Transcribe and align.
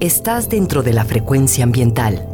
estás 0.00 0.48
dentro 0.48 0.82
de 0.82 0.94
la 0.94 1.04
frecuencia 1.04 1.62
ambiental. 1.62 2.26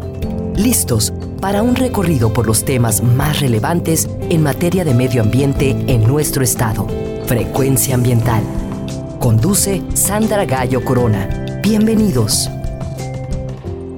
Listos 0.55 1.13
para 1.41 1.63
un 1.63 1.75
recorrido 1.75 2.33
por 2.33 2.47
los 2.47 2.65
temas 2.65 3.03
más 3.03 3.41
relevantes 3.41 4.09
en 4.31 4.45
materia 4.45 4.85
de 4.85 4.95
medio 4.95 5.21
ambiente 5.21 5.71
en 5.89 6.07
nuestro 6.07 6.45
estado. 6.45 6.87
Frecuencia 7.27 7.97
ambiental. 7.97 8.45
Conduce 9.19 9.83
Sandra 9.95 10.45
Gallo 10.45 10.85
Corona. 10.85 11.61
Bienvenidos. 11.61 12.49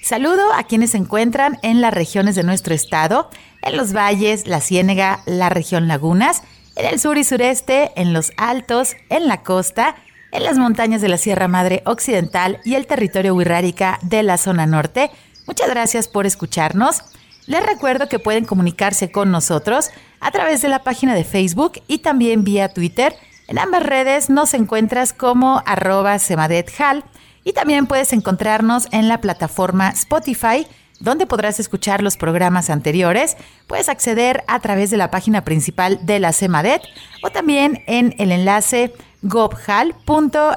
Saludo 0.01 0.51
a 0.53 0.63
quienes 0.63 0.91
se 0.91 0.97
encuentran 0.97 1.59
en 1.61 1.79
las 1.79 1.93
regiones 1.93 2.35
de 2.35 2.43
nuestro 2.43 2.73
estado, 2.73 3.29
en 3.61 3.77
los 3.77 3.93
valles, 3.93 4.47
la 4.47 4.59
Ciénega, 4.59 5.21
la 5.27 5.49
región 5.49 5.87
Lagunas, 5.87 6.41
en 6.75 6.87
el 6.87 6.99
sur 6.99 7.19
y 7.19 7.23
sureste, 7.23 7.91
en 7.95 8.11
los 8.11 8.31
altos, 8.35 8.95
en 9.09 9.27
la 9.27 9.43
costa, 9.43 9.95
en 10.31 10.43
las 10.43 10.57
montañas 10.57 11.01
de 11.01 11.09
la 11.09 11.17
Sierra 11.17 11.47
Madre 11.47 11.83
Occidental 11.85 12.59
y 12.65 12.73
el 12.73 12.87
territorio 12.87 13.35
Huirrárica 13.35 13.99
de 14.01 14.23
la 14.23 14.39
zona 14.39 14.65
norte. 14.65 15.11
Muchas 15.45 15.69
gracias 15.69 16.07
por 16.07 16.25
escucharnos. 16.25 17.03
Les 17.45 17.63
recuerdo 17.63 18.09
que 18.09 18.17
pueden 18.17 18.45
comunicarse 18.45 19.11
con 19.11 19.29
nosotros 19.29 19.91
a 20.19 20.31
través 20.31 20.63
de 20.63 20.69
la 20.69 20.83
página 20.83 21.13
de 21.13 21.25
Facebook 21.25 21.73
y 21.87 21.99
también 21.99 22.43
vía 22.43 22.69
Twitter. 22.69 23.13
En 23.47 23.59
ambas 23.59 23.83
redes 23.83 24.31
nos 24.31 24.55
encuentras 24.55 25.13
como 25.13 25.61
arroba 25.65 26.17
semadethal 26.17 27.03
y 27.43 27.53
también 27.53 27.87
puedes 27.87 28.13
encontrarnos 28.13 28.87
en 28.91 29.07
la 29.07 29.21
plataforma 29.21 29.89
Spotify, 29.89 30.67
donde 30.99 31.25
podrás 31.25 31.59
escuchar 31.59 32.03
los 32.03 32.17
programas 32.17 32.69
anteriores. 32.69 33.35
Puedes 33.67 33.89
acceder 33.89 34.43
a 34.47 34.59
través 34.59 34.91
de 34.91 34.97
la 34.97 35.11
página 35.11 35.43
principal 35.43 36.05
de 36.05 36.19
la 36.19 36.33
CEMADET 36.33 36.81
o 37.23 37.31
también 37.31 37.83
en 37.87 38.13
el 38.19 38.31
enlace 38.31 38.93
gobhal.mx 39.23 40.53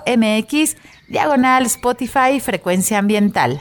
diagonal 1.08 1.66
Spotify 1.66 2.40
frecuencia 2.40 2.98
ambiental. 2.98 3.60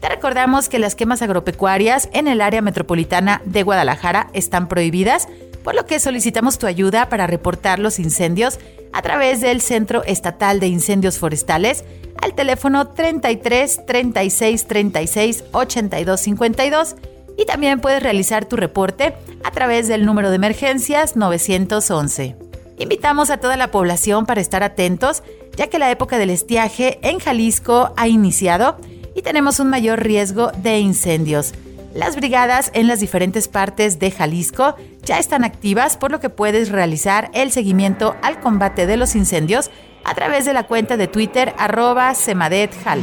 Te 0.00 0.08
recordamos 0.08 0.68
que 0.68 0.78
las 0.78 0.94
quemas 0.94 1.22
agropecuarias 1.22 2.08
en 2.12 2.28
el 2.28 2.40
área 2.40 2.60
metropolitana 2.60 3.40
de 3.44 3.62
Guadalajara 3.62 4.28
están 4.34 4.68
prohibidas, 4.68 5.28
por 5.62 5.74
lo 5.74 5.86
que 5.86 5.98
solicitamos 5.98 6.58
tu 6.58 6.66
ayuda 6.66 7.08
para 7.08 7.26
reportar 7.26 7.78
los 7.78 7.98
incendios 7.98 8.58
a 8.92 9.02
través 9.02 9.40
del 9.40 9.60
Centro 9.60 10.04
Estatal 10.04 10.60
de 10.60 10.68
Incendios 10.68 11.18
Forestales 11.18 11.84
al 12.20 12.34
teléfono 12.34 12.88
33 12.88 13.86
36 13.86 14.66
36 14.66 15.44
82 15.52 16.20
52 16.20 16.96
y 17.36 17.46
también 17.46 17.80
puedes 17.80 18.02
realizar 18.02 18.44
tu 18.44 18.56
reporte 18.56 19.14
a 19.42 19.50
través 19.50 19.88
del 19.88 20.06
número 20.06 20.30
de 20.30 20.36
emergencias 20.36 21.16
911. 21.16 22.43
Invitamos 22.78 23.30
a 23.30 23.38
toda 23.38 23.56
la 23.56 23.70
población 23.70 24.26
para 24.26 24.40
estar 24.40 24.62
atentos 24.62 25.22
ya 25.56 25.68
que 25.68 25.78
la 25.78 25.90
época 25.90 26.18
del 26.18 26.30
estiaje 26.30 26.98
en 27.02 27.18
Jalisco 27.18 27.92
ha 27.96 28.08
iniciado 28.08 28.76
y 29.14 29.22
tenemos 29.22 29.60
un 29.60 29.70
mayor 29.70 30.02
riesgo 30.02 30.50
de 30.50 30.80
incendios. 30.80 31.54
Las 31.94 32.16
brigadas 32.16 32.72
en 32.74 32.88
las 32.88 32.98
diferentes 32.98 33.46
partes 33.46 34.00
de 34.00 34.10
Jalisco 34.10 34.74
ya 35.04 35.20
están 35.20 35.44
activas, 35.44 35.96
por 35.96 36.10
lo 36.10 36.18
que 36.18 36.28
puedes 36.28 36.70
realizar 36.70 37.30
el 37.34 37.52
seguimiento 37.52 38.16
al 38.22 38.40
combate 38.40 38.86
de 38.86 38.96
los 38.96 39.14
incendios 39.14 39.70
a 40.02 40.14
través 40.14 40.44
de 40.44 40.52
la 40.52 40.64
cuenta 40.64 40.96
de 40.96 41.06
Twitter 41.06 41.54
arroba 41.56 42.12
semadethal. 42.14 43.00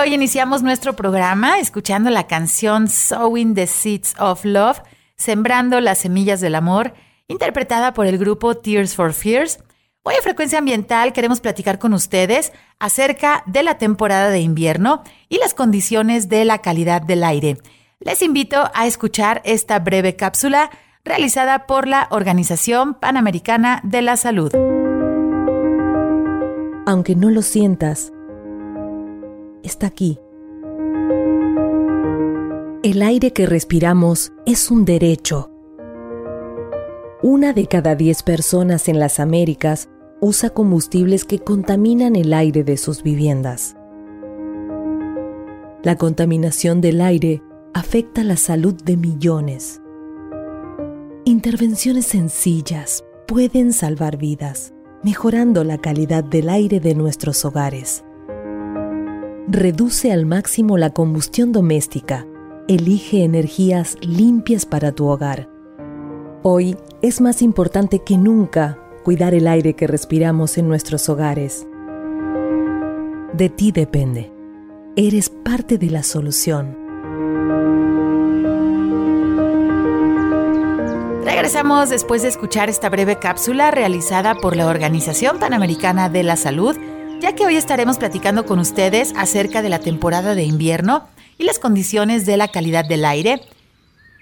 Hoy 0.00 0.14
iniciamos 0.14 0.62
nuestro 0.62 0.96
programa 0.96 1.58
escuchando 1.58 2.08
la 2.08 2.26
canción 2.26 2.88
Sowing 2.88 3.54
the 3.54 3.66
Seeds 3.66 4.14
of 4.18 4.46
Love, 4.46 4.80
Sembrando 5.16 5.78
las 5.80 5.98
Semillas 5.98 6.40
del 6.40 6.54
Amor, 6.54 6.94
interpretada 7.28 7.92
por 7.92 8.06
el 8.06 8.16
grupo 8.16 8.56
Tears 8.56 8.94
for 8.94 9.12
Fears. 9.12 9.58
Hoy 10.02 10.14
en 10.14 10.22
Frecuencia 10.22 10.58
Ambiental 10.58 11.12
queremos 11.12 11.40
platicar 11.40 11.78
con 11.78 11.92
ustedes 11.92 12.52
acerca 12.78 13.42
de 13.46 13.62
la 13.62 13.76
temporada 13.76 14.30
de 14.30 14.40
invierno 14.40 15.02
y 15.28 15.36
las 15.36 15.52
condiciones 15.52 16.30
de 16.30 16.46
la 16.46 16.58
calidad 16.60 17.02
del 17.02 17.22
aire. 17.22 17.58
Les 17.98 18.22
invito 18.22 18.70
a 18.72 18.86
escuchar 18.86 19.42
esta 19.44 19.80
breve 19.80 20.16
cápsula 20.16 20.70
realizada 21.04 21.66
por 21.66 21.86
la 21.86 22.08
Organización 22.10 22.94
Panamericana 22.94 23.82
de 23.84 24.00
la 24.00 24.16
Salud. 24.16 24.50
Aunque 26.86 27.14
no 27.14 27.28
lo 27.28 27.42
sientas, 27.42 28.12
está 29.62 29.86
aquí. 29.86 30.18
El 32.82 33.02
aire 33.02 33.32
que 33.32 33.46
respiramos 33.46 34.32
es 34.46 34.70
un 34.70 34.84
derecho. 34.84 35.50
Una 37.22 37.52
de 37.52 37.66
cada 37.66 37.94
diez 37.94 38.22
personas 38.22 38.88
en 38.88 38.98
las 38.98 39.20
Américas 39.20 39.90
usa 40.20 40.50
combustibles 40.50 41.24
que 41.24 41.38
contaminan 41.38 42.16
el 42.16 42.32
aire 42.32 42.64
de 42.64 42.76
sus 42.76 43.02
viviendas. 43.02 43.76
La 45.82 45.96
contaminación 45.96 46.80
del 46.80 47.00
aire 47.00 47.42
afecta 47.74 48.24
la 48.24 48.36
salud 48.36 48.74
de 48.74 48.96
millones. 48.96 49.80
Intervenciones 51.24 52.06
sencillas 52.06 53.04
pueden 53.26 53.72
salvar 53.72 54.16
vidas, 54.16 54.72
mejorando 55.02 55.64
la 55.64 55.78
calidad 55.78 56.24
del 56.24 56.48
aire 56.48 56.80
de 56.80 56.94
nuestros 56.94 57.44
hogares. 57.44 58.04
Reduce 59.52 60.12
al 60.12 60.26
máximo 60.26 60.78
la 60.78 60.90
combustión 60.90 61.50
doméstica. 61.50 62.24
Elige 62.68 63.24
energías 63.24 63.96
limpias 64.00 64.64
para 64.64 64.92
tu 64.92 65.08
hogar. 65.08 65.48
Hoy 66.44 66.76
es 67.02 67.20
más 67.20 67.42
importante 67.42 67.98
que 67.98 68.16
nunca 68.16 68.78
cuidar 69.02 69.34
el 69.34 69.48
aire 69.48 69.74
que 69.74 69.88
respiramos 69.88 70.56
en 70.56 70.68
nuestros 70.68 71.08
hogares. 71.08 71.66
De 73.32 73.48
ti 73.48 73.72
depende. 73.72 74.32
Eres 74.94 75.30
parte 75.30 75.78
de 75.78 75.90
la 75.90 76.04
solución. 76.04 76.78
Regresamos 81.24 81.90
después 81.90 82.22
de 82.22 82.28
escuchar 82.28 82.68
esta 82.68 82.88
breve 82.88 83.18
cápsula 83.18 83.72
realizada 83.72 84.36
por 84.36 84.54
la 84.54 84.68
Organización 84.68 85.40
Panamericana 85.40 86.08
de 86.08 86.22
la 86.22 86.36
Salud 86.36 86.76
ya 87.20 87.34
que 87.34 87.44
hoy 87.44 87.56
estaremos 87.56 87.98
platicando 87.98 88.46
con 88.46 88.58
ustedes 88.58 89.12
acerca 89.14 89.60
de 89.60 89.68
la 89.68 89.78
temporada 89.78 90.34
de 90.34 90.44
invierno 90.44 91.06
y 91.36 91.44
las 91.44 91.58
condiciones 91.58 92.24
de 92.24 92.38
la 92.38 92.48
calidad 92.48 92.86
del 92.86 93.04
aire. 93.04 93.42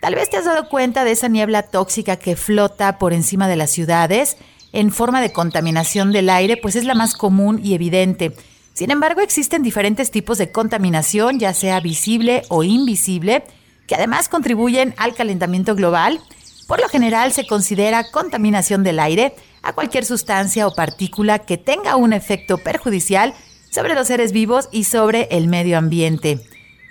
Tal 0.01 0.17
vez 0.17 0.31
te 0.31 0.37
has 0.37 0.45
dado 0.45 0.69
cuenta 0.69 1.05
de 1.05 1.13
esa 1.13 1.29
niebla 1.29 1.63
tóxica 1.63 2.17
que 2.17 2.35
flota 2.35 2.99
por 2.99 3.13
encima 3.13 3.47
de 3.47 3.55
las 3.55 3.71
ciudades 3.71 4.37
en 4.73 4.91
forma 4.91 5.21
de 5.21 5.33
contaminación 5.33 6.13
del 6.13 6.29
aire, 6.29 6.57
pues 6.57 6.75
es 6.75 6.85
la 6.85 6.95
más 6.95 7.15
común 7.15 7.61
y 7.63 7.75
evidente. 7.75 8.35
Sin 8.75 8.91
embargo, 8.91 9.21
existen 9.21 9.63
diferentes 9.63 10.11
tipos 10.11 10.37
de 10.37 10.51
contaminación, 10.51 11.39
ya 11.39 11.55
sea 11.55 11.81
visible 11.81 12.43
o 12.49 12.65
invisible, 12.65 13.45
que 13.87 13.95
además 13.95 14.29
contribuyen 14.29 14.95
al 14.97 15.15
calentamiento 15.15 15.77
global. 15.77 16.21
Por 16.67 16.81
lo 16.81 16.89
general 16.89 17.33
se 17.33 17.47
considera 17.47 18.11
contaminación 18.11 18.83
del 18.83 18.99
aire 18.99 19.35
a 19.69 19.75
cualquier 19.75 20.07
sustancia 20.07 20.67
o 20.67 20.75
partícula 20.75 21.41
que 21.41 21.59
tenga 21.59 21.97
un 21.97 22.15
efecto 22.15 22.57
perjudicial 22.57 23.35
sobre 23.71 23.95
los 23.95 24.07
seres 24.07 24.33
vivos 24.33 24.71
y 24.73 24.85
sobre 24.85 25.29
el 25.31 25.47
medio 25.47 25.77
ambiente. 25.77 26.41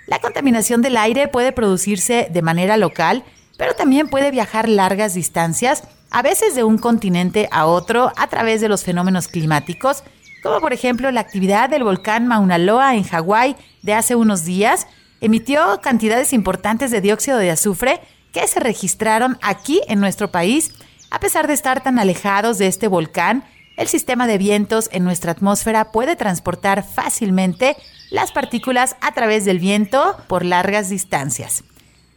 La 0.06 0.20
contaminación 0.20 0.80
del 0.80 0.96
aire 0.96 1.26
puede 1.26 1.50
producirse 1.50 2.28
de 2.30 2.40
manera 2.40 2.76
local, 2.76 3.24
pero 3.56 3.74
también 3.74 4.06
puede 4.06 4.30
viajar 4.30 4.68
largas 4.68 5.14
distancias, 5.14 5.82
a 6.10 6.22
veces 6.22 6.54
de 6.54 6.62
un 6.62 6.78
continente 6.78 7.48
a 7.50 7.66
otro 7.66 8.12
a 8.16 8.28
través 8.28 8.60
de 8.60 8.68
los 8.68 8.84
fenómenos 8.84 9.26
climáticos, 9.26 10.04
como 10.44 10.60
por 10.60 10.72
ejemplo 10.72 11.10
la 11.10 11.20
actividad 11.20 11.68
del 11.68 11.82
volcán 11.82 12.28
Mauna 12.28 12.58
Loa 12.58 12.94
en 12.94 13.02
Hawái 13.02 13.56
de 13.82 13.94
hace 13.94 14.14
unos 14.14 14.44
días, 14.44 14.86
emitió 15.20 15.80
cantidades 15.82 16.32
importantes 16.32 16.92
de 16.92 17.00
dióxido 17.00 17.38
de 17.38 17.50
azufre 17.50 18.00
que 18.32 18.46
se 18.46 18.60
registraron 18.60 19.36
aquí 19.42 19.80
en 19.88 19.98
nuestro 19.98 20.30
país 20.30 20.70
a 21.10 21.20
pesar 21.20 21.46
de 21.46 21.54
estar 21.54 21.82
tan 21.82 21.98
alejados 21.98 22.58
de 22.58 22.66
este 22.66 22.88
volcán, 22.88 23.44
el 23.76 23.88
sistema 23.88 24.26
de 24.26 24.38
vientos 24.38 24.88
en 24.92 25.04
nuestra 25.04 25.32
atmósfera 25.32 25.92
puede 25.92 26.16
transportar 26.16 26.84
fácilmente 26.84 27.76
las 28.10 28.32
partículas 28.32 28.96
a 29.00 29.12
través 29.12 29.44
del 29.44 29.60
viento 29.60 30.16
por 30.26 30.44
largas 30.44 30.88
distancias. 30.88 31.64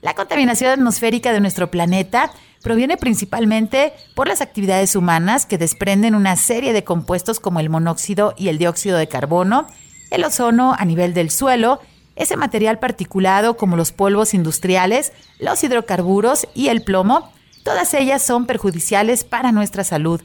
La 0.01 0.15
contaminación 0.15 0.71
atmosférica 0.71 1.31
de 1.31 1.39
nuestro 1.39 1.69
planeta 1.69 2.31
proviene 2.63 2.97
principalmente 2.97 3.93
por 4.15 4.27
las 4.27 4.41
actividades 4.41 4.95
humanas 4.95 5.45
que 5.45 5.57
desprenden 5.57 6.15
una 6.15 6.35
serie 6.35 6.73
de 6.73 6.83
compuestos 6.83 7.39
como 7.39 7.59
el 7.59 7.69
monóxido 7.69 8.33
y 8.37 8.49
el 8.49 8.57
dióxido 8.57 8.97
de 8.97 9.07
carbono, 9.07 9.67
el 10.09 10.23
ozono 10.23 10.75
a 10.77 10.85
nivel 10.85 11.13
del 11.13 11.29
suelo, 11.29 11.79
ese 12.15 12.37
material 12.37 12.79
particulado 12.79 13.55
como 13.55 13.77
los 13.77 13.91
polvos 13.91 14.33
industriales, 14.33 15.13
los 15.39 15.63
hidrocarburos 15.63 16.47
y 16.53 16.69
el 16.69 16.83
plomo, 16.83 17.31
Todas 17.63 17.93
ellas 17.93 18.21
son 18.23 18.45
perjudiciales 18.45 19.23
para 19.23 19.51
nuestra 19.51 19.83
salud. 19.83 20.21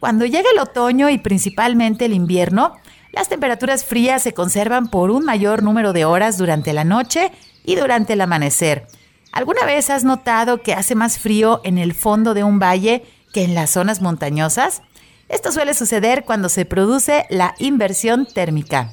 Cuando 0.00 0.26
llega 0.26 0.50
el 0.50 0.58
otoño 0.58 1.08
y 1.08 1.18
principalmente 1.18 2.04
el 2.04 2.12
invierno, 2.12 2.74
las 3.12 3.28
temperaturas 3.28 3.84
frías 3.84 4.22
se 4.22 4.34
conservan 4.34 4.88
por 4.88 5.10
un 5.10 5.24
mayor 5.24 5.62
número 5.62 5.92
de 5.94 6.04
horas 6.04 6.36
durante 6.36 6.74
la 6.74 6.84
noche 6.84 7.32
y 7.64 7.76
durante 7.76 8.12
el 8.12 8.20
amanecer. 8.20 8.86
¿Alguna 9.32 9.64
vez 9.64 9.88
has 9.90 10.04
notado 10.04 10.62
que 10.62 10.74
hace 10.74 10.94
más 10.94 11.18
frío 11.18 11.60
en 11.64 11.78
el 11.78 11.94
fondo 11.94 12.34
de 12.34 12.44
un 12.44 12.58
valle 12.58 13.04
que 13.32 13.44
en 13.44 13.54
las 13.54 13.70
zonas 13.70 14.02
montañosas? 14.02 14.82
Esto 15.28 15.50
suele 15.50 15.74
suceder 15.74 16.24
cuando 16.24 16.48
se 16.48 16.66
produce 16.66 17.26
la 17.30 17.54
inversión 17.58 18.26
térmica. 18.26 18.92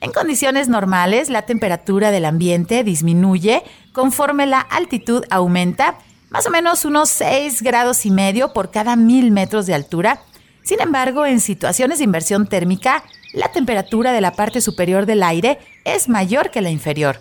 En 0.00 0.10
condiciones 0.10 0.68
normales, 0.68 1.30
la 1.30 1.42
temperatura 1.42 2.10
del 2.10 2.24
ambiente 2.24 2.82
disminuye 2.82 3.62
conforme 3.92 4.46
la 4.46 4.60
altitud 4.60 5.24
aumenta 5.30 5.98
más 6.32 6.46
o 6.46 6.50
menos 6.50 6.86
unos 6.86 7.10
6 7.10 7.62
grados 7.62 8.06
y 8.06 8.10
medio 8.10 8.54
por 8.54 8.70
cada 8.70 8.96
mil 8.96 9.30
metros 9.30 9.66
de 9.66 9.74
altura. 9.74 10.22
Sin 10.62 10.80
embargo, 10.80 11.26
en 11.26 11.40
situaciones 11.40 11.98
de 11.98 12.04
inversión 12.04 12.46
térmica, 12.46 13.04
la 13.34 13.52
temperatura 13.52 14.12
de 14.12 14.22
la 14.22 14.32
parte 14.32 14.62
superior 14.62 15.04
del 15.04 15.22
aire 15.22 15.58
es 15.84 16.08
mayor 16.08 16.50
que 16.50 16.62
la 16.62 16.70
inferior. 16.70 17.20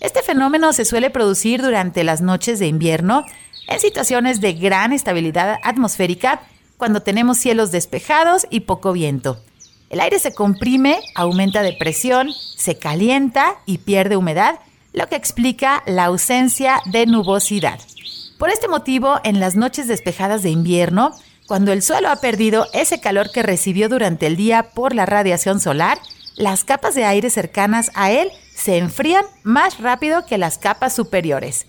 Este 0.00 0.22
fenómeno 0.22 0.72
se 0.72 0.86
suele 0.86 1.10
producir 1.10 1.60
durante 1.60 2.02
las 2.02 2.22
noches 2.22 2.58
de 2.58 2.66
invierno, 2.66 3.24
en 3.68 3.80
situaciones 3.80 4.40
de 4.40 4.54
gran 4.54 4.92
estabilidad 4.92 5.58
atmosférica, 5.62 6.40
cuando 6.78 7.00
tenemos 7.00 7.38
cielos 7.38 7.72
despejados 7.72 8.46
y 8.50 8.60
poco 8.60 8.92
viento. 8.92 9.38
El 9.90 10.00
aire 10.00 10.18
se 10.18 10.34
comprime, 10.34 10.98
aumenta 11.14 11.62
de 11.62 11.72
presión, 11.72 12.28
se 12.56 12.78
calienta 12.78 13.56
y 13.66 13.78
pierde 13.78 14.16
humedad, 14.16 14.60
lo 14.92 15.08
que 15.08 15.16
explica 15.16 15.82
la 15.86 16.06
ausencia 16.06 16.80
de 16.86 17.06
nubosidad. 17.06 17.78
Por 18.38 18.50
este 18.50 18.68
motivo, 18.68 19.18
en 19.24 19.40
las 19.40 19.56
noches 19.56 19.88
despejadas 19.88 20.42
de 20.42 20.50
invierno, 20.50 21.12
cuando 21.46 21.72
el 21.72 21.80
suelo 21.80 22.10
ha 22.10 22.16
perdido 22.16 22.66
ese 22.74 23.00
calor 23.00 23.30
que 23.30 23.42
recibió 23.42 23.88
durante 23.88 24.26
el 24.26 24.36
día 24.36 24.70
por 24.74 24.94
la 24.94 25.06
radiación 25.06 25.58
solar, 25.58 25.98
las 26.36 26.64
capas 26.64 26.94
de 26.94 27.04
aire 27.04 27.30
cercanas 27.30 27.90
a 27.94 28.10
él 28.10 28.30
se 28.54 28.76
enfrían 28.76 29.24
más 29.42 29.80
rápido 29.80 30.26
que 30.26 30.36
las 30.36 30.58
capas 30.58 30.94
superiores. 30.94 31.66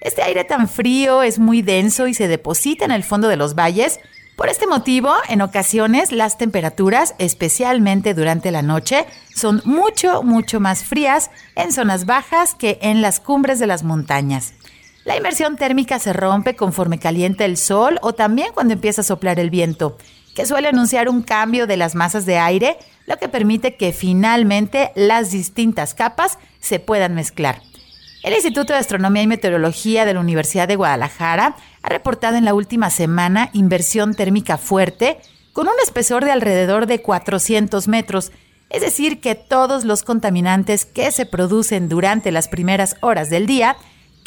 Este 0.00 0.22
aire 0.22 0.42
tan 0.42 0.68
frío 0.68 1.22
es 1.22 1.38
muy 1.38 1.62
denso 1.62 2.08
y 2.08 2.14
se 2.14 2.26
deposita 2.26 2.84
en 2.84 2.90
el 2.90 3.04
fondo 3.04 3.28
de 3.28 3.36
los 3.36 3.54
valles. 3.54 4.00
Por 4.36 4.48
este 4.48 4.66
motivo, 4.66 5.12
en 5.28 5.40
ocasiones 5.40 6.10
las 6.10 6.36
temperaturas, 6.36 7.14
especialmente 7.18 8.14
durante 8.14 8.50
la 8.50 8.62
noche, 8.62 9.06
son 9.34 9.62
mucho, 9.64 10.24
mucho 10.24 10.58
más 10.58 10.84
frías 10.84 11.30
en 11.54 11.72
zonas 11.72 12.06
bajas 12.06 12.56
que 12.56 12.78
en 12.82 13.02
las 13.02 13.20
cumbres 13.20 13.60
de 13.60 13.68
las 13.68 13.84
montañas. 13.84 14.54
La 15.04 15.16
inversión 15.16 15.56
térmica 15.56 15.98
se 15.98 16.12
rompe 16.12 16.56
conforme 16.56 16.98
calienta 16.98 17.44
el 17.44 17.56
sol 17.56 17.98
o 18.02 18.12
también 18.12 18.52
cuando 18.52 18.74
empieza 18.74 19.00
a 19.00 19.04
soplar 19.04 19.38
el 19.40 19.50
viento, 19.50 19.96
que 20.34 20.46
suele 20.46 20.68
anunciar 20.68 21.08
un 21.08 21.22
cambio 21.22 21.66
de 21.66 21.76
las 21.76 21.94
masas 21.94 22.26
de 22.26 22.38
aire, 22.38 22.76
lo 23.06 23.16
que 23.16 23.28
permite 23.28 23.76
que 23.76 23.92
finalmente 23.92 24.92
las 24.94 25.30
distintas 25.30 25.94
capas 25.94 26.38
se 26.60 26.78
puedan 26.78 27.14
mezclar. 27.14 27.62
El 28.22 28.34
Instituto 28.34 28.72
de 28.72 28.80
Astronomía 28.80 29.22
y 29.22 29.28
Meteorología 29.28 30.04
de 30.04 30.14
la 30.14 30.20
Universidad 30.20 30.68
de 30.68 30.76
Guadalajara 30.76 31.56
ha 31.82 31.88
reportado 31.88 32.36
en 32.36 32.44
la 32.44 32.52
última 32.52 32.90
semana 32.90 33.48
inversión 33.52 34.14
térmica 34.14 34.58
fuerte 34.58 35.18
con 35.52 35.68
un 35.68 35.74
espesor 35.82 36.24
de 36.24 36.32
alrededor 36.32 36.86
de 36.86 37.00
400 37.00 37.88
metros, 37.88 38.32
es 38.70 38.82
decir, 38.82 39.20
que 39.20 39.34
todos 39.34 39.84
los 39.84 40.02
contaminantes 40.02 40.84
que 40.84 41.10
se 41.10 41.26
producen 41.26 41.88
durante 41.88 42.30
las 42.32 42.48
primeras 42.48 42.96
horas 43.00 43.30
del 43.30 43.46
día 43.46 43.76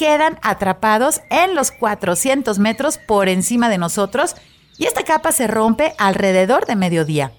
quedan 0.02 0.40
atrapados 0.42 1.22
en 1.30 1.54
los 1.54 1.70
400 1.70 2.58
metros 2.58 2.98
por 2.98 3.30
encima 3.30 3.70
de 3.70 3.78
nosotros 3.78 4.36
y 4.80 4.86
esta 4.86 5.04
capa 5.04 5.32
se 5.32 5.46
rompe 5.46 5.94
alrededor 6.00 6.66
de 6.66 6.76
mediodía. 6.76 7.34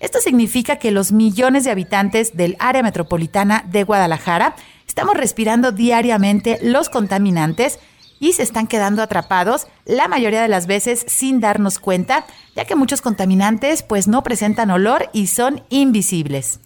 Esto 0.00 0.20
significa 0.20 0.76
que 0.76 0.92
los 0.92 1.12
millones 1.12 1.64
de 1.64 1.72
habitantes 1.72 2.34
del 2.34 2.56
área 2.58 2.82
metropolitana 2.82 3.66
de 3.68 3.84
Guadalajara 3.84 4.56
estamos 4.88 5.14
respirando 5.14 5.72
diariamente 5.72 6.58
los 6.62 6.88
contaminantes 6.88 7.80
y 8.18 8.32
se 8.32 8.44
están 8.44 8.66
quedando 8.66 9.02
atrapados 9.02 9.66
la 9.84 10.08
mayoría 10.08 10.40
de 10.40 10.48
las 10.48 10.66
veces 10.66 11.04
sin 11.06 11.40
darnos 11.40 11.78
cuenta, 11.78 12.24
ya 12.54 12.64
que 12.64 12.76
muchos 12.76 13.02
contaminantes 13.02 13.82
pues 13.82 14.08
no 14.08 14.22
presentan 14.22 14.70
olor 14.70 15.10
y 15.12 15.26
son 15.26 15.64
invisibles. 15.68 16.60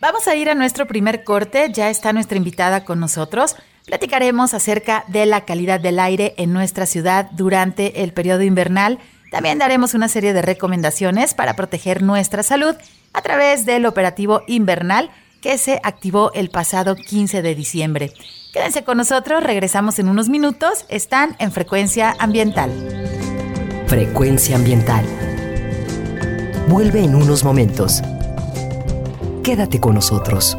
Vamos 0.00 0.28
a 0.28 0.34
ir 0.34 0.48
a 0.48 0.54
nuestro 0.54 0.86
primer 0.86 1.24
corte, 1.24 1.72
ya 1.74 1.90
está 1.90 2.14
nuestra 2.14 2.38
invitada 2.38 2.86
con 2.86 3.00
nosotros. 3.00 3.54
Platicaremos 3.88 4.52
acerca 4.52 5.04
de 5.08 5.24
la 5.24 5.46
calidad 5.46 5.80
del 5.80 5.98
aire 5.98 6.34
en 6.36 6.52
nuestra 6.52 6.84
ciudad 6.84 7.30
durante 7.32 8.02
el 8.02 8.12
periodo 8.12 8.42
invernal. 8.42 8.98
También 9.30 9.58
daremos 9.58 9.94
una 9.94 10.08
serie 10.08 10.34
de 10.34 10.42
recomendaciones 10.42 11.32
para 11.32 11.56
proteger 11.56 12.02
nuestra 12.02 12.42
salud 12.42 12.76
a 13.14 13.22
través 13.22 13.64
del 13.64 13.86
operativo 13.86 14.42
invernal 14.46 15.10
que 15.40 15.56
se 15.56 15.80
activó 15.82 16.32
el 16.34 16.50
pasado 16.50 16.96
15 16.96 17.40
de 17.40 17.54
diciembre. 17.54 18.12
Quédense 18.52 18.84
con 18.84 18.98
nosotros, 18.98 19.42
regresamos 19.42 19.98
en 19.98 20.10
unos 20.10 20.28
minutos, 20.28 20.84
están 20.90 21.34
en 21.38 21.50
frecuencia 21.50 22.14
ambiental. 22.18 22.70
Frecuencia 23.86 24.56
ambiental. 24.56 25.02
Vuelve 26.68 27.02
en 27.04 27.14
unos 27.14 27.42
momentos. 27.42 28.02
Quédate 29.42 29.80
con 29.80 29.94
nosotros. 29.94 30.58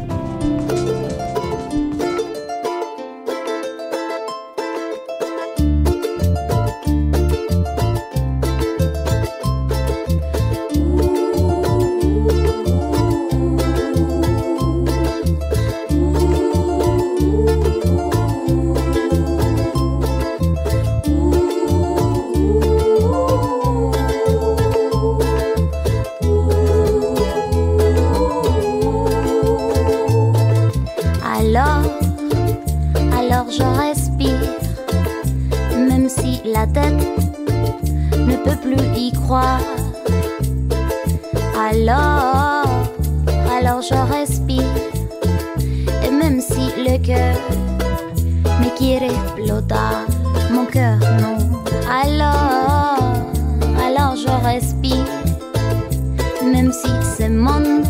Semón 57.21 57.83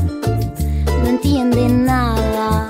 no 0.86 1.08
entiende 1.08 1.70
nada. 1.70 2.68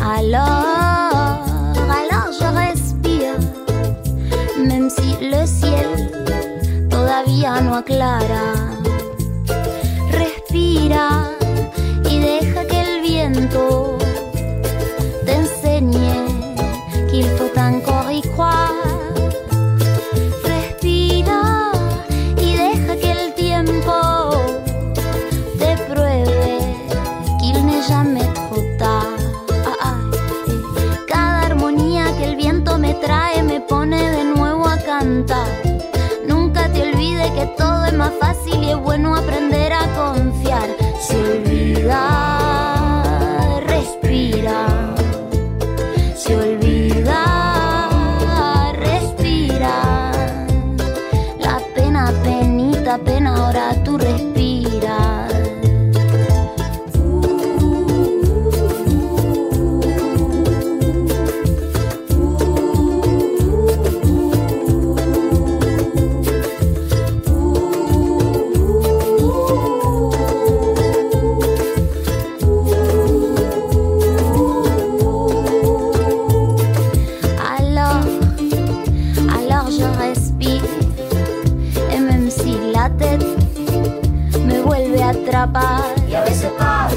Alors, 0.00 1.42
alors 1.90 2.30
je 2.38 2.46
respire, 2.46 3.34
même 4.64 4.88
si 4.88 5.16
le 5.20 5.44
ciel 5.44 6.88
todavía 6.88 7.60
no 7.62 7.74
aclara. 7.74 8.71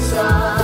sorry 0.06 0.55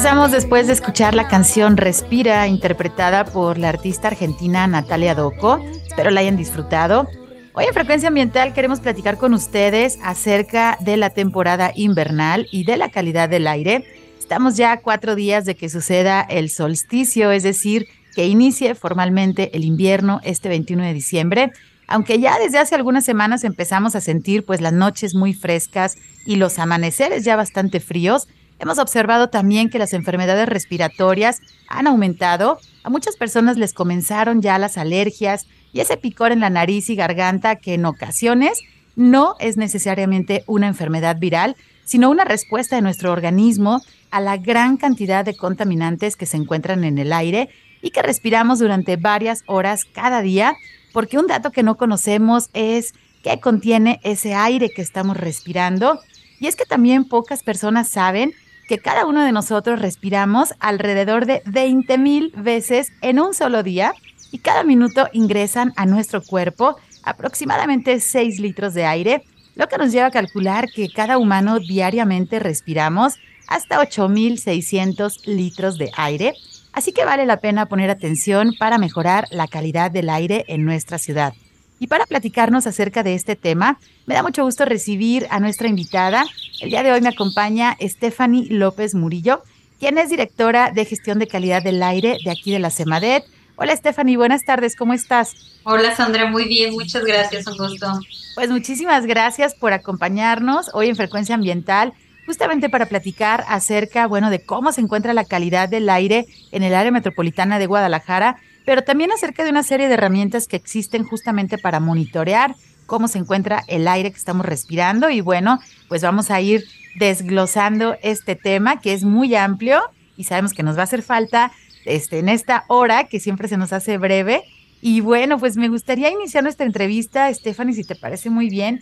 Regresamos 0.00 0.32
después 0.32 0.66
de 0.66 0.72
escuchar 0.72 1.14
la 1.14 1.28
canción 1.28 1.76
Respira, 1.76 2.48
interpretada 2.48 3.26
por 3.26 3.58
la 3.58 3.68
artista 3.68 4.08
argentina 4.08 4.66
Natalia 4.66 5.14
Doco. 5.14 5.60
Espero 5.86 6.10
la 6.10 6.20
hayan 6.20 6.38
disfrutado. 6.38 7.06
Hoy 7.52 7.66
en 7.66 7.74
Frecuencia 7.74 8.08
Ambiental 8.08 8.54
queremos 8.54 8.80
platicar 8.80 9.18
con 9.18 9.34
ustedes 9.34 9.98
acerca 10.02 10.78
de 10.80 10.96
la 10.96 11.10
temporada 11.10 11.72
invernal 11.74 12.48
y 12.50 12.64
de 12.64 12.78
la 12.78 12.88
calidad 12.88 13.28
del 13.28 13.46
aire. 13.46 13.84
Estamos 14.18 14.56
ya 14.56 14.78
cuatro 14.78 15.16
días 15.16 15.44
de 15.44 15.54
que 15.54 15.68
suceda 15.68 16.22
el 16.22 16.48
solsticio, 16.48 17.30
es 17.30 17.42
decir, 17.42 17.86
que 18.14 18.26
inicie 18.26 18.74
formalmente 18.74 19.54
el 19.54 19.66
invierno 19.66 20.22
este 20.24 20.48
21 20.48 20.82
de 20.82 20.94
diciembre. 20.94 21.52
Aunque 21.86 22.18
ya 22.18 22.38
desde 22.38 22.56
hace 22.56 22.74
algunas 22.74 23.04
semanas 23.04 23.44
empezamos 23.44 23.94
a 23.94 24.00
sentir 24.00 24.46
pues 24.46 24.62
las 24.62 24.72
noches 24.72 25.14
muy 25.14 25.34
frescas 25.34 25.98
y 26.24 26.36
los 26.36 26.58
amaneceres 26.58 27.22
ya 27.22 27.36
bastante 27.36 27.80
fríos, 27.80 28.28
hemos 28.60 28.78
observado 28.78 29.28
también 29.28 29.70
que 29.70 29.78
las 29.78 29.92
enfermedades 29.92 30.48
respiratorias 30.48 31.40
han 31.66 31.86
aumentado. 31.86 32.58
A 32.84 32.90
muchas 32.90 33.16
personas 33.16 33.56
les 33.56 33.72
comenzaron 33.72 34.42
ya 34.42 34.58
las 34.58 34.78
alergias 34.78 35.46
y 35.72 35.80
ese 35.80 35.96
picor 35.96 36.30
en 36.30 36.40
la 36.40 36.50
nariz 36.50 36.90
y 36.90 36.94
garganta 36.94 37.56
que 37.56 37.74
en 37.74 37.86
ocasiones 37.86 38.60
no 38.96 39.34
es 39.38 39.56
necesariamente 39.56 40.44
una 40.46 40.68
enfermedad 40.68 41.16
viral, 41.18 41.56
sino 41.84 42.10
una 42.10 42.24
respuesta 42.24 42.76
de 42.76 42.82
nuestro 42.82 43.12
organismo 43.12 43.80
a 44.10 44.20
la 44.20 44.36
gran 44.36 44.76
cantidad 44.76 45.24
de 45.24 45.36
contaminantes 45.36 46.16
que 46.16 46.26
se 46.26 46.36
encuentran 46.36 46.84
en 46.84 46.98
el 46.98 47.12
aire 47.12 47.48
y 47.80 47.90
que 47.90 48.02
respiramos 48.02 48.58
durante 48.58 48.96
varias 48.96 49.42
horas 49.46 49.84
cada 49.84 50.20
día, 50.20 50.54
porque 50.92 51.18
un 51.18 51.26
dato 51.26 51.50
que 51.50 51.62
no 51.62 51.76
conocemos 51.76 52.50
es 52.52 52.92
qué 53.22 53.40
contiene 53.40 54.00
ese 54.02 54.34
aire 54.34 54.70
que 54.70 54.82
estamos 54.82 55.16
respirando. 55.16 55.98
Y 56.40 56.46
es 56.46 56.56
que 56.56 56.64
también 56.64 57.04
pocas 57.04 57.42
personas 57.42 57.88
saben 57.88 58.34
que 58.70 58.78
cada 58.78 59.04
uno 59.04 59.24
de 59.24 59.32
nosotros 59.32 59.80
respiramos 59.80 60.54
alrededor 60.60 61.26
de 61.26 61.42
20 61.44 61.98
mil 61.98 62.32
veces 62.36 62.92
en 63.02 63.18
un 63.18 63.34
solo 63.34 63.64
día 63.64 63.94
y 64.30 64.38
cada 64.38 64.62
minuto 64.62 65.08
ingresan 65.12 65.72
a 65.74 65.86
nuestro 65.86 66.22
cuerpo 66.22 66.76
aproximadamente 67.02 67.98
6 67.98 68.38
litros 68.38 68.72
de 68.72 68.84
aire, 68.84 69.24
lo 69.56 69.66
que 69.66 69.76
nos 69.76 69.90
lleva 69.90 70.06
a 70.06 70.12
calcular 70.12 70.68
que 70.72 70.88
cada 70.88 71.18
humano 71.18 71.58
diariamente 71.58 72.38
respiramos 72.38 73.14
hasta 73.48 73.80
8.600 73.80 75.26
litros 75.26 75.76
de 75.76 75.90
aire, 75.96 76.34
así 76.72 76.92
que 76.92 77.04
vale 77.04 77.26
la 77.26 77.40
pena 77.40 77.66
poner 77.66 77.90
atención 77.90 78.52
para 78.56 78.78
mejorar 78.78 79.26
la 79.32 79.48
calidad 79.48 79.90
del 79.90 80.08
aire 80.08 80.44
en 80.46 80.64
nuestra 80.64 80.98
ciudad. 80.98 81.32
Y 81.82 81.86
para 81.86 82.04
platicarnos 82.04 82.66
acerca 82.66 83.02
de 83.02 83.14
este 83.14 83.36
tema, 83.36 83.80
me 84.04 84.14
da 84.14 84.22
mucho 84.22 84.44
gusto 84.44 84.66
recibir 84.66 85.26
a 85.30 85.40
nuestra 85.40 85.66
invitada. 85.66 86.26
El 86.60 86.68
día 86.68 86.82
de 86.82 86.92
hoy 86.92 87.00
me 87.00 87.08
acompaña 87.08 87.74
Stephanie 87.80 88.48
López 88.50 88.94
Murillo, 88.94 89.42
quien 89.78 89.96
es 89.96 90.10
directora 90.10 90.72
de 90.72 90.84
gestión 90.84 91.18
de 91.18 91.26
calidad 91.26 91.62
del 91.62 91.82
aire 91.82 92.18
de 92.22 92.30
aquí 92.30 92.52
de 92.52 92.58
la 92.58 92.68
CEMADET. 92.68 93.24
Hola 93.56 93.74
Stephanie, 93.74 94.18
buenas 94.18 94.44
tardes, 94.44 94.76
¿cómo 94.76 94.92
estás? 94.92 95.34
Hola 95.62 95.96
Sandra, 95.96 96.30
muy 96.30 96.44
bien, 96.44 96.74
muchas 96.74 97.02
gracias, 97.02 97.46
un 97.46 97.56
gusto. 97.56 97.86
Pues 98.34 98.50
muchísimas 98.50 99.06
gracias 99.06 99.54
por 99.54 99.72
acompañarnos 99.72 100.70
hoy 100.74 100.90
en 100.90 100.96
Frecuencia 100.96 101.34
Ambiental, 101.34 101.94
justamente 102.26 102.68
para 102.68 102.86
platicar 102.86 103.46
acerca, 103.48 104.06
bueno, 104.06 104.28
de 104.28 104.44
cómo 104.44 104.72
se 104.72 104.82
encuentra 104.82 105.14
la 105.14 105.24
calidad 105.24 105.70
del 105.70 105.88
aire 105.88 106.26
en 106.52 106.62
el 106.62 106.74
área 106.74 106.92
metropolitana 106.92 107.58
de 107.58 107.66
Guadalajara 107.66 108.36
pero 108.70 108.84
también 108.84 109.10
acerca 109.10 109.42
de 109.42 109.50
una 109.50 109.64
serie 109.64 109.88
de 109.88 109.94
herramientas 109.94 110.46
que 110.46 110.54
existen 110.54 111.02
justamente 111.02 111.58
para 111.58 111.80
monitorear 111.80 112.54
cómo 112.86 113.08
se 113.08 113.18
encuentra 113.18 113.64
el 113.66 113.88
aire 113.88 114.12
que 114.12 114.16
estamos 114.16 114.46
respirando 114.46 115.10
y 115.10 115.20
bueno, 115.20 115.58
pues 115.88 116.02
vamos 116.02 116.30
a 116.30 116.40
ir 116.40 116.62
desglosando 116.94 117.96
este 118.00 118.36
tema 118.36 118.80
que 118.80 118.92
es 118.92 119.02
muy 119.02 119.34
amplio 119.34 119.80
y 120.16 120.22
sabemos 120.22 120.52
que 120.52 120.62
nos 120.62 120.76
va 120.76 120.82
a 120.82 120.84
hacer 120.84 121.02
falta 121.02 121.50
este, 121.84 122.20
en 122.20 122.28
esta 122.28 122.64
hora 122.68 123.08
que 123.08 123.18
siempre 123.18 123.48
se 123.48 123.56
nos 123.56 123.72
hace 123.72 123.98
breve. 123.98 124.44
Y 124.80 125.00
bueno, 125.00 125.40
pues 125.40 125.56
me 125.56 125.68
gustaría 125.68 126.08
iniciar 126.08 126.44
nuestra 126.44 126.64
entrevista, 126.64 127.34
Stephanie, 127.34 127.74
si 127.74 127.82
te 127.82 127.96
parece 127.96 128.30
muy 128.30 128.50
bien. 128.50 128.78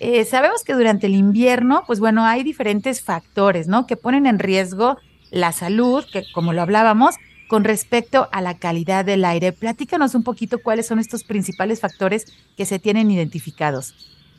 Eh, 0.00 0.24
sabemos 0.24 0.64
que 0.64 0.74
durante 0.74 1.06
el 1.06 1.14
invierno, 1.14 1.84
pues 1.86 2.00
bueno, 2.00 2.24
hay 2.24 2.42
diferentes 2.42 3.02
factores, 3.02 3.68
¿no? 3.68 3.86
Que 3.86 3.96
ponen 3.96 4.26
en 4.26 4.40
riesgo 4.40 4.98
la 5.30 5.52
salud, 5.52 6.04
que 6.12 6.24
como 6.32 6.52
lo 6.52 6.62
hablábamos, 6.62 7.14
con 7.48 7.64
respecto 7.64 8.28
a 8.30 8.40
la 8.40 8.58
calidad 8.58 9.04
del 9.04 9.24
aire. 9.24 9.52
Platícanos 9.52 10.14
un 10.14 10.22
poquito 10.22 10.58
cuáles 10.62 10.86
son 10.86 10.98
estos 10.98 11.24
principales 11.24 11.80
factores 11.80 12.26
que 12.56 12.66
se 12.66 12.78
tienen 12.78 13.10
identificados. 13.10 13.94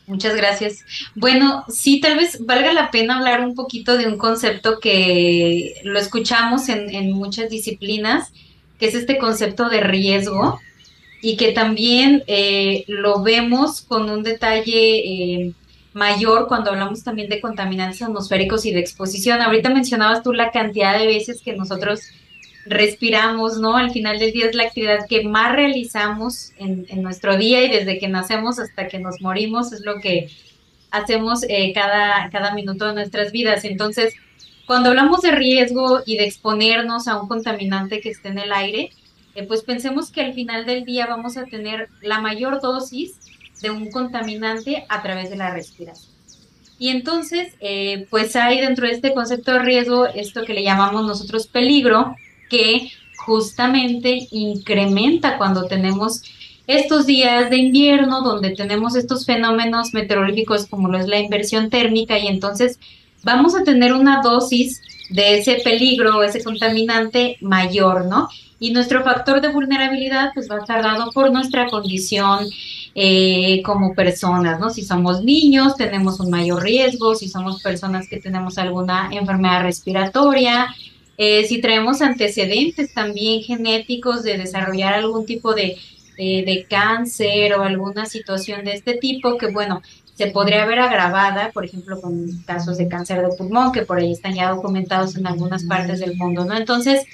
Muchas 0.10 0.36
gracias. 0.36 0.86
Bueno, 1.16 1.66
sí, 1.70 2.00
tal 2.00 2.18
vez 2.18 2.44
valga 2.44 2.74
la 2.74 2.90
pena 2.90 3.18
hablar 3.18 3.42
un 3.42 3.54
poquito 3.54 3.98
de 3.98 4.08
un 4.08 4.18
concepto 4.18 4.80
que 4.80 5.76
lo 5.84 6.00
escuchamos 6.00 6.68
en, 6.70 7.12
muchas 7.12 7.50
disciplinas, 7.50 8.32
que 8.80 8.88
es 8.88 8.96
este 8.96 9.18
concepto 9.18 9.70
de 9.70 9.82
riesgo 9.82 10.60
y 11.22 11.38
que 11.38 11.52
también 11.52 12.24
eh, 12.28 12.86
lo 12.88 13.22
vemos 13.22 13.82
con 13.82 14.10
un 14.10 14.24
detalle 14.24 15.44
eh, 15.46 15.54
mayor 15.94 16.48
cuando 16.48 16.72
hablamos 16.72 17.04
también 17.04 17.30
de 17.30 17.42
contaminantes 17.42 18.02
atmosféricos 18.02 18.66
y 18.66 18.72
de 18.72 18.80
exposición. 18.80 19.42
Ahorita 19.42 19.70
mencionabas 19.70 20.24
tú 20.24 20.34
la 20.34 20.52
cantidad 20.52 20.98
de 20.98 21.06
veces 21.06 21.42
que 21.44 21.56
nosotros 21.56 22.02
respiramos, 22.66 23.60
¿no? 23.60 23.78
Al 23.78 23.92
final 23.92 24.20
del 24.20 24.32
día 24.32 24.48
es 24.48 24.56
la 24.56 24.64
actividad 24.64 25.08
que 25.08 25.24
más 25.24 25.54
realizamos 25.54 26.52
en, 26.58 26.86
nuestro 27.02 27.38
día 27.38 27.64
y 27.64 27.70
desde 27.70 28.00
que 28.00 28.08
nacemos 28.08 28.60
hasta 28.60 28.88
que 28.88 29.00
nos 29.00 29.22
morimos 29.22 29.72
es 29.72 29.82
lo 29.82 30.00
que 30.00 30.30
hacemos 30.92 31.44
eh, 31.48 31.72
cada, 31.74 32.30
cada 32.30 32.54
minuto 32.54 32.88
de 32.88 32.94
nuestras 32.94 33.32
vidas. 33.32 33.64
Entonces, 33.66 34.14
cuando 34.66 34.90
hablamos 34.90 35.22
de 35.22 35.32
riesgo 35.32 36.02
y 36.06 36.18
de 36.18 36.26
exponernos 36.26 37.08
a 37.08 37.20
un 37.20 37.28
contaminante 37.28 38.02
que 38.02 38.10
esté 38.10 38.30
en 38.30 38.40
el 38.40 38.52
aire, 38.52 38.92
eh, 39.36 39.44
pues 39.44 39.64
pensemos 39.64 40.12
que 40.12 40.22
al 40.22 40.34
final 40.34 40.66
del 40.66 40.86
día 40.86 41.08
vamos 41.08 41.38
a 41.38 41.46
tener 41.46 41.90
la 42.02 42.20
mayor 42.20 42.62
dosis 42.62 43.16
de 43.62 43.72
un 43.72 43.90
contaminante 43.90 44.86
a 44.90 45.02
través 45.02 45.30
de 45.30 45.38
la 45.38 45.54
respiración. 45.54 46.14
Y 46.78 46.90
entonces, 46.90 47.54
eh, 47.60 48.08
pues 48.10 48.36
hay 48.36 48.62
dentro 48.62 48.88
de 48.88 48.94
este 48.94 49.14
concepto 49.14 49.54
de 49.54 49.60
riesgo 49.60 50.08
esto 50.08 50.46
que 50.46 50.54
le 50.54 50.64
llamamos 50.64 51.06
nosotros 51.06 51.48
peligro, 51.48 52.16
que 52.50 52.92
justamente 53.18 54.28
incrementa 54.32 55.38
cuando 55.38 55.66
tenemos 55.66 56.24
estos 56.68 57.06
días 57.06 57.50
de 57.50 57.58
invierno 57.58 58.22
donde 58.22 58.52
tenemos 58.52 58.96
estos 58.96 59.26
fenómenos 59.26 59.94
meteorológicos 59.94 60.68
como 60.68 60.88
lo 60.88 61.00
es 61.00 61.08
la 61.08 61.20
inversión 61.20 61.70
térmica 61.70 62.20
y 62.20 62.28
entonces 62.28 62.80
vamos 63.24 63.56
a 63.56 63.64
tener 63.64 63.94
una 63.94 64.22
dosis 64.22 64.82
de 65.10 65.40
ese 65.40 65.62
peligro, 65.64 66.22
ese 66.24 66.44
contaminante 66.44 67.38
mayor, 67.42 68.06
¿no? 68.06 68.30
Y 68.60 68.72
nuestro 68.72 69.04
factor 69.04 69.42
de 69.42 69.48
vulnerabilidad 69.48 70.32
pues 70.34 70.50
va 70.50 70.56
a 70.56 70.60
estar 70.60 70.84
dado 70.84 71.12
por 71.12 71.32
nuestra 71.32 71.68
condición 71.68 72.46
eh, 72.94 73.62
como 73.64 73.96
personas, 73.96 74.60
¿no? 74.60 74.70
Si 74.70 74.84
somos 74.84 75.24
niños 75.24 75.76
tenemos 75.76 76.20
un 76.20 76.30
mayor 76.30 76.62
riesgo, 76.62 77.16
si 77.16 77.30
somos 77.30 77.62
personas 77.64 78.08
que 78.08 78.20
tenemos 78.20 78.58
alguna 78.58 79.10
enfermedad 79.12 79.64
respiratoria, 79.64 80.68
eh, 81.22 81.44
si 81.44 81.60
traemos 81.60 82.02
antecedentes 82.02 82.94
también 82.94 83.44
genéticos 83.44 84.24
de 84.24 84.38
desarrollar 84.38 84.94
algún 84.94 85.26
tipo 85.26 85.54
de, 85.54 85.78
de, 86.18 86.66
cáncer 86.70 87.56
o 87.56 87.64
alguna 87.64 88.06
situación 88.06 88.64
de 88.64 88.72
este 88.72 88.94
tipo, 88.94 89.38
que 89.38 89.48
bueno, 89.48 89.82
se 90.16 90.28
podría 90.28 90.66
ver 90.66 90.80
agravada, 90.80 91.52
por 91.52 91.66
ejemplo, 91.66 92.00
con 92.00 92.42
casos 92.46 92.78
de 92.78 92.88
cáncer 92.88 93.22
de 93.22 93.36
pulmón, 93.36 93.74
que 93.74 93.82
por 93.82 93.98
ahí 93.98 94.14
están 94.14 94.34
ya 94.34 94.50
documentados 94.50 95.18
en 95.18 95.28
algunas 95.28 95.66
partes 95.66 96.00
del 96.00 96.16
mundo, 96.16 96.46
¿no? 96.46 96.56
Entonces, 96.56 97.06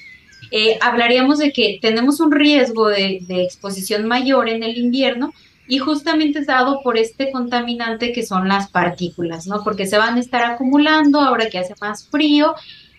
eh, 0.51 0.77
hablaríamos 0.81 1.39
de 1.39 1.51
que 1.51 1.79
tenemos 1.81 2.19
un 2.19 2.31
riesgo 2.31 2.89
de, 2.89 3.21
de, 3.27 3.41
exposición 3.41 4.07
mayor 4.07 4.49
en 4.49 4.61
el 4.61 4.77
invierno 4.77 5.33
y 5.67 5.79
justamente 5.79 6.37
es 6.37 6.45
dado 6.45 6.81
por 6.83 6.99
este 6.99 7.31
contaminante 7.31 8.13
que 8.13 8.23
son 8.23 8.47
las 8.47 8.69
partículas, 8.69 9.47
¿no? 9.47 9.63
Porque 9.63 9.87
se 9.87 9.97
van 9.97 10.17
a 10.17 10.19
estar 10.19 10.43
acumulando 10.43 11.19
ahora 11.21 11.49
que 11.49 11.57
hace 11.57 11.73
más 11.81 12.07
frío 12.07 12.53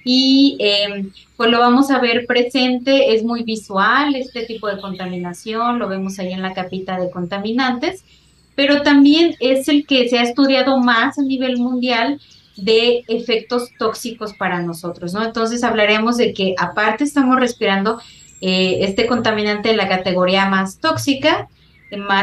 y 0.09 0.57
em, 0.61 1.11
pues 1.37 1.51
lo 1.51 1.59
vamos 1.59 1.90
a 1.90 1.99
ver 1.99 2.27
presente, 2.27 3.12
es 3.16 3.25
muy 3.25 3.42
visual 3.42 4.14
este 4.14 4.45
tipo 4.45 4.69
de 4.69 4.81
contaminación, 4.81 5.81
lo 5.81 5.88
vemos 5.88 6.21
ahí 6.21 6.33
en 6.33 6.42
la 6.42 6.55
capita 6.55 6.97
de 6.97 7.11
contaminantes, 7.11 8.05
pero 8.55 8.83
también 8.83 9.35
es 9.40 9.66
el 9.66 9.85
que 9.85 10.09
se 10.09 10.21
ha 10.21 10.23
estudiado 10.23 10.79
más 10.79 11.19
a 11.19 11.23
nivel 11.23 11.57
mundial 11.59 12.21
de 12.57 13.03
efectos 13.09 13.71
tóxicos 13.81 14.33
para 14.33 14.62
nosotros, 14.62 15.12
¿no? 15.12 15.25
Entonces 15.25 15.64
hablaremos 15.64 16.19
de 16.19 16.33
que 16.33 16.55
aparte 16.57 17.03
estamos 17.03 17.40
respirando 17.40 18.01
eh, 18.40 18.79
este 18.83 19.09
contaminante 19.09 19.71
en 19.71 19.77
la 19.77 19.88
categoría 19.88 20.49
más 20.49 20.79
tóxica, 20.79 21.49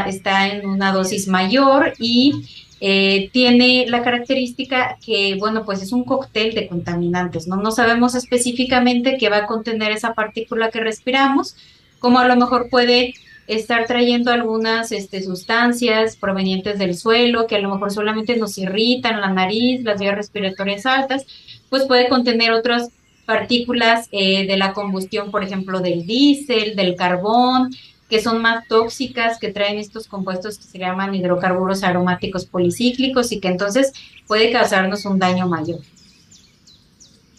está 0.07 0.47
en 0.47 0.65
una 0.65 0.93
dosis 0.93 1.27
mayor 1.27 1.93
y 1.99 2.62
eh, 2.85 3.29
tiene 3.31 3.85
la 3.87 4.03
característica 4.03 4.97
que, 5.01 5.37
bueno, 5.39 5.63
pues 5.63 5.81
es 5.81 5.93
un 5.93 6.03
cóctel 6.03 6.53
de 6.53 6.67
contaminantes, 6.67 7.47
¿no? 7.47 7.55
No 7.55 7.71
sabemos 7.71 8.13
específicamente 8.13 9.15
qué 9.17 9.29
va 9.29 9.37
a 9.37 9.45
contener 9.45 9.93
esa 9.93 10.13
partícula 10.13 10.69
que 10.69 10.81
respiramos, 10.81 11.55
como 11.99 12.19
a 12.19 12.27
lo 12.27 12.35
mejor 12.35 12.67
puede 12.69 13.13
estar 13.47 13.85
trayendo 13.85 14.31
algunas 14.31 14.91
este, 14.91 15.23
sustancias 15.23 16.17
provenientes 16.17 16.77
del 16.77 16.97
suelo 16.97 17.47
que 17.47 17.55
a 17.55 17.59
lo 17.59 17.73
mejor 17.73 17.93
solamente 17.93 18.35
nos 18.35 18.57
irritan 18.57 19.21
la 19.21 19.29
nariz, 19.29 19.81
las 19.83 20.01
vías 20.01 20.15
respiratorias 20.15 20.85
altas, 20.85 21.25
pues 21.69 21.85
puede 21.85 22.09
contener 22.09 22.51
otras 22.51 22.89
partículas 23.25 24.09
eh, 24.11 24.45
de 24.45 24.57
la 24.57 24.73
combustión, 24.73 25.31
por 25.31 25.41
ejemplo, 25.41 25.79
del 25.79 26.05
diésel, 26.05 26.75
del 26.75 26.97
carbón, 26.97 27.73
que 28.13 28.21
son 28.21 28.43
más 28.43 28.67
tóxicas, 28.67 29.39
que 29.39 29.51
traen 29.51 29.79
estos 29.79 30.05
compuestos 30.05 30.59
que 30.59 30.65
se 30.65 30.77
llaman 30.77 31.15
hidrocarburos 31.15 31.81
aromáticos 31.81 32.45
policíclicos 32.45 33.31
y 33.31 33.39
que 33.39 33.47
entonces 33.47 33.91
puede 34.27 34.51
causarnos 34.51 35.05
un 35.05 35.17
daño 35.17 35.47
mayor. 35.47 35.79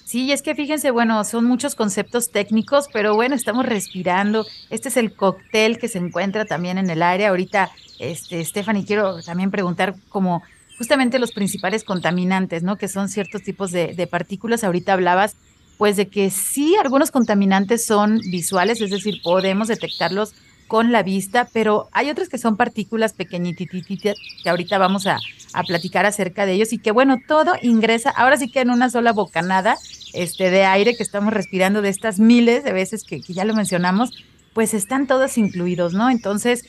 Sí, 0.05 0.33
es 0.33 0.43
que 0.43 0.57
fíjense, 0.57 0.91
bueno, 0.91 1.23
son 1.23 1.45
muchos 1.45 1.77
conceptos 1.77 2.33
técnicos, 2.33 2.89
pero 2.93 3.15
bueno, 3.15 3.37
estamos 3.37 3.67
respirando. 3.67 4.45
Este 4.69 4.89
es 4.89 4.97
el 4.97 5.15
cóctel 5.15 5.79
que 5.79 5.87
se 5.87 5.99
encuentra 5.99 6.45
también 6.45 6.77
en 6.77 6.91
el 6.91 7.05
aire. 7.05 7.27
Ahorita, 7.27 7.71
este, 8.01 8.45
Stephanie, 8.45 8.85
quiero 8.85 9.23
también 9.23 9.53
preguntar 9.53 9.95
como 10.09 10.43
justamente 10.77 11.21
los 11.21 11.31
principales 11.31 11.85
contaminantes, 11.85 12.65
¿no? 12.65 12.79
Que 12.79 12.89
son 12.89 13.09
ciertos 13.09 13.45
tipos 13.45 13.71
de, 13.71 13.95
de 13.95 14.09
partículas. 14.09 14.65
Ahorita 14.65 14.95
hablabas 14.95 15.37
pues 15.79 15.97
de 15.97 16.09
que 16.09 16.31
sí, 16.31 16.75
algunos 16.83 17.13
contaminantes 17.13 17.87
son 17.87 18.19
visuales, 18.19 18.81
es 18.81 18.91
decir, 18.91 19.21
podemos 19.23 19.69
detectarlos 19.69 20.35
con 20.75 20.91
la 20.91 21.05
vista, 21.05 21.47
pero 21.53 21.89
hay 21.93 22.11
otras 22.11 22.29
que 22.29 22.37
son 22.37 22.57
partículas 22.57 23.13
pequeñititas 23.13 24.17
que 24.43 24.51
ahorita 24.51 24.77
vamos 24.77 25.07
a, 25.07 25.21
platicar 25.69 26.05
acerca 26.05 26.47
de 26.47 26.55
ellos 26.55 26.73
y 26.73 26.79
que 26.79 26.91
bueno, 26.91 27.19
todo 27.29 27.53
ingresa, 27.63 28.11
ahora 28.11 28.37
sí 28.39 28.51
que 28.51 28.63
en 28.63 28.71
una 28.71 28.91
sola 28.91 29.13
bocanada 29.13 29.77
este, 30.15 30.51
de 30.51 30.65
aire 30.65 30.97
que 30.97 31.05
estamos 31.05 31.33
respirando 31.33 31.81
de 31.81 31.91
estas 31.91 32.19
miles 32.19 32.65
de 32.65 32.73
veces 32.73 33.05
que, 33.05 33.21
que 33.21 33.35
ya 33.35 33.45
lo 33.45 33.55
mencionamos, 33.55 34.25
pues 34.53 34.75
están 34.75 35.07
todos 35.07 35.39
incluidos, 35.39 35.95
¿no? 35.95 36.11
Entonces, 36.11 36.65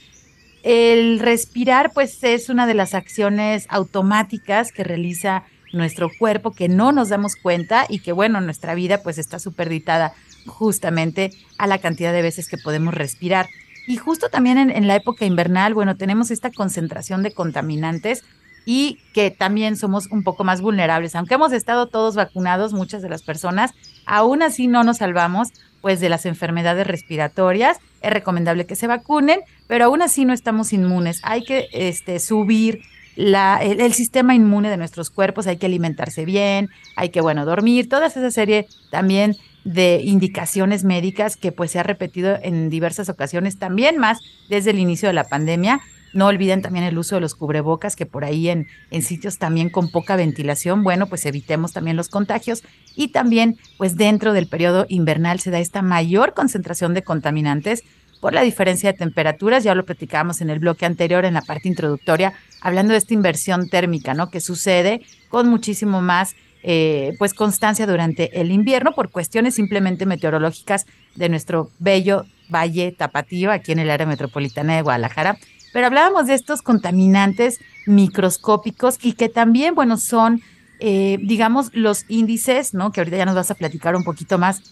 el 0.62 1.18
respirar 1.18 1.92
pues 1.92 2.24
es 2.24 2.50
una 2.50 2.68
de 2.68 2.76
las 2.76 2.94
acciones 2.94 3.66
automáticas 3.70 4.72
que 4.72 4.84
realiza 4.84 5.46
nuestro 5.74 6.12
cuerpo 6.20 6.52
que 6.52 6.70
no 6.70 6.92
nos 6.92 7.10
damos 7.10 7.36
cuenta 7.36 7.88
y 7.90 7.98
que 7.98 8.12
bueno, 8.12 8.40
nuestra 8.40 8.76
vida 8.76 9.02
pues 9.02 9.18
está 9.18 9.40
superditada 9.40 10.14
justamente 10.46 11.32
a 11.58 11.66
la 11.66 11.80
cantidad 11.80 12.14
de 12.14 12.22
veces 12.22 12.48
que 12.48 12.60
podemos 12.60 12.94
respirar. 12.94 13.48
Y 13.88 13.98
justo 13.98 14.30
también 14.30 14.58
en, 14.58 14.88
la 14.88 14.96
época 14.96 15.26
invernal, 15.26 15.74
bueno, 15.74 15.96
tenemos 15.96 16.32
esta 16.32 16.52
concentración 16.52 17.24
de 17.24 17.32
contaminantes 17.32 18.24
y 18.66 19.00
que 19.14 19.30
también 19.30 19.78
somos 19.78 20.08
un 20.08 20.24
poco 20.24 20.44
más 20.44 20.62
vulnerables. 20.62 21.16
Aunque 21.16 21.36
hemos 21.36 21.52
estado 21.54 21.88
todos 21.88 22.16
vacunados, 22.16 22.74
muchas 22.74 23.04
de 23.04 23.10
las 23.10 23.22
personas, 23.22 23.72
aún 24.06 24.42
así 24.42 24.68
no 24.68 24.84
nos 24.84 24.98
salvamos 24.98 25.50
pues 25.82 26.00
de 26.00 26.10
las 26.10 26.26
enfermedades 26.26 26.88
respiratorias. 26.88 27.78
Es 28.02 28.12
recomendable 28.12 28.66
que 28.66 28.76
se 28.76 28.88
vacunen, 28.88 29.42
pero 29.68 29.86
aún 29.86 30.02
así 30.02 30.26
no 30.26 30.34
estamos 30.34 30.74
inmunes. 30.74 31.20
Hay 31.22 31.44
que 31.44 31.68
este, 31.72 32.20
subir 32.20 32.82
la, 33.16 33.60
el, 33.62 33.80
el, 33.80 33.94
sistema 33.94 34.34
inmune 34.34 34.72
de 34.72 34.78
nuestros 34.78 35.12
cuerpos, 35.12 35.46
hay 35.46 35.58
que 35.58 35.68
alimentarse 35.68 36.26
bien, 36.26 36.70
hay 36.96 37.10
que, 37.10 37.22
bueno, 37.22 37.46
dormir, 37.46 37.88
toda 37.88 38.08
esa 38.08 38.30
serie 38.32 38.68
también 38.90 39.38
de 39.66 40.00
indicaciones 40.04 40.84
médicas 40.84 41.36
que 41.36 41.52
pues 41.52 41.72
se 41.72 41.80
ha 41.80 41.84
repetido 41.84 42.38
en 42.42 42.70
diversas 42.70 43.10
ocasiones, 43.10 43.58
también 43.58 43.98
más 43.98 44.20
desde 44.48 44.72
el 44.72 44.80
inicio 44.80 45.10
de 45.10 45.14
la 45.14 45.26
pandemia. 45.26 45.82
No 46.14 46.28
olviden 46.28 46.62
también 46.62 46.86
el 46.86 46.98
uso 46.98 47.16
de 47.16 47.22
los 47.22 47.36
cubrebocas, 47.36 47.98
que 47.98 48.06
por 48.06 48.24
ahí 48.24 48.48
en, 48.48 48.68
en 48.90 49.02
sitios 49.02 49.38
también 49.38 49.70
con 49.70 49.90
poca 49.90 50.16
ventilación, 50.16 50.82
bueno, 50.82 51.08
pues 51.08 51.26
evitemos 51.26 51.74
también 51.74 51.98
los 51.98 52.08
contagios. 52.08 52.64
Y 52.96 53.10
también, 53.10 53.58
pues 53.78 53.98
dentro 53.98 54.32
del 54.32 54.48
periodo 54.48 54.86
invernal 54.88 55.42
se 55.42 55.52
da 55.52 55.60
esta 55.60 55.82
mayor 55.82 56.34
concentración 56.34 56.94
de 56.94 57.02
contaminantes 57.02 57.84
por 58.22 58.34
la 58.34 58.44
diferencia 58.44 58.92
de 58.92 58.98
temperaturas, 58.98 59.64
ya 59.64 59.76
lo 59.76 59.86
platicábamos 59.86 60.42
en 60.42 60.50
el 60.50 60.60
bloque 60.60 60.86
anterior, 60.86 61.26
en 61.26 61.34
la 61.34 61.42
parte 61.42 61.68
introductoria, 61.68 62.34
hablando 62.62 62.94
de 62.94 63.00
esta 63.00 63.14
inversión 63.14 63.68
térmica, 63.68 64.14
¿no? 64.14 64.30
Que 64.30 64.40
sucede 64.40 65.02
con 65.30 65.50
muchísimo 65.50 66.02
más 66.02 66.36
eh, 66.68 67.14
pues 67.20 67.36
constancia 67.36 67.86
durante 67.86 68.42
el 68.42 68.52
invierno 68.52 68.94
por 68.94 69.12
cuestiones 69.12 69.54
simplemente 69.54 70.08
meteorológicas 70.08 70.88
de 71.14 71.30
nuestro 71.30 71.70
bello 71.78 72.26
valle 72.50 72.92
tapatío 72.92 73.52
aquí 73.52 73.72
en 73.72 73.78
el 73.78 73.92
área 73.92 74.08
metropolitana 74.08 74.76
de 74.76 74.82
Guadalajara. 74.82 75.38
Pero 75.74 75.86
hablábamos 75.86 76.26
de 76.26 76.34
estos 76.34 76.64
contaminantes 76.64 77.60
microscópicos 77.86 78.98
y 79.00 79.14
que 79.14 79.30
también, 79.30 79.76
bueno, 79.76 79.98
son, 79.98 80.42
eh, 80.80 81.20
digamos, 81.22 81.70
los 81.76 82.06
índices, 82.08 82.74
¿no? 82.74 82.92
Que 82.92 83.02
ahorita 83.02 83.18
ya 83.18 83.26
nos 83.26 83.36
vas 83.36 83.52
a 83.52 83.56
platicar 83.56 83.96
un 83.96 84.04
poquito 84.04 84.40
más 84.40 84.64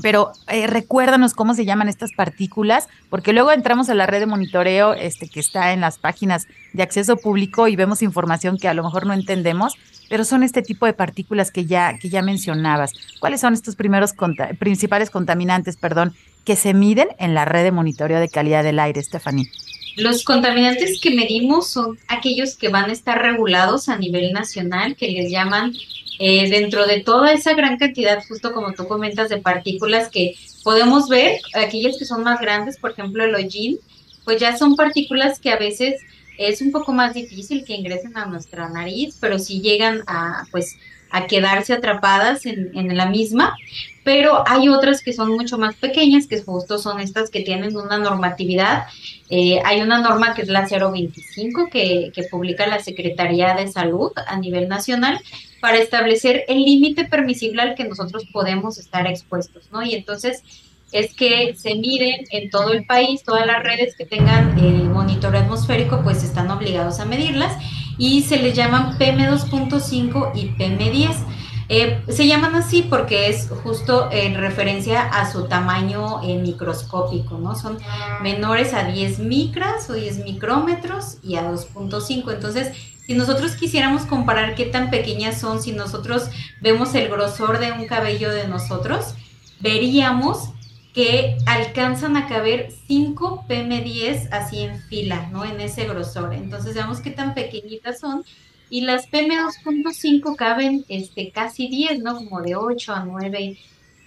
pero 0.00 0.32
eh, 0.48 0.66
recuérdanos 0.66 1.34
cómo 1.34 1.54
se 1.54 1.64
llaman 1.64 1.88
estas 1.88 2.12
partículas, 2.16 2.88
porque 3.10 3.32
luego 3.32 3.52
entramos 3.52 3.90
a 3.90 3.94
la 3.94 4.06
red 4.06 4.20
de 4.20 4.26
monitoreo 4.26 4.94
este, 4.94 5.28
que 5.28 5.40
está 5.40 5.72
en 5.72 5.80
las 5.80 5.98
páginas 5.98 6.46
de 6.72 6.82
acceso 6.82 7.16
público 7.16 7.68
y 7.68 7.76
vemos 7.76 8.02
información 8.02 8.56
que 8.56 8.68
a 8.68 8.74
lo 8.74 8.82
mejor 8.82 9.06
no 9.06 9.12
entendemos, 9.12 9.74
pero 10.08 10.24
son 10.24 10.42
este 10.42 10.62
tipo 10.62 10.86
de 10.86 10.92
partículas 10.92 11.50
que 11.50 11.66
ya, 11.66 11.98
que 11.98 12.08
ya 12.08 12.22
mencionabas. 12.22 12.92
¿Cuáles 13.20 13.40
son 13.40 13.54
estos 13.54 13.76
primeros 13.76 14.12
principales 14.58 15.10
contaminantes, 15.10 15.76
perdón, 15.76 16.14
que 16.44 16.56
se 16.56 16.74
miden 16.74 17.08
en 17.18 17.34
la 17.34 17.44
red 17.44 17.62
de 17.62 17.72
monitoreo 17.72 18.20
de 18.20 18.28
calidad 18.28 18.64
del 18.64 18.78
aire, 18.78 19.02
Stephanie? 19.02 19.50
Los 19.96 20.24
contaminantes 20.24 21.00
que 21.00 21.10
medimos 21.10 21.70
son 21.70 21.98
aquellos 22.08 22.56
que 22.56 22.68
van 22.68 22.88
a 22.88 22.92
estar 22.92 23.20
regulados 23.20 23.88
a 23.88 23.98
nivel 23.98 24.32
nacional, 24.32 24.96
que 24.96 25.08
les 25.08 25.30
llaman 25.30 25.74
eh, 26.18 26.48
dentro 26.48 26.86
de 26.86 27.00
toda 27.00 27.32
esa 27.32 27.54
gran 27.54 27.76
cantidad, 27.76 28.22
justo 28.26 28.52
como 28.52 28.72
tú 28.72 28.86
comentas, 28.86 29.28
de 29.28 29.38
partículas 29.38 30.08
que 30.08 30.34
podemos 30.62 31.08
ver, 31.08 31.40
aquellas 31.54 31.98
que 31.98 32.04
son 32.04 32.22
más 32.22 32.40
grandes, 32.40 32.78
por 32.78 32.92
ejemplo 32.92 33.24
el 33.24 33.34
hollín, 33.34 33.78
pues 34.24 34.40
ya 34.40 34.56
son 34.56 34.76
partículas 34.76 35.38
que 35.40 35.50
a 35.50 35.58
veces 35.58 36.00
es 36.38 36.60
un 36.60 36.72
poco 36.72 36.92
más 36.92 37.14
difícil 37.14 37.64
que 37.64 37.74
ingresen 37.74 38.16
a 38.16 38.26
nuestra 38.26 38.68
nariz, 38.68 39.16
pero 39.20 39.38
sí 39.38 39.60
llegan 39.60 40.02
a, 40.06 40.44
pues, 40.50 40.76
a 41.10 41.26
quedarse 41.26 41.74
atrapadas 41.74 42.46
en, 42.46 42.70
en, 42.74 42.96
la 42.96 43.06
misma, 43.06 43.54
pero 44.02 44.44
hay 44.48 44.68
otras 44.68 45.02
que 45.02 45.12
son 45.12 45.30
mucho 45.30 45.58
más 45.58 45.74
pequeñas, 45.76 46.26
que 46.26 46.40
justo 46.40 46.78
son 46.78 47.00
estas 47.00 47.28
que 47.28 47.42
tienen 47.42 47.76
una 47.76 47.98
normatividad. 47.98 48.84
Eh, 49.28 49.60
hay 49.64 49.82
una 49.82 50.00
norma 50.00 50.34
que 50.34 50.42
es 50.42 50.48
la 50.48 50.66
025 50.66 51.68
que, 51.70 52.10
que 52.14 52.24
publica 52.24 52.66
la 52.66 52.78
Secretaría 52.80 53.54
de 53.54 53.68
Salud 53.68 54.12
a 54.26 54.38
nivel 54.38 54.68
nacional 54.68 55.20
para 55.60 55.78
establecer 55.78 56.44
el 56.48 56.62
límite 56.62 57.04
permisible 57.04 57.62
al 57.62 57.74
que 57.74 57.84
nosotros 57.84 58.24
podemos 58.32 58.78
estar 58.78 59.06
expuestos, 59.06 59.70
¿no? 59.70 59.82
Y 59.82 59.94
entonces 59.94 60.42
es 60.92 61.14
que 61.14 61.54
se 61.56 61.74
miren 61.74 62.24
en 62.30 62.50
todo 62.50 62.72
el 62.72 62.84
país, 62.84 63.22
todas 63.24 63.46
las 63.46 63.62
redes 63.62 63.96
que 63.96 64.04
tengan 64.04 64.58
el 64.58 64.84
monitoreo 64.84 65.40
atmosférico, 65.40 66.02
pues 66.02 66.22
están 66.22 66.50
obligados 66.50 67.00
a 67.00 67.06
medirlas 67.06 67.56
y 67.98 68.22
se 68.22 68.38
les 68.38 68.54
llaman 68.54 68.98
PM2.5 68.98 70.32
y 70.34 70.48
PM10. 70.50 71.14
Eh, 71.68 72.02
se 72.08 72.26
llaman 72.26 72.54
así 72.54 72.82
porque 72.82 73.28
es 73.28 73.48
justo 73.62 74.10
en 74.12 74.34
referencia 74.34 75.02
a 75.08 75.30
su 75.30 75.44
tamaño 75.44 76.22
eh, 76.22 76.36
microscópico, 76.36 77.38
¿no? 77.38 77.54
Son 77.54 77.78
menores 78.20 78.74
a 78.74 78.84
10 78.84 79.20
micras 79.20 79.88
o 79.88 79.94
10 79.94 80.24
micrómetros 80.24 81.16
y 81.22 81.36
a 81.36 81.50
2.5. 81.50 82.30
Entonces, 82.34 82.76
si 83.06 83.14
nosotros 83.14 83.52
quisiéramos 83.52 84.02
comparar 84.02 84.54
qué 84.54 84.66
tan 84.66 84.90
pequeñas 84.90 85.40
son, 85.40 85.62
si 85.62 85.72
nosotros 85.72 86.28
vemos 86.60 86.94
el 86.94 87.08
grosor 87.08 87.58
de 87.58 87.72
un 87.72 87.86
cabello 87.86 88.30
de 88.30 88.46
nosotros, 88.48 89.14
veríamos 89.60 90.50
que 90.92 91.38
alcanzan 91.46 92.16
a 92.16 92.26
caber 92.26 92.70
5 92.86 93.46
PM10 93.48 94.28
así 94.30 94.60
en 94.60 94.78
fila, 94.78 95.28
¿no? 95.32 95.44
En 95.44 95.60
ese 95.60 95.86
grosor. 95.86 96.34
Entonces 96.34 96.74
veamos 96.74 97.00
qué 97.00 97.10
tan 97.10 97.34
pequeñitas 97.34 98.00
son. 98.00 98.24
Y 98.68 98.82
las 98.82 99.10
PM2.5 99.10 100.36
caben 100.36 100.84
este, 100.88 101.30
casi 101.30 101.68
10, 101.68 102.00
¿no? 102.00 102.16
Como 102.16 102.42
de 102.42 102.56
8 102.56 102.94
a 102.94 103.04
9 103.04 103.58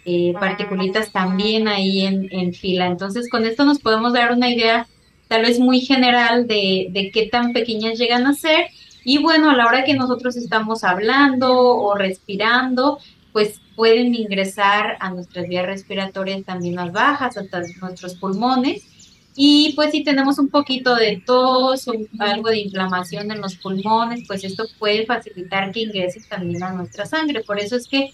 eh, 0.06 0.34
particulitas 0.40 1.12
también 1.12 1.68
ahí 1.68 2.02
en, 2.02 2.28
en, 2.32 2.54
fila. 2.54 2.86
Entonces 2.86 3.30
con 3.30 3.46
esto 3.46 3.66
nos 3.66 3.80
podemos 3.80 4.14
dar 4.14 4.32
una 4.32 4.50
idea 4.50 4.88
tal 5.28 5.42
vez 5.42 5.60
muy 5.60 5.82
general 5.82 6.46
de, 6.46 6.88
de 6.92 7.10
qué 7.10 7.28
tan 7.28 7.54
pequeñas 7.54 7.98
llegan 7.98 8.28
a 8.28 8.34
ser. 8.34 8.68
Y 9.04 9.18
bueno, 9.18 9.50
a 9.50 9.56
la 9.56 9.66
hora 9.66 9.84
que 9.84 9.96
nosotros 9.96 10.36
estamos 10.36 10.84
hablando 10.84 11.52
o 11.60 11.96
respirando, 11.96 13.00
pues 13.34 13.60
pueden 13.76 14.14
ingresar 14.16 14.98
a 15.00 15.10
nuestras 15.10 15.48
vías 15.48 15.66
respiratorias 15.66 16.44
también 16.44 16.76
más 16.76 16.92
bajas, 16.92 17.38
hasta 17.38 17.62
nuestros 17.82 18.16
pulmones. 18.16 18.84
Y 19.38 19.74
pues 19.76 19.92
si 19.92 20.04
tenemos 20.04 20.40
un 20.40 20.48
poquito 20.48 20.96
de 20.96 21.22
tos 21.26 21.88
o 21.90 21.94
algo 22.20 22.50
de 22.50 22.60
inflamación 22.60 23.32
en 23.32 23.42
los 23.42 23.56
pulmones, 23.56 24.24
pues 24.28 24.44
esto 24.46 24.64
puede 24.80 25.06
facilitar 25.06 25.72
que 25.74 25.82
ingrese 25.82 26.22
también 26.30 26.64
a 26.64 26.72
nuestra 26.72 27.06
sangre. 27.06 27.44
Por 27.44 27.60
eso 27.60 27.76
es 27.76 27.88
que 27.88 28.12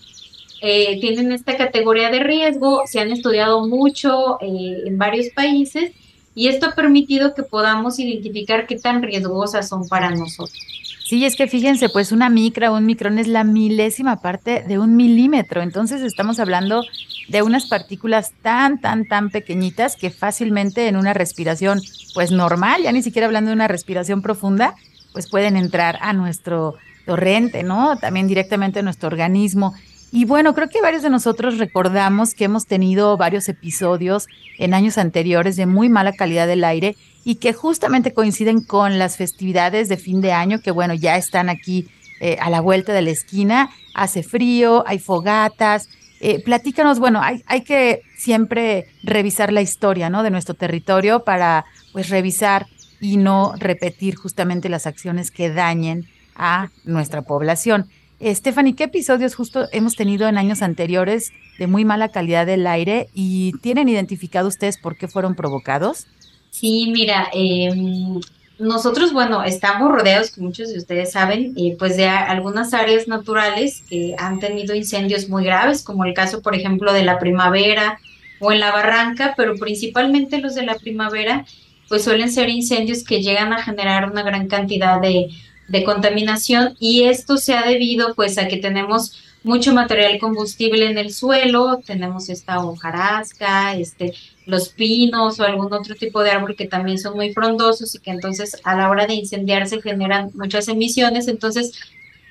eh, 0.61 0.99
tienen 0.99 1.31
esta 1.31 1.57
categoría 1.57 2.09
de 2.09 2.19
riesgo, 2.19 2.83
se 2.85 2.99
han 2.99 3.11
estudiado 3.11 3.67
mucho 3.67 4.39
eh, 4.41 4.83
en 4.85 4.97
varios 4.97 5.29
países 5.35 5.91
y 6.33 6.47
esto 6.47 6.67
ha 6.67 6.75
permitido 6.75 7.33
que 7.33 7.43
podamos 7.43 7.99
identificar 7.99 8.65
qué 8.67 8.77
tan 8.77 9.01
riesgosas 9.03 9.67
son 9.67 9.87
para 9.87 10.11
nosotros. 10.11 10.80
Sí, 11.11 11.25
es 11.25 11.35
que 11.35 11.47
fíjense, 11.47 11.89
pues 11.89 12.13
una 12.13 12.29
micra 12.29 12.71
un 12.71 12.85
micrón 12.85 13.19
es 13.19 13.27
la 13.27 13.43
milésima 13.43 14.21
parte 14.21 14.63
de 14.65 14.79
un 14.79 14.95
milímetro. 14.95 15.61
Entonces 15.61 16.01
estamos 16.03 16.39
hablando 16.39 16.85
de 17.27 17.41
unas 17.41 17.65
partículas 17.65 18.31
tan, 18.41 18.79
tan, 18.79 19.05
tan 19.05 19.29
pequeñitas 19.29 19.97
que 19.97 20.09
fácilmente 20.09 20.87
en 20.87 20.95
una 20.95 21.13
respiración, 21.13 21.81
pues 22.13 22.31
normal, 22.31 22.83
ya 22.83 22.93
ni 22.93 23.03
siquiera 23.03 23.25
hablando 23.25 23.49
de 23.49 23.55
una 23.55 23.67
respiración 23.67 24.21
profunda, 24.21 24.73
pues 25.11 25.29
pueden 25.29 25.57
entrar 25.57 25.97
a 25.99 26.13
nuestro 26.13 26.75
torrente, 27.05 27.63
¿no? 27.63 27.97
También 27.97 28.29
directamente 28.29 28.79
a 28.79 28.81
nuestro 28.81 29.07
organismo. 29.07 29.73
Y 30.11 30.25
bueno, 30.25 30.53
creo 30.53 30.67
que 30.67 30.81
varios 30.81 31.03
de 31.03 31.09
nosotros 31.09 31.57
recordamos 31.57 32.33
que 32.33 32.43
hemos 32.43 32.65
tenido 32.65 33.15
varios 33.15 33.47
episodios 33.47 34.27
en 34.57 34.73
años 34.73 34.97
anteriores 34.97 35.55
de 35.55 35.65
muy 35.65 35.87
mala 35.87 36.11
calidad 36.11 36.47
del 36.47 36.65
aire 36.65 36.97
y 37.23 37.35
que 37.35 37.53
justamente 37.53 38.13
coinciden 38.13 38.61
con 38.61 38.99
las 38.99 39.15
festividades 39.15 39.87
de 39.87 39.95
fin 39.95 40.19
de 40.19 40.33
año, 40.33 40.59
que 40.61 40.71
bueno, 40.71 40.93
ya 40.93 41.15
están 41.15 41.47
aquí 41.47 41.87
eh, 42.19 42.37
a 42.41 42.49
la 42.49 42.59
vuelta 42.59 42.91
de 42.91 43.01
la 43.01 43.11
esquina, 43.11 43.69
hace 43.93 44.21
frío, 44.21 44.83
hay 44.85 44.99
fogatas. 44.99 45.87
Eh, 46.19 46.43
platícanos, 46.43 46.99
bueno, 46.99 47.21
hay, 47.21 47.43
hay 47.47 47.61
que 47.61 48.01
siempre 48.17 48.87
revisar 49.03 49.53
la 49.53 49.61
historia, 49.61 50.09
¿no? 50.09 50.23
De 50.23 50.29
nuestro 50.29 50.55
territorio 50.55 51.23
para, 51.23 51.65
pues, 51.93 52.09
revisar 52.09 52.67
y 52.99 53.17
no 53.17 53.53
repetir 53.57 54.15
justamente 54.15 54.69
las 54.69 54.85
acciones 54.85 55.31
que 55.31 55.49
dañen 55.49 56.05
a 56.35 56.69
nuestra 56.83 57.21
población. 57.23 57.89
Stephanie, 58.23 58.75
¿qué 58.75 58.83
episodios 58.85 59.35
justo 59.35 59.67
hemos 59.71 59.95
tenido 59.95 60.27
en 60.27 60.37
años 60.37 60.61
anteriores 60.61 61.31
de 61.57 61.67
muy 61.67 61.85
mala 61.85 62.09
calidad 62.09 62.45
del 62.45 62.67
aire 62.67 63.09
y 63.13 63.53
tienen 63.61 63.89
identificado 63.89 64.47
ustedes 64.47 64.77
por 64.77 64.95
qué 64.95 65.07
fueron 65.07 65.35
provocados? 65.35 66.05
Sí, 66.51 66.91
mira, 66.91 67.29
em, 67.33 68.19
nosotros, 68.59 69.11
bueno, 69.11 69.43
estamos 69.43 69.91
rodeados, 69.91 70.31
como 70.31 70.47
muchos 70.47 70.71
de 70.71 70.77
ustedes 70.77 71.13
saben, 71.13 71.53
eh, 71.57 71.75
pues 71.79 71.97
de 71.97 72.05
algunas 72.05 72.75
áreas 72.75 73.07
naturales 73.07 73.83
que 73.89 74.13
han 74.19 74.39
tenido 74.39 74.75
incendios 74.75 75.27
muy 75.27 75.43
graves, 75.43 75.81
como 75.81 76.05
el 76.05 76.13
caso, 76.13 76.43
por 76.43 76.53
ejemplo, 76.53 76.93
de 76.93 77.03
la 77.03 77.17
primavera 77.17 77.97
o 78.39 78.51
en 78.51 78.59
la 78.59 78.71
barranca, 78.71 79.33
pero 79.35 79.55
principalmente 79.55 80.37
los 80.37 80.53
de 80.53 80.63
la 80.63 80.75
primavera, 80.75 81.45
pues 81.89 82.03
suelen 82.03 82.31
ser 82.31 82.49
incendios 82.49 83.03
que 83.03 83.23
llegan 83.23 83.51
a 83.51 83.63
generar 83.63 84.09
una 84.09 84.21
gran 84.21 84.47
cantidad 84.47 85.01
de, 85.01 85.29
de 85.71 85.83
contaminación 85.85 86.75
y 86.79 87.03
esto 87.03 87.37
se 87.37 87.53
ha 87.53 87.65
debido 87.65 88.13
pues 88.13 88.37
a 88.37 88.47
que 88.47 88.57
tenemos 88.57 89.13
mucho 89.43 89.73
material 89.73 90.19
combustible 90.19 90.85
en 90.85 90.97
el 90.97 91.13
suelo, 91.13 91.79
tenemos 91.85 92.29
esta 92.29 92.63
hojarasca, 92.63 93.75
este, 93.75 94.13
los 94.45 94.69
pinos 94.69 95.39
o 95.39 95.43
algún 95.43 95.73
otro 95.73 95.95
tipo 95.95 96.21
de 96.21 96.31
árbol 96.31 96.55
que 96.55 96.67
también 96.67 96.99
son 96.99 97.15
muy 97.15 97.33
frondosos 97.33 97.95
y 97.95 97.99
que 97.99 98.11
entonces 98.11 98.57
a 98.63 98.75
la 98.75 98.89
hora 98.89 99.07
de 99.07 99.15
incendiarse 99.15 99.81
generan 99.81 100.29
muchas 100.35 100.67
emisiones. 100.67 101.27
Entonces, 101.27 101.71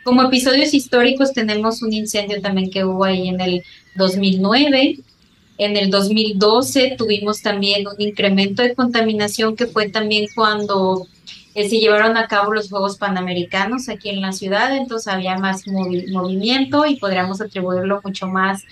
como 0.04 0.22
episodios 0.22 0.72
históricos 0.74 1.32
tenemos 1.32 1.82
un 1.82 1.92
incendio 1.92 2.40
también 2.40 2.70
que 2.70 2.84
hubo 2.84 3.04
ahí 3.04 3.28
en 3.28 3.40
el 3.40 3.62
2009. 3.96 5.00
En 5.58 5.76
el 5.76 5.90
2012 5.90 6.94
tuvimos 6.96 7.42
también 7.42 7.86
un 7.88 8.00
incremento 8.00 8.62
de 8.62 8.74
contaminación 8.74 9.56
que 9.56 9.66
fue 9.66 9.88
también 9.88 10.26
cuando 10.34 11.06
eh, 11.54 11.68
se 11.68 11.78
llevaron 11.78 12.16
a 12.16 12.28
cabo 12.28 12.52
los 12.52 12.68
Juegos 12.68 12.96
Panamericanos 12.96 13.88
aquí 13.88 14.10
en 14.10 14.20
la 14.20 14.32
ciudad, 14.32 14.76
entonces 14.76 15.12
había 15.12 15.36
más 15.36 15.66
movimiento 15.66 16.86
y 16.86 16.96
podríamos 16.96 17.40
atribuirlo 17.40 18.00
mucho 18.04 18.28
más 18.28 18.62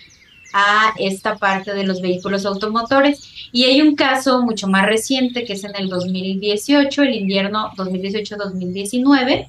a 0.53 0.95
esta 0.99 1.37
parte 1.37 1.75
de 1.75 1.85
los 1.85 2.01
vehículos 2.01 2.47
automotores. 2.47 3.49
Y 3.53 3.65
hay 3.65 3.81
un 3.83 3.97
caso 3.97 4.43
mucho 4.43 4.69
más 4.69 4.87
reciente 4.87 5.45
que 5.45 5.55
es 5.55 5.65
en 5.65 5.75
el 5.77 5.89
2018, 5.89 7.03
el 7.03 7.15
invierno 7.15 7.71
2018-2019, 7.77 9.49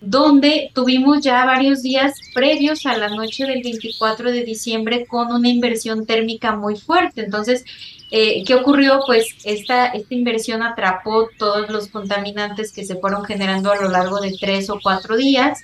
donde 0.00 0.70
tuvimos 0.74 1.22
ya 1.22 1.44
varios 1.44 1.82
días 1.82 2.14
previos 2.34 2.86
a 2.86 2.96
la 2.96 3.08
noche 3.10 3.44
del 3.44 3.62
24 3.62 4.32
de 4.32 4.44
diciembre 4.44 5.06
con 5.06 5.32
una 5.32 5.48
inversión 5.48 6.06
térmica 6.06 6.56
muy 6.56 6.76
fuerte. 6.76 7.22
Entonces, 7.22 7.64
eh, 8.10 8.42
¿Qué 8.44 8.54
ocurrió? 8.54 9.00
Pues 9.06 9.36
esta, 9.44 9.86
esta 9.86 10.14
inversión 10.14 10.62
atrapó 10.62 11.28
todos 11.38 11.70
los 11.70 11.88
contaminantes 11.88 12.72
que 12.72 12.84
se 12.84 12.96
fueron 12.96 13.24
generando 13.24 13.70
a 13.70 13.76
lo 13.76 13.88
largo 13.88 14.20
de 14.20 14.36
tres 14.38 14.68
o 14.68 14.80
cuatro 14.82 15.16
días 15.16 15.60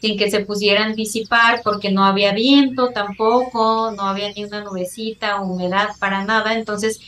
sin 0.00 0.18
que 0.18 0.30
se 0.30 0.40
pudieran 0.40 0.94
disipar 0.94 1.62
porque 1.64 1.90
no 1.90 2.04
había 2.04 2.32
viento 2.32 2.90
tampoco, 2.90 3.92
no 3.96 4.02
había 4.02 4.30
ni 4.32 4.44
una 4.44 4.62
nubecita, 4.62 5.40
humedad 5.40 5.88
para 5.98 6.24
nada, 6.24 6.54
entonces 6.54 7.00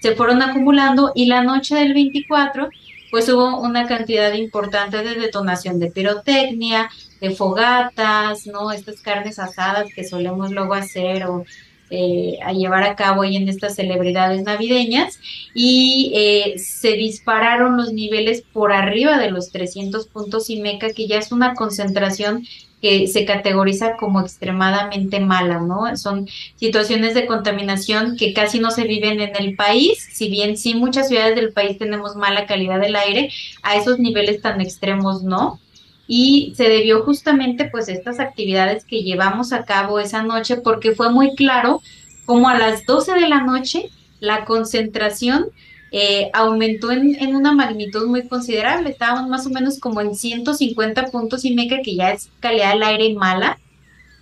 se 0.00 0.14
fueron 0.14 0.40
acumulando 0.42 1.10
y 1.14 1.26
la 1.26 1.42
noche 1.42 1.74
del 1.74 1.92
24 1.92 2.68
pues 3.10 3.28
hubo 3.28 3.60
una 3.60 3.86
cantidad 3.86 4.32
importante 4.32 5.02
de 5.02 5.14
detonación 5.14 5.78
de 5.78 5.90
pirotecnia, 5.90 6.90
de 7.20 7.30
fogatas, 7.30 8.46
¿no? 8.46 8.70
Estas 8.72 9.00
carnes 9.00 9.38
asadas 9.38 9.86
que 9.94 10.04
solemos 10.04 10.50
luego 10.50 10.74
hacer 10.74 11.24
o 11.24 11.44
eh, 11.90 12.38
a 12.42 12.52
llevar 12.52 12.82
a 12.82 12.96
cabo 12.96 13.22
ahí 13.22 13.36
en 13.36 13.48
estas 13.48 13.76
celebridades 13.76 14.42
navideñas 14.42 15.20
y 15.54 16.12
eh, 16.14 16.58
se 16.58 16.92
dispararon 16.92 17.76
los 17.76 17.92
niveles 17.92 18.42
por 18.52 18.72
arriba 18.72 19.18
de 19.18 19.30
los 19.30 19.50
300 19.52 20.08
puntos 20.08 20.50
y 20.50 20.60
meca, 20.60 20.90
que 20.90 21.06
ya 21.06 21.18
es 21.18 21.30
una 21.30 21.54
concentración 21.54 22.44
que 22.82 23.06
se 23.06 23.24
categoriza 23.24 23.96
como 23.96 24.20
extremadamente 24.20 25.20
mala, 25.20 25.60
¿no? 25.60 25.96
Son 25.96 26.28
situaciones 26.56 27.14
de 27.14 27.26
contaminación 27.26 28.16
que 28.16 28.34
casi 28.34 28.58
no 28.58 28.70
se 28.70 28.84
viven 28.84 29.20
en 29.20 29.34
el 29.36 29.56
país, 29.56 30.08
si 30.12 30.28
bien 30.28 30.56
sí 30.56 30.74
muchas 30.74 31.08
ciudades 31.08 31.36
del 31.36 31.52
país 31.52 31.78
tenemos 31.78 32.16
mala 32.16 32.46
calidad 32.46 32.80
del 32.80 32.96
aire, 32.96 33.30
a 33.62 33.76
esos 33.76 33.98
niveles 33.98 34.42
tan 34.42 34.60
extremos 34.60 35.22
no 35.22 35.60
y 36.06 36.52
se 36.56 36.64
debió 36.64 37.02
justamente 37.02 37.68
pues 37.70 37.88
a 37.88 37.92
estas 37.92 38.20
actividades 38.20 38.84
que 38.84 39.02
llevamos 39.02 39.52
a 39.52 39.64
cabo 39.64 39.98
esa 39.98 40.22
noche 40.22 40.56
porque 40.56 40.92
fue 40.92 41.10
muy 41.10 41.34
claro 41.34 41.80
como 42.24 42.48
a 42.48 42.58
las 42.58 42.84
12 42.86 43.14
de 43.14 43.28
la 43.28 43.42
noche 43.42 43.90
la 44.20 44.44
concentración 44.44 45.46
eh, 45.92 46.30
aumentó 46.32 46.90
en, 46.90 47.14
en, 47.22 47.36
una 47.36 47.52
magnitud 47.52 48.06
muy 48.08 48.26
considerable, 48.26 48.90
estábamos 48.90 49.28
más 49.30 49.46
o 49.46 49.50
menos 49.50 49.78
como 49.78 50.00
en 50.00 50.14
150 50.14 51.06
puntos 51.06 51.44
y 51.44 51.54
meca 51.54 51.80
que 51.82 51.94
ya 51.94 52.10
es 52.10 52.28
calidad 52.40 52.72
del 52.72 52.82
aire 52.82 53.14
mala 53.14 53.58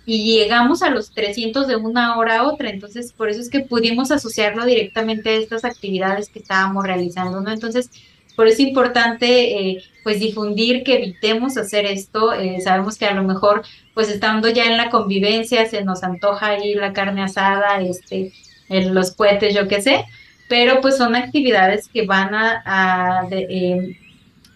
y 0.05 0.37
llegamos 0.37 0.83
a 0.83 0.91
los 0.91 1.11
300 1.11 1.67
de 1.67 1.75
una 1.75 2.17
hora 2.17 2.39
a 2.39 2.47
otra, 2.47 2.69
entonces 2.69 3.11
por 3.11 3.29
eso 3.29 3.41
es 3.41 3.49
que 3.49 3.61
pudimos 3.61 4.11
asociarlo 4.11 4.65
directamente 4.65 5.29
a 5.29 5.33
estas 5.33 5.65
actividades 5.65 6.29
que 6.29 6.39
estábamos 6.39 6.85
realizando, 6.85 7.41
¿no? 7.41 7.51
Entonces, 7.51 7.89
por 8.35 8.47
eso 8.47 8.55
es 8.55 8.67
importante 8.67 9.59
eh, 9.59 9.83
pues 10.03 10.19
difundir 10.19 10.83
que 10.83 10.95
evitemos 10.95 11.57
hacer 11.57 11.85
esto. 11.85 12.33
Eh, 12.33 12.59
sabemos 12.61 12.97
que 12.97 13.05
a 13.05 13.13
lo 13.13 13.23
mejor 13.23 13.63
pues 13.93 14.09
estando 14.09 14.49
ya 14.49 14.65
en 14.65 14.77
la 14.77 14.89
convivencia 14.89 15.65
se 15.67 15.83
nos 15.83 16.03
antoja 16.03 16.47
ahí 16.47 16.75
la 16.75 16.93
carne 16.93 17.23
asada, 17.23 17.81
este, 17.81 18.33
en 18.69 18.93
los 18.93 19.15
cohetes, 19.15 19.55
yo 19.55 19.67
qué 19.67 19.81
sé, 19.81 20.05
pero 20.49 20.81
pues 20.81 20.97
son 20.97 21.15
actividades 21.15 21.87
que 21.87 22.05
van 22.05 22.33
a, 22.33 23.27
eh, 23.31 23.97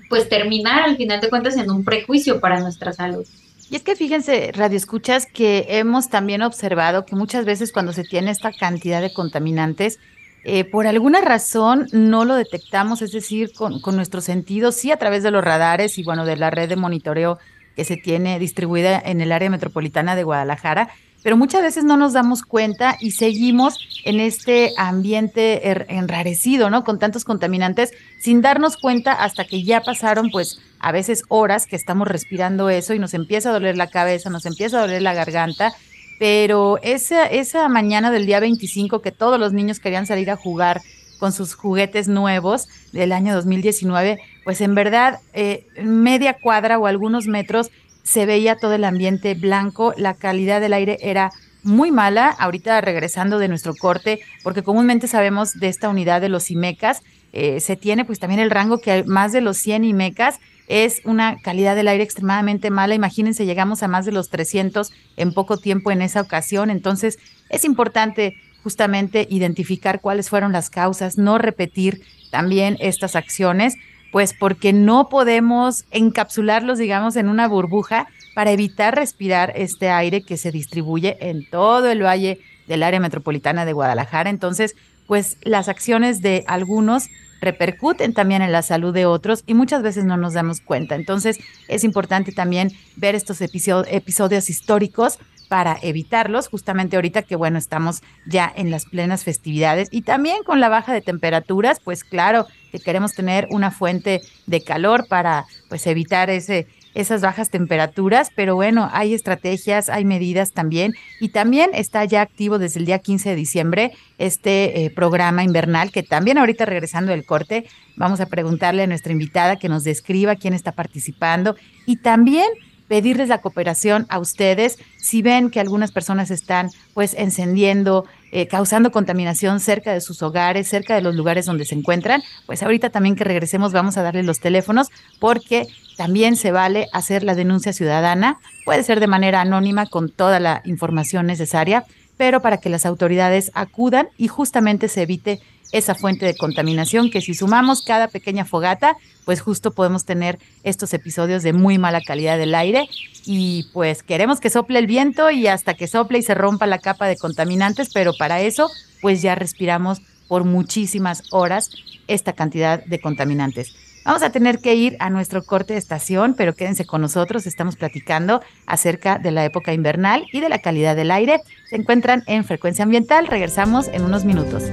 pues 0.10 0.28
terminar 0.28 0.82
al 0.82 0.98
final 0.98 1.22
de 1.22 1.30
cuentas 1.30 1.56
en 1.56 1.70
un 1.72 1.84
prejuicio 1.84 2.40
para 2.40 2.60
nuestra 2.60 2.94
salud. 2.94 3.26
Y 3.72 3.76
es 3.76 3.84
que 3.84 3.96
fíjense, 3.96 4.52
Radio 4.54 4.78
Escuchas, 4.78 5.28
que 5.28 5.68
hemos 5.70 6.10
también 6.10 6.42
observado 6.42 7.06
que 7.06 7.16
muchas 7.16 7.46
veces 7.46 7.72
cuando 7.72 7.94
se 7.94 8.04
tiene 8.04 8.32
esta 8.32 8.52
cantidad 8.52 9.00
de 9.00 9.14
contaminantes, 9.14 10.00
eh, 10.44 10.64
por 10.64 10.88
alguna 10.88 11.22
razón 11.22 11.88
no 11.92 12.26
lo 12.26 12.36
detectamos, 12.36 13.02
es 13.02 13.12
decir, 13.12 13.52
con, 13.54 13.82
nuestros 13.96 14.24
sentidos, 14.24 14.76
sí 14.76 14.92
a 14.92 14.98
través 14.98 15.24
de 15.24 15.32
los 15.32 15.44
radares 15.44 15.98
y 15.98 16.04
bueno, 16.04 16.26
de 16.26 16.38
la 16.38 16.50
red 16.50 16.70
de 16.70 16.76
monitoreo 16.76 17.40
que 17.76 17.86
se 17.86 17.98
tiene 17.98 18.40
distribuida 18.40 19.02
en 19.04 19.22
el 19.22 19.32
área 19.32 19.50
metropolitana 19.50 20.16
de 20.16 20.24
Guadalajara, 20.24 20.90
pero 21.22 21.36
muchas 21.36 21.62
veces 21.62 21.84
no 21.84 21.98
nos 21.98 22.14
damos 22.14 22.44
cuenta 22.44 22.96
y 23.00 23.12
seguimos 23.12 23.78
en 24.06 24.22
este 24.22 24.74
ambiente 24.78 25.70
er, 25.70 25.86
enrarecido, 25.90 26.70
¿no? 26.70 26.86
Con 26.86 27.00
tantos 27.00 27.26
contaminantes, 27.26 27.92
sin 28.20 28.42
darnos 28.42 28.78
cuenta 28.78 29.12
hasta 29.12 29.46
que 29.46 29.64
ya 29.64 29.82
pasaron, 29.82 30.30
pues, 30.32 30.62
a 30.80 30.94
veces 30.94 31.24
horas 31.28 31.68
que 31.68 31.76
estamos 31.76 32.08
respirando 32.08 32.70
eso 32.70 32.94
y 32.94 33.00
nos 33.00 33.14
empieza 33.14 33.50
a 33.50 33.54
doler 33.54 33.76
la 33.76 33.88
cabeza, 33.88 34.30
nos 34.30 34.46
empieza 34.46 34.78
a 34.78 34.82
doler 34.82 35.02
la 35.02 35.14
garganta 35.14 35.74
pero 36.20 36.78
esa, 36.84 37.26
esa 37.26 37.68
mañana 37.70 38.12
del 38.12 38.26
día 38.26 38.40
25 38.40 39.02
que 39.02 39.12
todos 39.12 39.40
los 39.40 39.54
niños 39.54 39.80
querían 39.80 40.06
salir 40.06 40.30
a 40.30 40.36
jugar 40.36 40.82
con 41.18 41.32
sus 41.34 41.56
juguetes 41.56 42.08
nuevos 42.08 42.68
del 42.92 43.12
año 43.12 43.34
2019, 43.34 44.20
pues 44.44 44.62
en 44.62 44.76
verdad 44.76 45.20
eh, 45.34 45.66
media 45.82 46.34
cuadra 46.34 46.78
o 46.78 46.86
algunos 46.86 47.28
metros 47.28 47.72
se 48.04 48.26
veía 48.26 48.58
todo 48.58 48.74
el 48.74 48.84
ambiente 48.84 49.34
blanco, 49.34 49.94
la 49.98 50.14
calidad 50.14 50.62
del 50.62 50.74
aire 50.74 50.98
era 51.02 51.32
muy 51.64 51.92
mala, 51.92 52.30
ahorita 52.30 52.80
regresando 52.82 53.38
de 53.38 53.50
nuestro 53.50 53.76
corte, 53.76 54.22
porque 54.44 54.64
comúnmente 54.64 55.08
sabemos 55.08 55.54
de 55.54 55.68
esta 55.68 55.90
unidad 55.90 56.22
de 56.22 56.30
los 56.30 56.50
IMECAS, 56.52 57.02
eh, 57.34 57.60
se 57.60 57.76
tiene 57.76 58.06
pues 58.06 58.20
también 58.20 58.40
el 58.40 58.50
rango 58.50 58.80
que 58.80 58.92
hay 58.92 59.04
más 59.04 59.32
de 59.32 59.42
los 59.42 59.58
100 59.58 59.84
IMECAS 59.84 60.40
es 60.70 61.02
una 61.04 61.42
calidad 61.42 61.76
del 61.76 61.88
aire 61.88 62.04
extremadamente 62.04 62.70
mala. 62.70 62.94
Imagínense, 62.94 63.46
llegamos 63.46 63.84
a 63.84 63.88
más 63.88 64.06
de 64.06 64.12
los 64.12 64.30
300 64.30 64.94
en 65.18 65.34
poco 65.34 65.58
tiempo 65.58 65.92
en 65.92 66.02
esa 66.02 66.22
ocasión. 66.22 66.70
Entonces, 66.70 67.18
es 67.50 67.66
importante 67.66 68.38
justamente 68.64 69.28
identificar 69.30 70.00
cuáles 70.00 70.30
fueron 70.30 70.52
las 70.52 70.70
causas, 70.70 71.18
no 71.18 71.40
repetir 71.40 72.04
también 72.30 72.78
estas 72.80 73.16
acciones, 73.16 73.76
pues 74.12 74.34
porque 74.34 74.72
no 74.72 75.10
podemos 75.10 75.86
encapsularlos, 75.90 76.78
digamos, 76.78 77.16
en 77.16 77.30
una 77.30 77.48
burbuja 77.48 78.08
para 78.36 78.52
evitar 78.52 78.96
respirar 78.96 79.54
este 79.56 79.90
aire 79.90 80.22
que 80.22 80.38
se 80.38 80.52
distribuye 80.52 81.18
en 81.20 81.50
todo 81.50 81.90
el 81.90 82.04
valle 82.04 82.40
del 82.68 82.84
área 82.84 83.00
metropolitana 83.00 83.66
de 83.66 83.74
Guadalajara. 83.74 84.30
Entonces, 84.30 84.76
pues 85.08 85.38
las 85.42 85.68
acciones 85.68 86.22
de 86.22 86.44
algunos 86.46 87.10
repercuten 87.42 88.14
también 88.14 88.42
en 88.42 88.52
la 88.52 88.62
salud 88.62 88.94
de 88.94 89.06
otros 89.06 89.44
y 89.46 89.54
muchas 89.54 89.82
veces 89.82 90.06
no 90.06 90.18
nos 90.18 90.34
damos 90.34 90.62
cuenta. 90.62 90.96
Entonces 90.96 91.38
es 91.68 91.84
importante 91.84 92.32
también 92.32 92.72
ver 92.96 93.16
estos 93.16 93.42
episodios 93.42 94.50
históricos 94.50 95.20
para 95.50 95.78
evitarlos, 95.82 96.48
justamente 96.48 96.96
ahorita 96.96 97.24
que 97.24 97.36
bueno, 97.36 97.58
estamos 97.58 98.02
ya 98.28 98.54
en 98.56 98.70
las 98.70 98.86
plenas 98.86 99.24
festividades 99.24 99.90
y 99.92 100.04
también 100.04 100.44
con 100.44 100.60
la 100.60 100.70
baja 100.70 100.94
de 100.94 101.02
temperaturas, 101.02 101.80
pues 101.84 102.04
claro 102.04 102.46
que 102.72 102.80
queremos 102.80 103.14
tener 103.14 103.48
una 103.50 103.72
fuente 103.72 104.22
de 104.46 104.64
calor 104.64 105.08
para 105.08 105.46
pues 105.68 105.88
evitar 105.88 106.30
ese 106.30 106.68
esas 106.94 107.22
bajas 107.22 107.50
temperaturas, 107.50 108.30
pero 108.36 108.56
bueno, 108.56 108.90
hay 108.92 109.14
estrategias, 109.14 109.90
hay 109.90 110.06
medidas 110.06 110.52
también 110.52 110.94
y 111.20 111.30
también 111.30 111.70
está 111.74 112.04
ya 112.06 112.22
activo 112.22 112.60
desde 112.60 112.80
el 112.80 112.86
día 112.86 113.00
15 113.00 113.30
de 113.30 113.36
diciembre 113.36 113.92
este 114.18 114.86
eh, 114.86 114.90
programa 114.90 115.44
invernal 115.44 115.92
que 115.92 116.04
también 116.04 116.38
ahorita 116.38 116.66
regresando 116.66 117.12
del 117.12 117.26
corte 117.26 117.66
vamos 117.96 118.20
a 118.20 118.26
preguntarle 118.26 118.84
a 118.84 118.88
nuestra 118.88 119.12
invitada 119.12 119.58
que 119.58 119.70
nos 119.70 119.84
describa 119.84 120.36
quién 120.36 120.54
está 120.54 120.72
participando 120.72 121.56
y 121.86 121.98
también 121.98 122.48
pedirles 122.90 123.30
la 123.30 123.40
cooperación 123.40 124.06
a 124.10 124.20
ustedes. 124.20 124.80
Si 124.98 125.22
ven 125.22 125.52
que 125.52 125.62
algunas 125.62 125.94
personas 125.94 126.32
están 126.32 126.70
pues 126.94 127.14
encendiendo, 127.14 128.06
eh, 128.32 128.48
causando 128.48 128.92
contaminación 128.92 129.60
cerca 129.60 129.94
de 129.94 130.02
sus 130.02 130.22
hogares, 130.22 130.68
cerca 130.68 130.96
de 130.96 131.02
los 131.02 131.16
lugares 131.16 131.46
donde 131.46 131.66
se 131.66 131.76
encuentran, 131.76 132.22
pues 132.46 132.64
ahorita 132.64 132.90
también 132.90 133.16
que 133.16 133.24
regresemos 133.24 133.74
vamos 133.74 133.98
a 133.98 134.04
darle 134.04 134.24
los 134.24 134.40
teléfonos 134.40 134.90
porque 135.20 135.68
también 135.98 136.36
se 136.36 136.52
vale 136.52 136.88
hacer 136.94 137.24
la 137.24 137.36
denuncia 137.36 137.74
ciudadana. 137.74 138.40
Puede 138.66 138.84
ser 138.84 139.00
de 139.00 139.08
manera 139.08 139.42
anónima 139.42 139.86
con 139.86 140.10
toda 140.10 140.40
la 140.40 140.62
información 140.64 141.26
necesaria, 141.26 141.86
pero 142.20 142.42
para 142.42 142.58
que 142.58 142.68
las 142.68 142.86
autoridades 142.86 143.50
acudan 143.54 144.10
y 144.18 144.28
justamente 144.28 144.90
se 144.90 145.04
evite 145.04 145.40
esa 145.72 145.96
fuente 145.96 146.26
de 146.26 146.36
contaminación 146.36 147.10
que 147.12 147.22
si 147.22 147.34
sumamos 147.34 147.82
cada 147.82 148.10
pequeña 148.10 148.44
fogata, 148.44 148.98
pues 149.24 149.40
justo 149.40 149.72
podemos 149.72 150.04
tener 150.04 150.38
estos 150.64 150.94
episodios 150.94 151.44
de 151.44 151.54
muy 151.54 151.78
mala 151.78 152.02
calidad 152.02 152.38
del 152.38 152.56
aire 152.56 152.90
y 153.26 153.68
pues 153.72 154.04
queremos 154.04 154.42
que 154.42 154.50
sople 154.50 154.80
el 154.80 154.86
viento 154.86 155.32
y 155.32 155.48
hasta 155.48 155.76
que 155.76 155.88
sople 155.88 156.18
y 156.18 156.24
se 156.24 156.36
rompa 156.36 156.68
la 156.68 156.80
capa 156.80 157.08
de 157.08 157.16
contaminantes, 157.16 157.90
pero 157.94 158.12
para 158.20 158.42
eso 158.42 158.70
pues 159.02 159.22
ya 159.22 159.36
respiramos 159.36 160.02
por 160.28 160.44
muchísimas 160.44 161.24
horas 161.32 161.70
esta 162.08 162.34
cantidad 162.34 162.84
de 162.84 163.00
contaminantes. 163.00 163.74
Vamos 164.10 164.24
a 164.24 164.32
tener 164.32 164.58
que 164.58 164.74
ir 164.74 164.98
a 165.00 165.12
nuestro 165.12 165.44
corte 165.44 165.74
de 165.74 165.80
estación, 165.80 166.34
pero 166.36 166.56
quédense 166.56 166.84
con 166.84 167.00
nosotros, 167.00 167.46
estamos 167.46 167.76
platicando 167.76 168.42
acerca 168.66 169.20
de 169.20 169.30
la 169.30 169.46
época 169.46 169.72
invernal 169.72 170.26
y 170.34 170.40
de 170.40 170.50
la 170.50 170.58
calidad 170.58 170.96
del 170.96 171.12
aire. 171.12 171.42
Se 171.70 171.76
encuentran 171.76 172.24
en 172.26 172.44
frecuencia 172.44 172.82
ambiental, 172.82 173.28
regresamos 173.28 173.88
en 173.90 174.04
unos 174.04 174.26
minutos. 174.26 174.64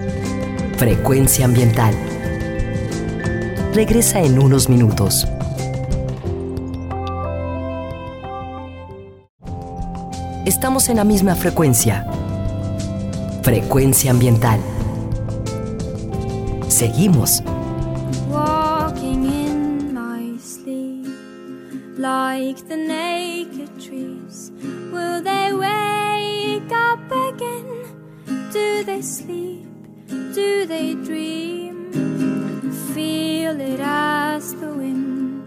Frecuencia 0.78 1.44
ambiental. 1.44 1.94
Regresa 3.74 4.22
en 4.22 4.38
unos 4.38 4.70
minutos. 4.70 5.28
Estamos 10.46 10.88
en 10.88 10.96
la 10.96 11.04
misma 11.04 11.34
frecuencia. 11.34 12.06
Frecuencia 13.42 14.12
ambiental. 14.12 14.58
Seguimos. 16.68 17.42
Like 21.98 22.68
the 22.68 22.76
naked 22.76 23.80
trees. 23.80 24.52
Will 24.92 25.22
they 25.22 25.52
wake 25.52 26.72
up 26.72 27.10
again? 27.10 28.50
Do 28.52 28.84
they 28.84 29.02
sleep? 29.02 29.66
do 30.36 30.66
they 30.66 30.94
dream? 30.94 31.90
Feel 32.92 33.58
it 33.58 33.80
as 33.80 34.54
the 34.54 34.68
wind 34.68 35.42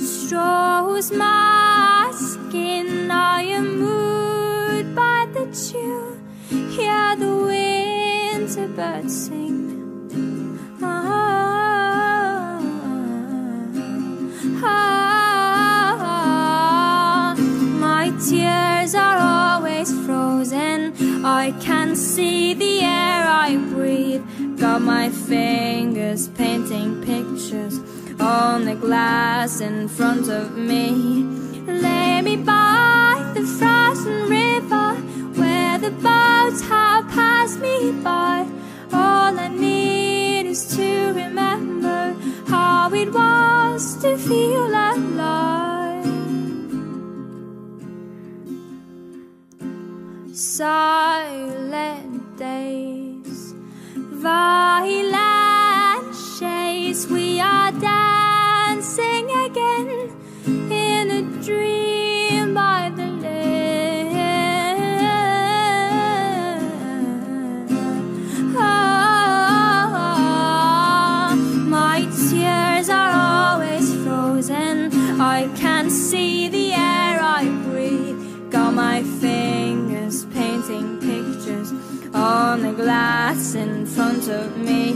strokes 0.00 1.12
my 1.12 2.10
skin. 2.12 3.12
I 3.12 3.42
am 3.42 3.78
moved 3.78 4.94
by 4.96 5.28
the 5.32 5.46
chill. 5.54 6.16
Hear 6.70 7.14
the 7.14 7.34
winter 7.46 8.66
birds 8.66 9.26
sing. 9.26 9.81
I 21.52 21.60
can 21.60 21.94
see 21.94 22.54
the 22.54 22.80
air 22.80 23.26
I 23.28 23.56
breathe. 23.74 24.24
Got 24.58 24.80
my 24.80 25.10
fingers 25.10 26.28
painting 26.28 27.04
pictures 27.04 27.78
on 28.18 28.64
the 28.64 28.74
glass 28.74 29.60
in 29.60 29.86
front 29.88 30.30
of 30.30 30.56
me. 30.56 31.24
Lay 31.66 32.22
me 32.22 32.36
by 32.36 33.32
the 33.34 33.42
frozen 33.42 34.30
river 34.30 34.94
where 35.38 35.78
the 35.78 35.90
boats 35.90 36.62
have 36.62 37.06
passed 37.08 37.60
me 37.60 37.92
by. 38.02 38.46
All 38.90 39.38
I 39.38 39.48
need 39.48 40.46
is 40.46 40.74
to 40.76 41.12
remember 41.12 42.16
how 42.46 42.90
it 42.94 43.12
was 43.12 43.96
to 43.96 44.16
feel 44.16 44.68
alive. 44.68 45.61
Silent 50.52 52.36
days, 52.36 53.54
violent 53.96 55.24
shades. 56.36 57.06
We 57.06 57.40
are 57.40 57.72
dancing 57.72 59.30
again 59.30 60.21
on 82.52 82.60
the 82.60 82.72
glass 82.72 83.54
in 83.54 83.86
front 83.86 84.28
of 84.28 84.58
me. 84.58 84.92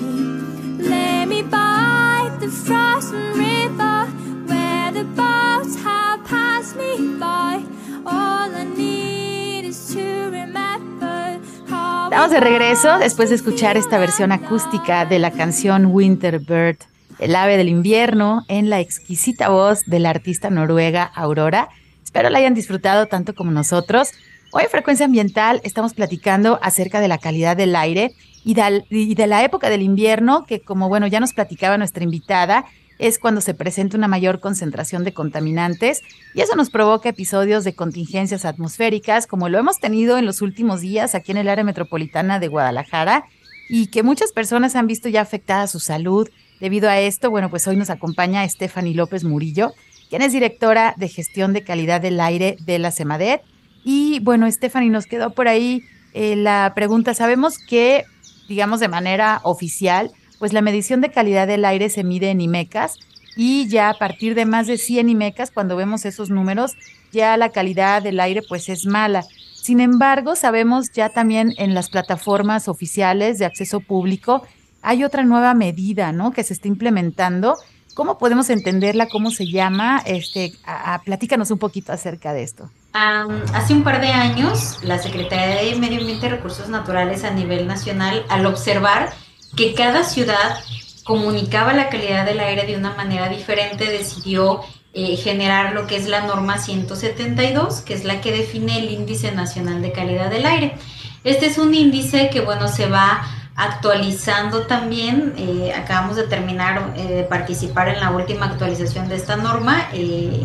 Me 1.26 1.42
by 1.42 2.30
the 2.38 2.48
frozen 2.48 3.32
river 3.32 4.06
where 4.46 4.92
the 4.92 5.04
boats 5.16 5.74
have 5.82 6.22
passed 6.24 6.76
me 6.76 7.16
by. 7.18 7.62
All 8.04 8.54
I 8.54 8.64
need 8.76 9.64
is 9.64 9.94
to 9.94 10.28
remember 10.30 11.40
how. 11.66 12.10
Estamos 12.10 12.30
de 12.30 12.40
regreso 12.40 12.98
después 12.98 13.30
de 13.30 13.36
escuchar 13.36 13.78
esta 13.78 13.96
versión 13.96 14.32
acústica 14.32 15.06
de 15.06 15.18
la 15.18 15.30
canción 15.30 15.86
Winter 15.86 16.40
Bird, 16.40 16.76
el 17.18 17.34
ave 17.34 17.56
del 17.56 17.70
invierno, 17.70 18.44
en 18.48 18.68
la 18.68 18.80
exquisita 18.80 19.48
voz 19.48 19.80
de 19.86 19.98
la 19.98 20.10
artista 20.10 20.50
noruega 20.50 21.04
Aurora. 21.04 21.70
Espero 22.04 22.28
la 22.28 22.38
hayan 22.38 22.52
disfrutado 22.52 23.06
tanto 23.06 23.34
como 23.34 23.50
nosotros. 23.50 24.10
Hoy 24.52 24.62
en 24.62 24.70
Frecuencia 24.70 25.06
Ambiental 25.06 25.60
estamos 25.64 25.92
platicando 25.92 26.58
acerca 26.62 27.00
de 27.00 27.08
la 27.08 27.18
calidad 27.18 27.56
del 27.56 27.74
aire 27.74 28.14
y 28.44 28.54
de, 28.54 29.26
la 29.26 29.42
época 29.42 29.68
del 29.68 29.82
invierno, 29.82 30.46
que 30.46 30.60
como 30.60 30.88
bueno, 30.88 31.08
ya 31.08 31.18
nos 31.18 31.32
platicaba 31.32 31.78
nuestra 31.78 32.04
invitada, 32.04 32.64
es 32.98 33.18
cuando 33.18 33.40
se 33.40 33.54
presenta 33.54 33.98
una 33.98 34.06
mayor 34.08 34.38
concentración 34.38 35.02
de 35.02 35.12
contaminantes 35.12 36.00
y 36.32 36.40
eso 36.40 36.54
nos 36.54 36.70
provoca 36.70 37.08
episodios 37.08 37.64
de 37.64 37.74
contingencias 37.74 38.44
atmosféricas, 38.44 39.26
como 39.26 39.48
lo 39.48 39.58
hemos 39.58 39.80
tenido 39.80 40.16
en 40.16 40.24
los 40.24 40.40
últimos 40.40 40.80
días 40.80 41.14
aquí 41.14 41.32
en 41.32 41.38
el 41.38 41.48
área 41.48 41.64
metropolitana 41.64 42.38
de 42.38 42.48
Guadalajara 42.48 43.26
y 43.68 43.88
que 43.88 44.04
muchas 44.04 44.30
personas 44.30 44.76
han 44.76 44.86
visto 44.86 45.08
ya 45.08 45.22
afectada 45.22 45.66
su 45.66 45.80
salud. 45.80 46.28
Debido 46.60 46.88
a 46.88 47.00
esto, 47.00 47.30
bueno, 47.30 47.50
pues 47.50 47.66
hoy 47.66 47.76
nos 47.76 47.90
acompaña 47.90 48.48
Stephanie 48.48 48.94
López 48.94 49.24
Murillo, 49.24 49.72
quien 50.08 50.22
es 50.22 50.32
directora 50.32 50.94
de 50.96 51.08
gestión 51.08 51.52
de 51.52 51.64
calidad 51.64 52.00
del 52.00 52.20
aire 52.20 52.56
de 52.60 52.78
la 52.78 52.92
CEMADET. 52.92 53.42
Y 53.88 54.18
bueno, 54.18 54.50
Stephanie, 54.50 54.90
nos 54.90 55.06
quedó 55.06 55.30
por 55.30 55.46
ahí 55.46 55.84
eh, 56.12 56.34
la 56.34 56.72
pregunta. 56.74 57.14
Sabemos 57.14 57.56
que, 57.56 58.04
digamos 58.48 58.80
de 58.80 58.88
manera 58.88 59.40
oficial, 59.44 60.10
pues 60.40 60.52
la 60.52 60.60
medición 60.60 61.00
de 61.00 61.12
calidad 61.12 61.46
del 61.46 61.64
aire 61.64 61.88
se 61.88 62.02
mide 62.02 62.30
en 62.30 62.40
IMECAS 62.40 62.98
y 63.36 63.68
ya 63.68 63.90
a 63.90 63.94
partir 63.94 64.34
de 64.34 64.44
más 64.44 64.66
de 64.66 64.76
100 64.76 65.08
IMECAS, 65.08 65.52
cuando 65.52 65.76
vemos 65.76 66.04
esos 66.04 66.30
números, 66.30 66.72
ya 67.12 67.36
la 67.36 67.50
calidad 67.50 68.02
del 68.02 68.18
aire 68.18 68.42
pues 68.42 68.68
es 68.68 68.86
mala. 68.86 69.24
Sin 69.54 69.78
embargo, 69.78 70.34
sabemos 70.34 70.90
ya 70.90 71.10
también 71.10 71.52
en 71.56 71.72
las 71.72 71.88
plataformas 71.88 72.66
oficiales 72.66 73.38
de 73.38 73.44
acceso 73.44 73.78
público 73.78 74.42
hay 74.82 75.04
otra 75.04 75.22
nueva 75.22 75.54
medida, 75.54 76.10
¿no? 76.10 76.32
Que 76.32 76.42
se 76.42 76.54
está 76.54 76.66
implementando. 76.66 77.56
¿Cómo 77.96 78.18
podemos 78.18 78.50
entenderla? 78.50 79.08
¿Cómo 79.08 79.30
se 79.30 79.46
llama? 79.46 80.02
Este, 80.04 80.52
a, 80.66 80.92
a, 80.92 80.98
platícanos 81.00 81.50
un 81.50 81.56
poquito 81.56 81.92
acerca 81.92 82.34
de 82.34 82.42
esto. 82.42 82.70
Hace 82.92 83.72
un 83.72 83.84
par 83.84 84.02
de 84.02 84.08
años, 84.08 84.80
la 84.82 84.98
Secretaría 84.98 85.64
de 85.64 85.76
Medio 85.76 86.00
Ambiente 86.00 86.26
y 86.26 86.28
Recursos 86.28 86.68
Naturales 86.68 87.24
a 87.24 87.30
nivel 87.30 87.66
nacional, 87.66 88.26
al 88.28 88.44
observar 88.44 89.14
que 89.56 89.72
cada 89.72 90.04
ciudad 90.04 90.60
comunicaba 91.04 91.72
la 91.72 91.88
calidad 91.88 92.26
del 92.26 92.40
aire 92.40 92.66
de 92.66 92.76
una 92.76 92.94
manera 92.94 93.30
diferente, 93.30 93.86
decidió 93.86 94.60
eh, 94.92 95.16
generar 95.16 95.72
lo 95.72 95.86
que 95.86 95.96
es 95.96 96.06
la 96.06 96.26
norma 96.26 96.58
172, 96.58 97.80
que 97.80 97.94
es 97.94 98.04
la 98.04 98.20
que 98.20 98.30
define 98.30 98.78
el 98.78 98.90
índice 98.90 99.32
nacional 99.32 99.80
de 99.80 99.92
calidad 99.92 100.28
del 100.28 100.44
aire. 100.44 100.76
Este 101.24 101.46
es 101.46 101.56
un 101.56 101.72
índice 101.72 102.28
que, 102.28 102.42
bueno, 102.42 102.68
se 102.68 102.90
va 102.90 103.22
actualizando 103.56 104.66
también. 104.66 105.34
Eh, 105.36 105.72
acabamos 105.74 106.16
de 106.16 106.24
terminar 106.24 106.94
eh, 106.96 107.08
de 107.08 107.22
participar 107.24 107.88
en 107.88 108.00
la 108.00 108.10
última 108.10 108.46
actualización 108.46 109.08
de 109.08 109.16
esta 109.16 109.36
norma 109.36 109.88
eh, 109.92 110.42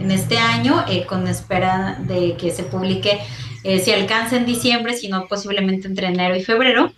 en, 0.00 0.10
este 0.10 0.38
año, 0.38 0.84
con 1.08 1.26
espera 1.26 1.98
de 2.00 2.36
que 2.36 2.52
se 2.52 2.62
publique, 2.62 3.18
si 3.64 3.90
alcanza 3.90 4.36
en 4.36 4.46
diciembre, 4.46 4.96
si 4.96 5.08
no 5.08 5.26
posiblemente 5.26 5.88
entre 5.88 6.06
enero 6.06 6.36
y 6.36 6.44
febrero. 6.44 6.92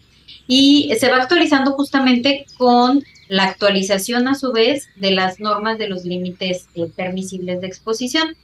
Y 0.46 0.92
se 1.00 1.10
va 1.10 1.16
actualizando 1.16 1.72
justamente 1.72 2.44
con 2.58 3.02
la 3.28 3.44
actualización 3.44 4.26
a 4.26 4.34
su 4.34 4.52
vez 4.52 4.88
de 4.96 5.10
las 5.10 5.38
normas 5.38 5.78
de 5.78 5.88
los 5.88 6.04
límites 6.04 6.68
eh, 6.74 6.90
permisibles 6.94 7.60
de 7.60 7.66
exposición. 7.66 8.36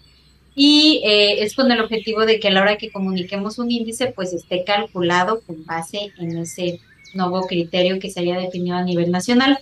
Y 0.55 1.03
eh, 1.05 1.43
es 1.43 1.55
con 1.55 1.71
el 1.73 1.81
objetivo 1.81 2.25
de 2.27 2.39
que 2.39 2.49
a 2.49 2.51
la 2.53 2.63
hora 2.63 2.79
que 2.79 2.93
comuniquemos 2.93 3.59
un 3.59 3.71
índice, 3.71 4.09
pues 4.09 4.33
esté 4.33 4.65
calculado 4.65 5.41
con 5.47 5.65
base 5.65 6.13
en 6.19 6.39
ese 6.39 6.81
nuevo 7.15 7.43
criterio 7.47 7.99
que 7.99 8.11
se 8.11 8.21
haya 8.21 8.39
definido 8.39 8.77
a 8.77 8.85
nivel 8.85 9.11
nacional. 9.11 9.59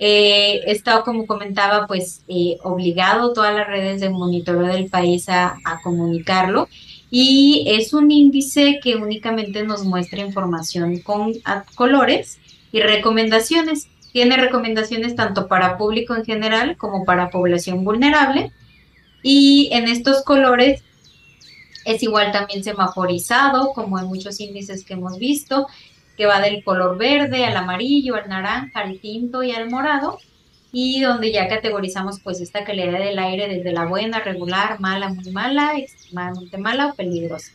Eh, 0.00 0.62
estado, 0.66 1.04
como 1.04 1.26
comentaba, 1.26 1.86
pues 1.86 2.22
obligado 2.62 3.32
todas 3.32 3.54
las 3.54 3.68
redes 3.68 4.00
de 4.00 4.10
monitoreo 4.10 4.66
del 4.66 4.90
país 4.90 5.28
a, 5.28 5.56
a 5.64 5.80
comunicarlo 5.82 6.68
y 7.16 7.64
es 7.68 7.92
un 7.92 8.10
índice 8.10 8.80
que 8.82 8.96
únicamente 8.96 9.62
nos 9.62 9.84
muestra 9.84 10.20
información 10.20 10.98
con 10.98 11.32
colores 11.76 12.40
y 12.72 12.80
recomendaciones. 12.80 13.88
Tiene 14.12 14.36
recomendaciones 14.36 15.14
tanto 15.14 15.46
para 15.46 15.78
público 15.78 16.16
en 16.16 16.24
general 16.24 16.76
como 16.76 17.04
para 17.04 17.30
población 17.30 17.84
vulnerable. 17.84 18.50
Y 19.24 19.70
en 19.72 19.88
estos 19.88 20.22
colores 20.22 20.84
es 21.86 22.02
igual 22.02 22.30
también 22.30 22.62
semaforizado, 22.62 23.72
como 23.72 23.98
en 23.98 24.06
muchos 24.06 24.38
índices 24.38 24.84
que 24.84 24.92
hemos 24.92 25.18
visto, 25.18 25.66
que 26.16 26.26
va 26.26 26.40
del 26.40 26.62
color 26.62 26.98
verde 26.98 27.44
al 27.44 27.56
amarillo, 27.56 28.16
al 28.16 28.28
naranja, 28.28 28.80
al 28.80 29.00
tinto 29.00 29.42
y 29.42 29.50
al 29.50 29.70
morado, 29.70 30.18
y 30.72 31.00
donde 31.00 31.32
ya 31.32 31.48
categorizamos 31.48 32.20
pues 32.20 32.42
esta 32.42 32.64
calidad 32.64 32.98
del 32.98 33.18
aire 33.18 33.48
desde 33.48 33.72
la 33.72 33.86
buena, 33.86 34.20
regular, 34.20 34.78
mala, 34.78 35.08
muy 35.08 35.30
mala, 35.30 35.78
extremadamente 35.78 36.58
mala 36.58 36.88
o 36.88 36.94
peligrosa. 36.94 37.50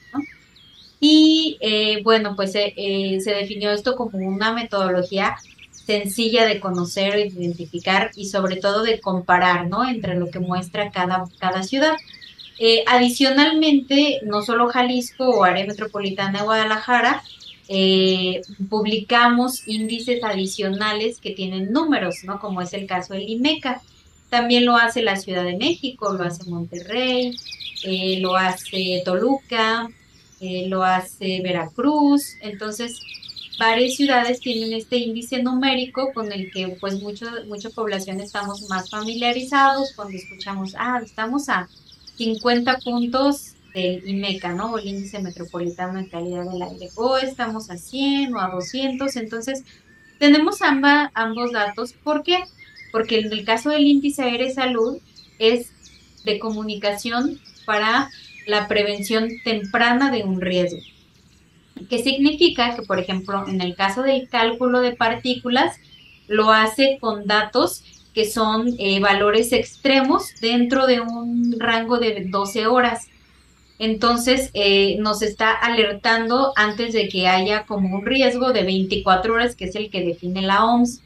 Y 0.99 1.57
eh, 1.61 2.01
bueno, 2.03 2.35
pues 2.35 2.55
eh, 2.55 2.73
eh, 2.75 3.19
se 3.21 3.31
definió 3.31 3.71
esto 3.71 3.95
como 3.95 4.17
una 4.17 4.53
metodología 4.53 5.37
sencilla 5.89 6.45
de 6.45 6.59
conocer, 6.59 7.13
de 7.15 7.43
identificar 7.43 8.11
y 8.15 8.27
sobre 8.27 8.57
todo 8.57 8.83
de 8.83 8.99
comparar, 8.99 9.67
¿no? 9.67 9.89
Entre 9.89 10.13
lo 10.13 10.29
que 10.29 10.37
muestra 10.37 10.91
cada, 10.91 11.23
cada 11.39 11.63
ciudad. 11.63 11.95
Eh, 12.59 12.83
adicionalmente, 12.85 14.19
no 14.23 14.43
solo 14.43 14.67
Jalisco 14.67 15.27
o 15.27 15.43
área 15.43 15.65
metropolitana 15.65 16.39
de 16.39 16.45
Guadalajara, 16.45 17.23
eh, 17.69 18.41
publicamos 18.69 19.67
índices 19.67 20.23
adicionales 20.23 21.19
que 21.19 21.31
tienen 21.31 21.71
números, 21.71 22.17
¿no? 22.23 22.39
Como 22.39 22.61
es 22.61 22.71
el 22.73 22.85
caso 22.85 23.15
del 23.15 23.27
IMECA. 23.27 23.81
También 24.29 24.67
lo 24.67 24.75
hace 24.75 25.01
la 25.01 25.15
Ciudad 25.15 25.43
de 25.43 25.57
México, 25.57 26.13
lo 26.13 26.23
hace 26.23 26.47
Monterrey, 26.47 27.35
eh, 27.83 28.19
lo 28.19 28.35
hace 28.35 29.01
Toluca, 29.03 29.89
lo 30.39 30.83
hace 30.83 31.41
Veracruz. 31.41 32.35
Entonces, 32.41 33.01
varias 33.59 33.95
ciudades 33.95 34.39
tienen 34.39 34.73
este 34.73 34.97
índice 34.97 35.43
numérico 35.43 36.11
con 36.13 36.31
el 36.31 36.49
que 36.49 36.77
pues 36.79 37.01
mucho, 37.01 37.27
mucha 37.47 37.69
población 37.69 38.21
estamos 38.21 38.67
más 38.69 38.89
familiarizados 38.89 39.93
cuando 39.95 40.17
escuchamos, 40.17 40.73
ah, 40.79 41.01
estamos 41.03 41.49
a 41.49 41.67
50 42.15 42.77
puntos 42.77 43.55
del 43.73 44.07
IMECA, 44.07 44.53
¿no? 44.53 44.71
O 44.71 44.77
el 44.79 44.87
índice 44.87 45.19
metropolitano 45.19 45.99
de 45.99 46.07
calidad 46.07 46.49
del 46.49 46.61
aire, 46.61 46.89
o 46.95 47.17
estamos 47.17 47.69
a 47.69 47.77
100 47.77 48.33
o 48.33 48.39
a 48.39 48.49
200, 48.49 49.15
entonces 49.17 49.63
tenemos 50.17 50.61
ambas 50.61 51.11
ambos 51.13 51.51
datos, 51.51 51.93
¿por 51.93 52.23
qué? 52.23 52.39
Porque 52.91 53.19
en 53.19 53.31
el 53.31 53.45
caso 53.45 53.69
del 53.69 53.85
índice 53.85 54.23
aire 54.23 54.53
salud 54.53 54.97
es 55.37 55.71
de 56.23 56.39
comunicación 56.39 57.39
para 57.65 58.09
la 58.47 58.67
prevención 58.67 59.29
temprana 59.43 60.11
de 60.11 60.23
un 60.23 60.41
riesgo 60.41 60.79
que 61.87 62.03
significa 62.03 62.75
que, 62.75 62.81
por 62.83 62.99
ejemplo, 62.99 63.47
en 63.47 63.61
el 63.61 63.75
caso 63.75 64.01
del 64.03 64.27
cálculo 64.29 64.81
de 64.81 64.93
partículas, 64.93 65.77
lo 66.27 66.51
hace 66.51 66.97
con 66.99 67.25
datos 67.25 67.83
que 68.13 68.25
son 68.25 68.75
eh, 68.79 68.99
valores 68.99 69.51
extremos 69.51 70.29
dentro 70.41 70.87
de 70.87 70.99
un 70.99 71.55
rango 71.59 71.99
de 71.99 72.25
12 72.29 72.67
horas. 72.67 73.07
Entonces, 73.77 74.49
eh, 74.53 74.97
nos 74.99 75.21
está 75.21 75.51
alertando 75.51 76.51
antes 76.55 76.93
de 76.93 77.07
que 77.07 77.27
haya 77.27 77.65
como 77.65 77.95
un 77.95 78.05
riesgo 78.05 78.51
de 78.51 78.63
24 78.63 79.33
horas, 79.33 79.55
que 79.55 79.65
es 79.65 79.75
el 79.75 79.89
que 79.89 80.03
define 80.03 80.41
la 80.41 80.65
OMS. 80.65 81.01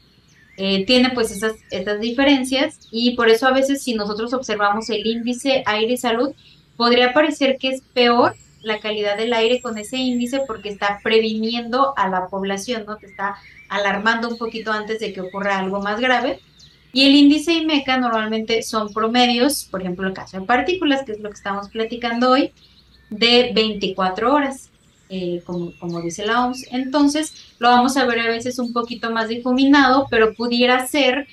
Eh, 0.56 0.84
tiene 0.86 1.10
pues 1.10 1.30
esas, 1.30 1.54
esas 1.70 2.00
diferencias 2.00 2.78
y 2.92 3.16
por 3.16 3.28
eso 3.28 3.46
a 3.48 3.52
veces 3.52 3.82
si 3.82 3.94
nosotros 3.94 4.32
observamos 4.32 4.88
el 4.88 5.04
índice 5.04 5.64
aire 5.66 5.94
y 5.94 5.96
salud, 5.96 6.30
podría 6.76 7.12
parecer 7.12 7.58
que 7.58 7.70
es 7.70 7.82
peor 7.92 8.36
la 8.64 8.80
calidad 8.80 9.16
del 9.16 9.32
aire 9.32 9.60
con 9.60 9.78
ese 9.78 9.96
índice 9.96 10.42
porque 10.46 10.68
está 10.68 11.00
previniendo 11.02 11.94
a 11.96 12.08
la 12.08 12.26
población, 12.26 12.84
¿no? 12.86 12.96
Te 12.96 13.06
está 13.06 13.36
alarmando 13.68 14.28
un 14.28 14.38
poquito 14.38 14.72
antes 14.72 15.00
de 15.00 15.12
que 15.12 15.20
ocurra 15.20 15.58
algo 15.58 15.80
más 15.80 16.00
grave. 16.00 16.40
Y 16.92 17.06
el 17.06 17.14
índice 17.14 17.52
IMECA 17.52 17.96
normalmente 17.98 18.62
son 18.62 18.92
promedios, 18.92 19.64
por 19.64 19.80
ejemplo, 19.80 20.06
el 20.06 20.14
caso 20.14 20.38
de 20.38 20.46
partículas, 20.46 21.02
que 21.04 21.12
es 21.12 21.20
lo 21.20 21.28
que 21.28 21.36
estamos 21.36 21.68
platicando 21.68 22.30
hoy, 22.30 22.52
de 23.10 23.50
24 23.52 24.32
horas, 24.32 24.70
eh, 25.08 25.42
como, 25.44 25.72
como 25.78 26.00
dice 26.00 26.24
la 26.24 26.46
OMS. 26.46 26.68
Entonces, 26.70 27.54
lo 27.58 27.68
vamos 27.68 27.96
a 27.96 28.06
ver 28.06 28.20
a 28.20 28.28
veces 28.28 28.58
un 28.58 28.72
poquito 28.72 29.10
más 29.10 29.28
difuminado, 29.28 30.06
pero 30.08 30.34
pudiera 30.34 30.86
ser 30.86 31.26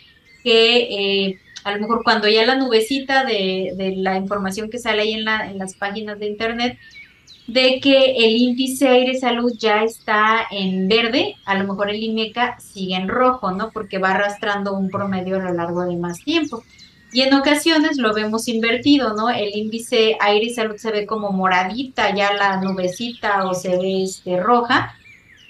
que 0.43 1.27
eh, 1.29 1.39
a 1.63 1.73
lo 1.73 1.81
mejor 1.81 2.03
cuando 2.03 2.27
ya 2.27 2.45
la 2.45 2.55
nubecita 2.55 3.23
de, 3.23 3.73
de 3.75 3.95
la 3.97 4.17
información 4.17 4.69
que 4.69 4.79
sale 4.79 5.03
ahí 5.03 5.13
en, 5.13 5.25
la, 5.25 5.49
en 5.49 5.57
las 5.57 5.75
páginas 5.75 6.19
de 6.19 6.27
internet 6.27 6.77
de 7.51 7.81
que 7.81 8.15
el 8.15 8.37
índice 8.37 8.87
aire 8.87 9.19
salud 9.19 9.51
ya 9.57 9.83
está 9.83 10.47
en 10.51 10.87
verde, 10.87 11.35
a 11.43 11.55
lo 11.55 11.67
mejor 11.67 11.89
el 11.89 12.01
IMECA 12.01 12.57
sigue 12.59 12.95
en 12.95 13.09
rojo, 13.09 13.51
¿no? 13.51 13.71
Porque 13.71 13.97
va 13.97 14.11
arrastrando 14.11 14.73
un 14.73 14.89
promedio 14.89 15.35
a 15.35 15.39
lo 15.39 15.53
largo 15.53 15.83
de 15.83 15.97
más 15.97 16.19
tiempo. 16.19 16.63
Y 17.11 17.21
en 17.21 17.33
ocasiones 17.33 17.97
lo 17.97 18.13
vemos 18.13 18.47
invertido, 18.47 19.13
¿no? 19.15 19.29
El 19.29 19.53
índice 19.53 20.15
aire 20.21 20.53
salud 20.53 20.77
se 20.77 20.91
ve 20.91 21.05
como 21.05 21.31
moradita, 21.31 22.15
ya 22.15 22.31
la 22.33 22.61
nubecita 22.61 23.45
o 23.45 23.53
se 23.53 23.77
ve 23.77 24.03
este, 24.03 24.39
roja, 24.39 24.95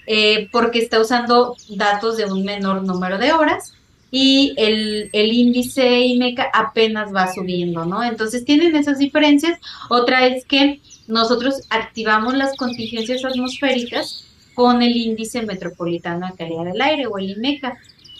eh, 0.08 0.48
porque 0.50 0.80
está 0.80 0.98
usando 0.98 1.54
datos 1.68 2.16
de 2.16 2.24
un 2.24 2.44
menor 2.44 2.82
número 2.82 3.16
de 3.16 3.32
horas 3.32 3.74
y 4.10 4.54
el, 4.56 5.08
el, 5.12 5.32
índice 5.32 6.00
IMECA 6.00 6.50
apenas 6.52 7.14
va 7.14 7.32
subiendo, 7.32 7.86
¿no? 7.86 8.02
Entonces 8.02 8.44
tienen 8.44 8.74
esas 8.74 8.98
diferencias. 8.98 9.60
Otra 9.88 10.26
es 10.26 10.44
que 10.44 10.80
nosotros 11.12 11.62
activamos 11.68 12.34
las 12.34 12.56
contingencias 12.56 13.22
atmosféricas 13.24 14.24
con 14.54 14.82
el 14.82 14.96
índice 14.96 15.42
metropolitano 15.42 16.26
de 16.26 16.34
calidad 16.34 16.64
del 16.64 16.80
aire 16.80 17.06
o 17.06 17.18
el 17.18 17.30
IMECA. 17.30 17.76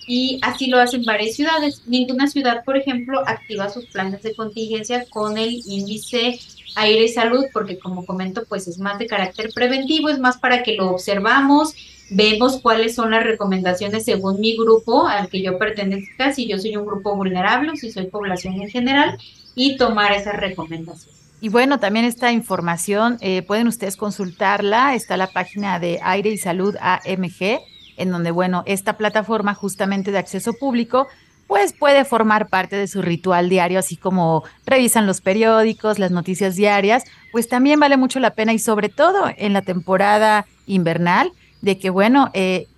Y 0.06 0.38
así 0.42 0.66
lo 0.66 0.78
hacen 0.78 1.04
varias 1.04 1.36
ciudades. 1.36 1.82
Ninguna 1.86 2.26
ciudad, 2.26 2.64
por 2.64 2.76
ejemplo, 2.76 3.22
activa 3.26 3.70
sus 3.70 3.86
planes 3.86 4.22
de 4.22 4.34
contingencia 4.34 5.06
con 5.08 5.38
el 5.38 5.62
índice 5.64 6.38
aire 6.74 7.04
y 7.04 7.08
salud, 7.08 7.46
porque 7.52 7.78
como 7.78 8.04
comento, 8.04 8.44
pues 8.46 8.68
es 8.68 8.78
más 8.78 8.98
de 8.98 9.06
carácter 9.06 9.50
preventivo, 9.54 10.10
es 10.10 10.18
más 10.18 10.36
para 10.38 10.62
que 10.62 10.74
lo 10.74 10.90
observamos, 10.90 11.74
vemos 12.10 12.60
cuáles 12.60 12.94
son 12.94 13.12
las 13.12 13.24
recomendaciones 13.24 14.04
según 14.04 14.40
mi 14.40 14.56
grupo 14.56 15.06
al 15.06 15.28
que 15.28 15.42
yo 15.42 15.56
pertenezca, 15.56 16.32
si 16.32 16.46
yo 16.46 16.58
soy 16.58 16.76
un 16.76 16.86
grupo 16.86 17.16
vulnerable, 17.16 17.76
si 17.76 17.90
soy 17.90 18.06
población 18.06 18.60
en 18.60 18.68
general, 18.68 19.18
y 19.54 19.76
tomar 19.76 20.12
esas 20.12 20.36
recomendaciones. 20.38 21.21
Y 21.42 21.48
bueno, 21.48 21.80
también 21.80 22.04
esta 22.04 22.30
información 22.30 23.18
eh, 23.20 23.42
pueden 23.42 23.66
ustedes 23.66 23.96
consultarla. 23.96 24.94
Está 24.94 25.16
la 25.16 25.26
página 25.26 25.80
de 25.80 25.98
Aire 26.00 26.30
y 26.30 26.38
Salud 26.38 26.76
AMG, 26.80 27.58
en 27.96 28.10
donde, 28.12 28.30
bueno, 28.30 28.62
esta 28.64 28.96
plataforma 28.96 29.52
justamente 29.52 30.12
de 30.12 30.18
acceso 30.18 30.52
público, 30.52 31.08
pues 31.48 31.72
puede 31.72 32.04
formar 32.04 32.46
parte 32.46 32.76
de 32.76 32.86
su 32.86 33.02
ritual 33.02 33.48
diario, 33.48 33.80
así 33.80 33.96
como 33.96 34.44
revisan 34.64 35.04
los 35.04 35.20
periódicos, 35.20 35.98
las 35.98 36.12
noticias 36.12 36.54
diarias, 36.54 37.02
pues 37.32 37.48
también 37.48 37.80
vale 37.80 37.96
mucho 37.96 38.20
la 38.20 38.34
pena 38.34 38.52
y 38.52 38.60
sobre 38.60 38.88
todo 38.88 39.24
en 39.36 39.52
la 39.52 39.62
temporada 39.62 40.46
invernal, 40.68 41.32
de 41.60 41.76
que, 41.76 41.90
bueno, 41.90 42.30
eh, 42.34 42.68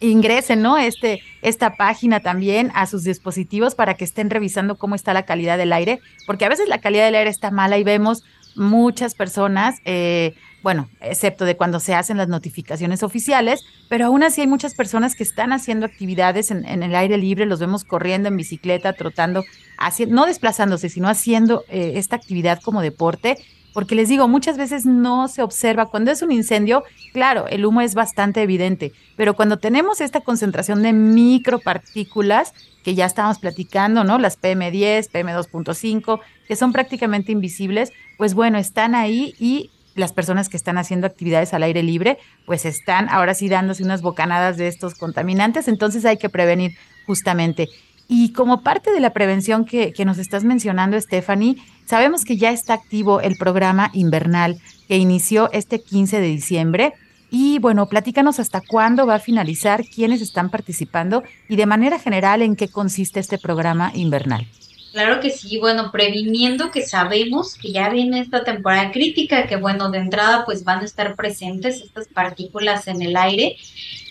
ingresen, 0.00 0.62
¿no? 0.62 0.78
Este, 0.78 1.22
esta 1.42 1.76
página 1.76 2.20
también 2.20 2.70
a 2.74 2.86
sus 2.86 3.04
dispositivos 3.04 3.74
para 3.74 3.94
que 3.94 4.04
estén 4.04 4.30
revisando 4.30 4.76
cómo 4.76 4.94
está 4.94 5.14
la 5.14 5.24
calidad 5.24 5.58
del 5.58 5.72
aire, 5.72 6.00
porque 6.26 6.44
a 6.44 6.48
veces 6.48 6.68
la 6.68 6.80
calidad 6.80 7.04
del 7.04 7.14
aire 7.14 7.30
está 7.30 7.50
mala 7.50 7.78
y 7.78 7.84
vemos 7.84 8.22
muchas 8.54 9.14
personas, 9.14 9.78
eh, 9.84 10.34
bueno, 10.62 10.88
excepto 11.00 11.44
de 11.44 11.56
cuando 11.56 11.80
se 11.80 11.94
hacen 11.94 12.16
las 12.16 12.28
notificaciones 12.28 13.02
oficiales, 13.02 13.64
pero 13.88 14.06
aún 14.06 14.22
así 14.22 14.42
hay 14.42 14.46
muchas 14.46 14.74
personas 14.74 15.16
que 15.16 15.22
están 15.22 15.52
haciendo 15.52 15.86
actividades 15.86 16.50
en, 16.50 16.64
el 16.64 16.94
aire 16.94 17.18
libre, 17.18 17.46
los 17.46 17.60
vemos 17.60 17.84
corriendo 17.84 18.28
en 18.28 18.36
bicicleta, 18.36 18.92
trotando, 18.92 19.44
haciendo, 19.78 20.14
no 20.14 20.26
desplazándose, 20.26 20.88
sino 20.88 21.08
haciendo 21.08 21.64
eh, 21.68 21.94
esta 21.96 22.16
actividad 22.16 22.60
como 22.60 22.82
deporte 22.82 23.38
porque 23.72 23.94
les 23.94 24.08
digo, 24.08 24.28
muchas 24.28 24.58
veces 24.58 24.86
no 24.86 25.28
se 25.28 25.42
observa. 25.42 25.86
Cuando 25.86 26.10
es 26.10 26.22
un 26.22 26.32
incendio, 26.32 26.84
claro, 27.12 27.46
el 27.48 27.64
humo 27.64 27.80
es 27.80 27.94
bastante 27.94 28.42
evidente, 28.42 28.92
pero 29.16 29.34
cuando 29.34 29.58
tenemos 29.58 30.00
esta 30.00 30.20
concentración 30.20 30.82
de 30.82 30.92
micropartículas, 30.92 32.52
que 32.82 32.94
ya 32.94 33.06
estábamos 33.06 33.38
platicando, 33.38 34.04
¿no? 34.04 34.18
Las 34.18 34.40
PM10, 34.40 35.10
PM2.5, 35.10 36.20
que 36.46 36.56
son 36.56 36.72
prácticamente 36.72 37.32
invisibles, 37.32 37.92
pues 38.18 38.34
bueno, 38.34 38.58
están 38.58 38.94
ahí 38.94 39.34
y 39.38 39.70
las 39.94 40.12
personas 40.12 40.48
que 40.48 40.56
están 40.56 40.78
haciendo 40.78 41.06
actividades 41.06 41.54
al 41.54 41.62
aire 41.62 41.82
libre, 41.82 42.18
pues 42.46 42.64
están 42.64 43.08
ahora 43.08 43.34
sí 43.34 43.48
dándose 43.48 43.82
unas 43.82 44.02
bocanadas 44.02 44.56
de 44.56 44.68
estos 44.68 44.94
contaminantes, 44.94 45.68
entonces 45.68 46.04
hay 46.04 46.16
que 46.16 46.28
prevenir 46.28 46.72
justamente. 47.06 47.68
Y 48.08 48.32
como 48.32 48.62
parte 48.62 48.92
de 48.92 49.00
la 49.00 49.10
prevención 49.10 49.64
que, 49.64 49.92
que 49.92 50.04
nos 50.04 50.18
estás 50.18 50.44
mencionando, 50.44 51.00
Stephanie, 51.00 51.56
sabemos 51.92 52.24
que 52.24 52.38
ya 52.38 52.52
está 52.52 52.72
activo 52.72 53.20
el 53.20 53.36
programa 53.36 53.90
invernal 53.92 54.58
que 54.88 54.96
inició 54.96 55.52
este 55.52 55.82
15 55.82 56.22
de 56.22 56.26
diciembre. 56.26 56.94
Y 57.30 57.58
bueno, 57.58 57.86
platícanos 57.86 58.40
hasta 58.40 58.62
cuándo 58.66 59.04
va 59.06 59.16
a 59.16 59.18
finalizar, 59.18 59.84
quiénes 59.84 60.22
están 60.22 60.48
participando 60.48 61.22
y 61.50 61.56
de 61.56 61.66
manera 61.66 61.98
general 61.98 62.40
en 62.40 62.56
qué 62.56 62.68
consiste 62.68 63.20
este 63.20 63.36
programa 63.36 63.92
invernal. 63.94 64.46
Claro 64.92 65.20
que 65.20 65.28
sí, 65.28 65.58
bueno, 65.58 65.90
previniendo 65.92 66.70
que 66.70 66.80
sabemos 66.80 67.56
que 67.56 67.72
ya 67.72 67.90
viene 67.90 68.20
esta 68.20 68.42
temporada 68.42 68.90
crítica, 68.90 69.46
que 69.46 69.56
bueno, 69.56 69.90
de 69.90 69.98
entrada 69.98 70.46
pues 70.46 70.64
van 70.64 70.80
a 70.80 70.84
estar 70.86 71.14
presentes 71.14 71.82
estas 71.82 72.08
partículas 72.08 72.88
en 72.88 73.02
el 73.02 73.16
aire 73.16 73.58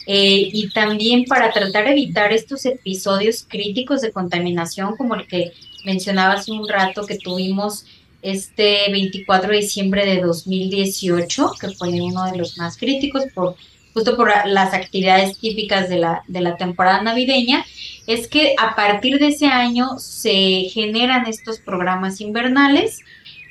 eh, 0.06 0.50
y 0.54 0.70
también 0.70 1.26
para 1.26 1.52
tratar 1.52 1.86
de 1.86 1.92
evitar 1.92 2.32
estos 2.32 2.64
episodios 2.66 3.44
críticos 3.48 4.02
de 4.02 4.12
contaminación 4.12 4.96
como 4.98 5.16
el 5.16 5.26
que 5.26 5.54
mencionaba 5.86 6.34
hace 6.34 6.52
un 6.52 6.68
rato 6.68 7.06
que 7.06 7.18
tuvimos 7.18 7.86
este 8.22 8.92
24 8.92 9.52
de 9.52 9.58
diciembre 9.58 10.06
de 10.06 10.22
2018, 10.22 11.54
que 11.60 11.70
fue 11.70 11.90
uno 11.90 12.32
de 12.32 12.38
los 12.38 12.58
más 12.58 12.78
críticos 12.78 13.24
por 13.34 13.56
justo 13.94 14.16
por 14.16 14.32
las 14.48 14.74
actividades 14.74 15.38
típicas 15.38 15.90
de 15.90 15.98
la, 15.98 16.24
de 16.28 16.42
la 16.42 16.56
temporada 16.58 17.02
navideña, 17.02 17.66
es 18.08 18.28
que 18.28 18.56
a 18.58 18.76
partir 18.76 19.20
de 19.20 19.28
ese 19.28 19.48
año 19.48 20.00
se 20.00 20.70
generan 20.74 21.28
estos 21.28 21.60
programas 21.60 22.22
invernales. 22.22 23.00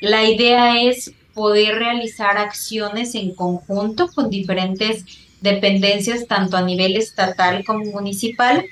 La 0.00 0.24
idea 0.24 0.82
es 0.82 1.12
poder 1.34 1.76
realizar 1.76 2.38
acciones 2.38 3.14
en 3.14 3.34
conjunto 3.34 4.08
con 4.08 4.30
diferentes 4.30 5.04
dependencias, 5.40 6.26
tanto 6.26 6.56
a 6.56 6.62
nivel 6.62 6.96
estatal 6.96 7.64
como 7.64 7.84
municipal, 7.84 8.64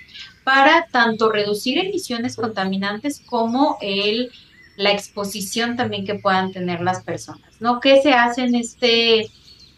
para 0.48 0.86
tanto 0.90 1.30
reducir 1.30 1.76
emisiones 1.76 2.36
contaminantes 2.36 3.20
como 3.26 3.76
el, 3.82 4.30
la 4.76 4.92
exposición 4.92 5.76
también 5.76 6.06
que 6.06 6.14
puedan 6.14 6.52
tener 6.52 6.80
las 6.80 7.04
personas. 7.04 7.52
¿no? 7.60 7.80
¿Qué 7.80 8.00
se 8.00 8.14
hace 8.14 8.44
en 8.44 8.54
este 8.54 9.28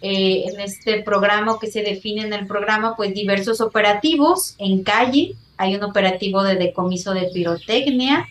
eh, 0.01 0.45
en 0.47 0.61
este 0.61 1.03
programa 1.03 1.57
que 1.61 1.67
se 1.67 1.83
define 1.83 2.23
en 2.23 2.33
el 2.33 2.47
programa, 2.47 2.95
pues 2.97 3.13
diversos 3.13 3.61
operativos 3.61 4.55
en 4.59 4.85
calle. 4.85 5.35
Hay 5.57 5.75
un 5.75 5.83
operativo 5.83 6.45
de 6.45 6.55
decomiso 6.55 7.15
de 7.15 7.31
pirotecnia 7.35 8.29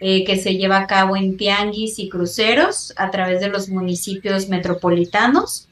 eh, 0.00 0.24
que 0.24 0.38
se 0.38 0.56
lleva 0.56 0.78
a 0.78 0.86
cabo 0.86 1.16
en 1.16 1.36
tianguis 1.36 1.98
y 1.98 2.08
cruceros 2.08 2.94
a 2.96 3.10
través 3.10 3.40
de 3.40 3.48
los 3.48 3.68
municipios 3.68 4.48
metropolitanos. 4.48 5.68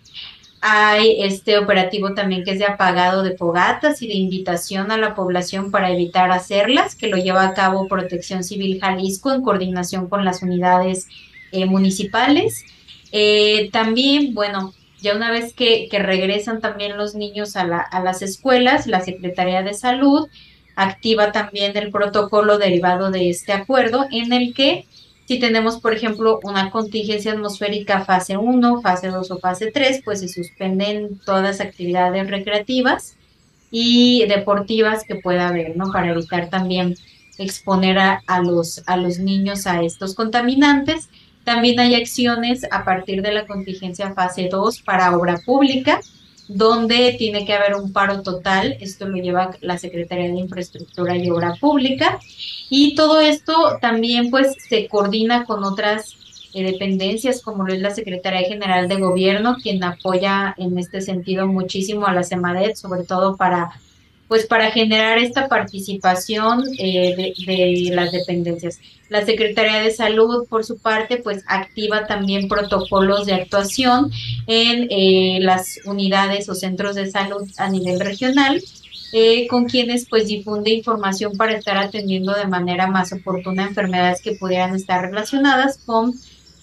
Hay 0.65 1.23
este 1.23 1.59
operativo 1.59 2.15
también 2.15 2.45
que 2.45 2.53
es 2.53 2.61
de 2.61 2.67
apagado 2.67 3.25
de 3.25 3.37
fogatas 3.37 4.01
y 4.01 4.07
de 4.07 4.15
invitación 4.15 4.93
a 4.93 4.97
la 4.97 5.15
población 5.15 5.73
para 5.73 5.91
evitar 5.91 6.31
hacerlas, 6.31 6.95
que 6.95 7.09
lo 7.09 7.17
lleva 7.17 7.45
a 7.45 7.53
cabo 7.53 7.89
Protección 7.89 8.45
Civil 8.45 8.79
Jalisco 8.81 9.33
en 9.33 9.43
coordinación 9.43 10.09
con 10.09 10.25
las 10.25 10.43
unidades 10.43 11.09
eh, 11.51 11.67
municipales. 11.67 12.65
también, 13.73 14.35
bueno, 14.35 14.73
ya 15.03 15.17
una 15.17 15.33
vez 15.33 15.53
que, 15.53 15.89
regresan 15.91 16.61
también 16.61 16.97
los 16.97 17.17
niños 17.17 17.57
a, 17.57 17.65
las 17.65 18.23
escuelas, 18.23 18.87
la 18.87 19.01
Secretaría 19.01 19.63
de 19.63 19.75
Salud 19.75 20.29
activa 20.77 21.33
también 21.33 21.77
el 21.77 21.91
protocolo 21.91 22.57
derivado 22.57 23.11
de 23.11 23.29
este 23.29 23.53
acuerdo 23.53 24.07
en 24.11 24.33
el 24.33 24.55
que 24.55 24.87
si 25.33 25.39
tenemos, 25.41 25.81
por 25.81 25.95
ejemplo, 25.95 26.41
una 26.43 26.71
contingencia 26.71 27.33
atmosférica 27.33 28.05
fase 28.05 28.37
1, 28.37 28.83
fase 28.83 29.09
2 29.09 29.31
o 29.31 29.39
fase 29.39 29.71
3, 29.71 30.03
pues 30.05 30.21
se 30.21 30.29
suspenden 30.29 31.19
todas 31.25 31.61
actividades 31.61 32.29
recreativas 32.29 33.17
y 33.71 34.27
deportivas 34.27 35.05
que 35.05 35.15
pueda 35.15 35.49
haber, 35.49 35.75
¿no? 35.77 35.91
Para 35.91 36.11
evitar 36.11 36.51
también 36.51 36.97
exponer 37.39 37.99
a, 37.99 38.43
los, 38.43 38.83
a 38.87 38.99
los 38.99 39.19
niños 39.19 39.67
a 39.67 39.83
estos 39.83 40.15
contaminantes 40.15 41.09
también 41.45 41.81
hay 41.81 41.95
acciones 41.95 42.67
a 42.71 42.85
partir 42.85 43.23
de 43.23 43.33
la 43.33 43.47
contingencia 43.47 44.13
fase 44.13 44.49
2 44.51 44.83
para 44.83 45.17
obra 45.17 45.39
pública, 45.45 46.01
donde 46.49 47.15
tiene 47.19 47.45
que 47.45 47.55
haber 47.55 47.75
un 47.75 47.93
paro 47.93 48.23
total. 48.23 48.77
Esto 48.81 49.09
lo 49.09 49.17
lleva 49.17 49.57
la 49.61 49.79
Secretaría 49.79 50.29
de 50.29 50.39
Infraestructura 50.39 51.17
y 51.17 51.31
Obra 51.31 51.55
Pública. 51.61 52.19
Y 52.71 52.95
todo 52.95 53.21
esto 53.21 53.79
también 53.81 54.31
pues 54.31 54.55
se 54.69 54.89
coordina 54.89 55.45
con 55.45 55.65
otras 55.65 56.17
eh, 56.55 56.65
dependencias 56.65 57.41
como 57.41 57.67
es 57.69 57.81
la 57.81 57.95
Secretaría 57.95 58.47
General 58.49 58.89
de 58.89 58.97
Gobierno, 58.97 59.57
quien 59.63 59.83
apoya 59.83 60.55
en 60.59 60.79
este 60.79 61.01
sentido 61.01 61.47
muchísimo 61.47 62.07
a 62.07 62.13
la 62.13 62.25
CEMADET, 62.25 62.77
sobre 62.77 63.05
todo 63.05 63.37
para 63.37 63.73
pues 64.33 64.47
para 64.47 64.71
generar 64.71 65.19
esta 65.19 65.47
participación 65.47 66.65
eh, 66.79 67.35
de, 67.47 67.95
las 67.95 68.13
dependencias. 68.13 68.81
La 69.11 69.27
Secretaría 69.27 69.83
de 69.83 69.91
Salud, 69.91 70.47
por 70.49 70.65
su 70.65 70.79
parte, 70.79 71.19
pues 71.19 71.45
activa 71.47 72.07
también 72.07 72.49
protocolos 72.49 73.27
de 73.27 73.35
actuación 73.35 74.11
en 74.47 74.87
eh, 74.89 75.37
las 75.43 75.81
unidades 75.85 76.49
o 76.49 76.55
centros 76.55 76.95
de 76.95 77.11
salud 77.11 77.47
a 77.59 77.69
nivel 77.69 78.01
regional, 78.01 78.63
eh, 79.13 79.47
con 79.49 79.67
quienes 79.67 80.09
pues 80.09 80.29
difunde 80.29 80.71
información 80.71 81.37
para 81.37 81.53
estar 81.53 81.77
atendiendo 81.77 82.33
de 82.33 82.47
manera 82.47 82.87
más 82.87 83.13
oportuna 83.13 83.65
enfermedades 83.65 84.23
que 84.23 84.33
pudieran 84.33 84.75
estar 84.75 85.03
relacionadas 85.03 85.77
con 85.85 86.15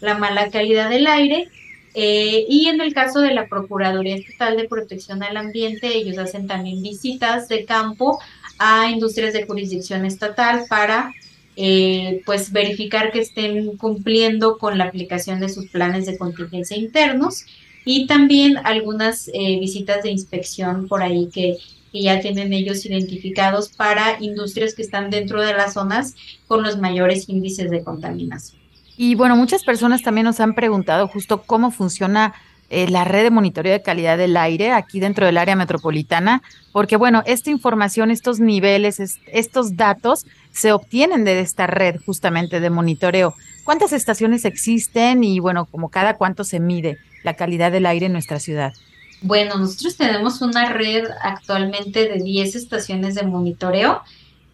la 0.02 0.18
mala 0.18 0.50
calidad 0.50 0.90
del 0.90 1.06
aire 1.06 1.50
eh, 1.94 2.46
y 2.48 2.68
en 2.68 2.82
el 2.82 2.94
caso 2.94 3.20
de 3.20 3.34
la 3.34 3.48
Procuraduría 3.48 4.16
Estatal 4.16 4.58
de 4.58 4.68
Protección 4.68 5.24
al 5.24 5.38
Ambiente, 5.38 5.88
ellos 5.96 6.18
hacen 6.18 6.48
también 6.48 6.82
visitas 6.84 7.48
de 7.48 7.66
campo 7.66 8.20
a 8.60 8.90
industrias 8.90 9.34
de 9.34 9.46
jurisdicción 9.46 10.06
estatal 10.06 10.66
para 10.70 11.14
eh, 11.56 12.22
pues 12.26 12.52
verificar 12.52 13.12
que 13.12 13.20
estén 13.20 13.78
cumpliendo 13.78 14.58
con 14.58 14.78
la 14.78 14.86
aplicación 14.86 15.40
de 15.40 15.50
sus 15.50 15.68
planes 15.70 16.06
de 16.06 16.18
contingencia 16.18 16.78
internos 16.78 17.46
y 17.86 18.06
también 18.06 18.58
algunas 18.58 19.30
eh, 19.30 19.60
visitas 19.60 20.04
de 20.04 20.12
inspección 20.12 20.88
por 20.88 21.02
ahí 21.02 21.30
que, 21.34 21.58
que 21.92 22.02
ya 22.02 22.20
tienen 22.20 22.54
ellos 22.54 22.86
identificados 22.86 23.70
para 23.70 24.22
industrias 24.22 24.76
que 24.76 24.84
están 24.84 25.10
dentro 25.10 25.42
de 25.42 25.54
las 25.54 25.74
zonas 25.74 26.16
con 26.48 26.62
los 26.64 26.78
mayores 26.78 27.28
índices 27.30 27.72
de 27.72 27.84
contaminación. 27.84 28.59
Y 29.02 29.16
bueno, 29.16 29.38
muchas 29.38 29.64
personas 29.64 30.02
también 30.02 30.26
nos 30.26 30.42
han 30.42 30.56
preguntado 30.56 31.08
justo 31.08 31.44
cómo 31.44 31.72
funciona 31.72 32.34
eh, 32.70 32.90
la 32.90 33.06
red 33.06 33.24
de 33.24 33.32
monitoreo 33.32 33.72
de 33.72 33.82
calidad 33.82 34.18
del 34.18 34.36
aire 34.36 34.74
aquí 34.74 35.00
dentro 35.00 35.26
del 35.26 35.38
área 35.38 35.56
metropolitana, 35.56 36.42
porque 36.74 36.98
bueno, 36.98 37.24
esta 37.26 37.50
información, 37.50 38.12
estos 38.12 38.42
niveles, 38.42 39.00
estos 39.28 39.78
datos 39.78 40.26
se 40.52 40.74
obtienen 40.74 41.24
de 41.24 41.40
esta 41.40 41.66
red 41.66 42.02
justamente 42.06 42.60
de 42.60 42.70
monitoreo. 42.70 43.36
¿Cuántas 43.64 43.94
estaciones 43.94 44.44
existen 44.44 45.24
y 45.24 45.40
bueno, 45.40 45.64
como 45.64 45.88
cada 45.88 46.18
cuánto 46.18 46.44
se 46.44 46.60
mide 46.60 46.98
la 47.24 47.36
calidad 47.36 47.72
del 47.72 47.86
aire 47.86 48.08
en 48.08 48.12
nuestra 48.12 48.38
ciudad? 48.38 48.74
Bueno, 49.22 49.58
nosotros 49.58 49.96
tenemos 49.96 50.42
una 50.42 50.74
red 50.74 51.06
actualmente 51.24 52.10
de 52.10 52.22
10 52.22 52.54
estaciones 52.54 53.16
de 53.16 53.24
monitoreo 53.24 54.02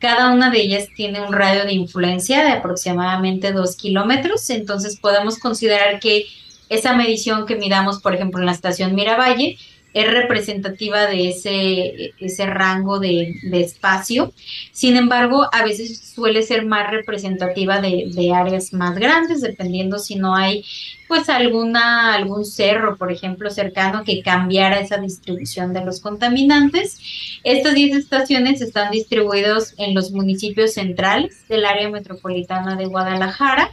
cada 0.05 0.31
una 0.31 0.51
de 0.51 0.61
ellas 0.61 0.89
tiene 0.95 1.19
un 1.19 1.33
radio 1.33 1.65
de 1.65 1.73
influencia 1.73 2.43
de 2.43 2.51
aproximadamente 2.51 3.51
dos 3.51 3.75
kilómetros, 3.75 4.47
entonces 4.51 4.99
podemos 4.99 5.39
considerar 5.39 5.99
que 5.99 6.27
esa 6.69 6.93
medición 6.93 7.47
que 7.47 7.55
miramos, 7.55 8.03
por 8.03 8.13
ejemplo, 8.13 8.39
en 8.39 8.45
la 8.45 8.51
estación 8.51 8.93
Miravalle, 8.93 9.57
es 9.95 10.11
representativa 10.11 11.07
de 11.07 11.29
ese, 11.29 12.13
ese 12.19 12.45
rango 12.47 12.99
de, 12.99 13.33
espacio. 13.53 14.33
Sin 14.73 14.97
embargo, 14.97 15.47
a 15.53 15.63
veces 15.63 16.11
suele 16.13 16.43
ser 16.43 16.65
más 16.65 16.91
representativa 16.91 17.79
de, 17.79 18.31
áreas 18.35 18.73
más 18.73 18.99
grandes, 18.99 19.39
dependiendo 19.39 19.97
si 19.97 20.15
no 20.15 20.35
hay 20.35 20.65
pues 21.07 21.29
alguna, 21.29 22.13
algún 22.13 22.43
cerro, 22.43 22.97
por 22.97 23.09
ejemplo, 23.09 23.49
cercano 23.49 24.03
que 24.03 24.21
cambiara 24.21 24.79
esa 24.79 24.97
distribución 24.97 25.71
de 25.71 25.85
los 25.85 26.01
contaminantes. 26.01 26.99
Estas 27.45 27.73
10 27.73 27.95
estaciones 27.95 28.59
están 28.59 28.91
distribuidos 28.91 29.75
en 29.77 29.95
los 29.95 30.11
municipios 30.11 30.73
centrales 30.73 31.47
del 31.47 31.65
área 31.65 31.89
metropolitana 31.89 32.75
de 32.75 32.87
Guadalajara 32.87 33.71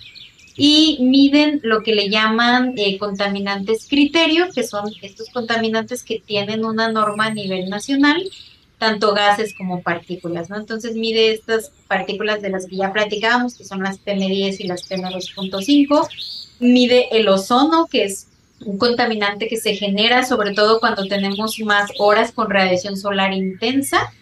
y 0.57 0.99
miden 1.01 1.61
lo 1.63 1.83
que 1.83 1.95
le 1.95 2.11
llaman 2.11 2.75
eh, 2.77 2.99
contaminantes 2.99 3.87
criterio, 3.89 4.49
que 4.55 4.65
son 4.65 4.85
estos 5.01 5.31
contaminantes 5.31 6.03
que 6.03 6.21
tienen 6.25 6.65
una 6.65 6.91
norma 6.91 7.27
a 7.27 7.35
nivel 7.35 7.69
nacional, 7.71 8.23
tanto 8.79 9.15
gases 9.15 9.55
como 9.55 9.81
partículas, 9.83 10.51
¿no? 10.51 10.57
Entonces 10.57 10.97
mide 10.97 11.33
estas 11.33 11.71
partículas 11.87 12.43
de 12.43 12.51
las 12.51 12.67
que 12.67 12.77
ya 12.77 12.93
platicábamos, 12.93 13.57
que 13.57 13.65
son 13.65 13.83
las 13.83 14.05
PM10 14.05 14.57
y 14.59 14.67
las 14.67 14.89
PM2.5, 14.91 16.09
mide 16.59 17.17
el 17.17 17.29
ozono, 17.29 17.87
que 17.87 18.05
es 18.05 18.27
un 18.65 18.79
contaminante 18.79 19.49
que 19.49 19.57
se 19.57 19.75
genera 19.75 20.25
sobre 20.25 20.53
todo 20.53 20.81
cuando 20.81 21.07
tenemos 21.07 21.59
más 21.61 21.91
horas 21.99 22.33
con 22.33 22.51
radiación 22.51 22.97
solar 22.97 23.33
intensa, 23.33 24.13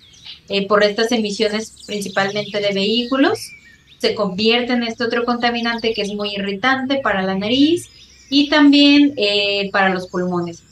eh, 0.49 0.67
por 0.67 0.83
estas 0.83 1.13
emisiones 1.13 1.85
principalmente 1.87 2.61
de 2.61 2.73
vehículos, 2.73 3.53
se 4.01 4.15
convierte 4.15 4.73
en 4.73 4.83
este 4.83 5.05
otro 5.05 5.25
contaminante 5.25 5.93
que 5.93 6.03
es 6.03 6.15
muy 6.15 6.35
irritante 6.35 7.01
para 7.03 7.23
la 7.23 7.37
nariz. 7.37 7.89
y 8.33 8.49
también 8.49 9.13
eh, 9.17 9.71
para 9.73 9.93
los 9.93 10.07
pulmones. 10.07 10.63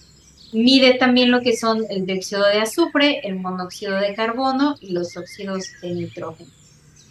Mide 0.53 0.95
también 0.95 1.33
lo 1.33 1.41
que 1.41 1.57
son 1.57 1.85
el 1.91 2.07
dióxido 2.07 2.47
de 2.47 2.61
azufre, 2.61 3.21
el 3.25 3.35
monóxido 3.35 3.97
de 3.97 4.15
carbono 4.15 4.77
y 4.81 4.93
los 4.93 5.17
óxidos 5.17 5.65
de 5.83 5.91
nitrógeno. 5.91 6.51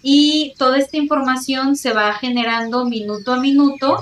Y 0.01 0.53
toda 0.57 0.77
esta 0.77 0.95
información 0.95 1.75
se 1.75 1.91
va 1.91 2.13
generando 2.13 2.85
minuto 2.85 3.33
a 3.33 3.41
minuto 3.41 3.97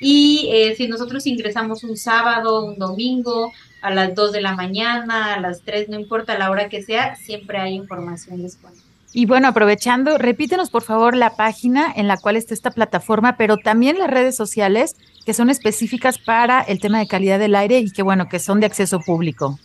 Y 0.00 0.48
eh, 0.52 0.74
si 0.76 0.88
nosotros 0.88 1.26
ingresamos 1.26 1.84
un 1.84 1.96
sábado, 1.96 2.64
un 2.64 2.78
domingo, 2.78 3.52
a 3.80 3.90
las 3.90 4.14
2 4.14 4.32
de 4.32 4.40
la 4.40 4.54
mañana, 4.54 5.34
a 5.34 5.40
las 5.40 5.62
3, 5.62 5.88
no 5.88 5.98
importa 5.98 6.38
la 6.38 6.50
hora 6.50 6.68
que 6.68 6.82
sea, 6.82 7.16
siempre 7.16 7.58
hay 7.58 7.74
información 7.74 8.42
disponible. 8.42 8.82
Y 9.12 9.26
bueno, 9.26 9.48
aprovechando, 9.48 10.18
repítenos 10.18 10.70
por 10.70 10.82
favor 10.82 11.16
la 11.16 11.34
página 11.34 11.90
en 11.96 12.08
la 12.08 12.18
cual 12.18 12.36
está 12.36 12.52
esta 12.52 12.70
plataforma, 12.70 13.38
pero 13.38 13.56
también 13.56 13.98
las 13.98 14.10
redes 14.10 14.36
sociales 14.36 14.96
que 15.24 15.32
son 15.34 15.50
específicas 15.50 16.18
para 16.18 16.60
el 16.60 16.78
tema 16.78 16.98
de 16.98 17.06
calidad 17.06 17.38
del 17.38 17.54
aire 17.54 17.78
y 17.78 17.90
que 17.90 18.02
bueno, 18.02 18.28
que 18.28 18.38
son 18.38 18.60
de 18.60 18.66
acceso 18.66 19.00
público. 19.00 19.58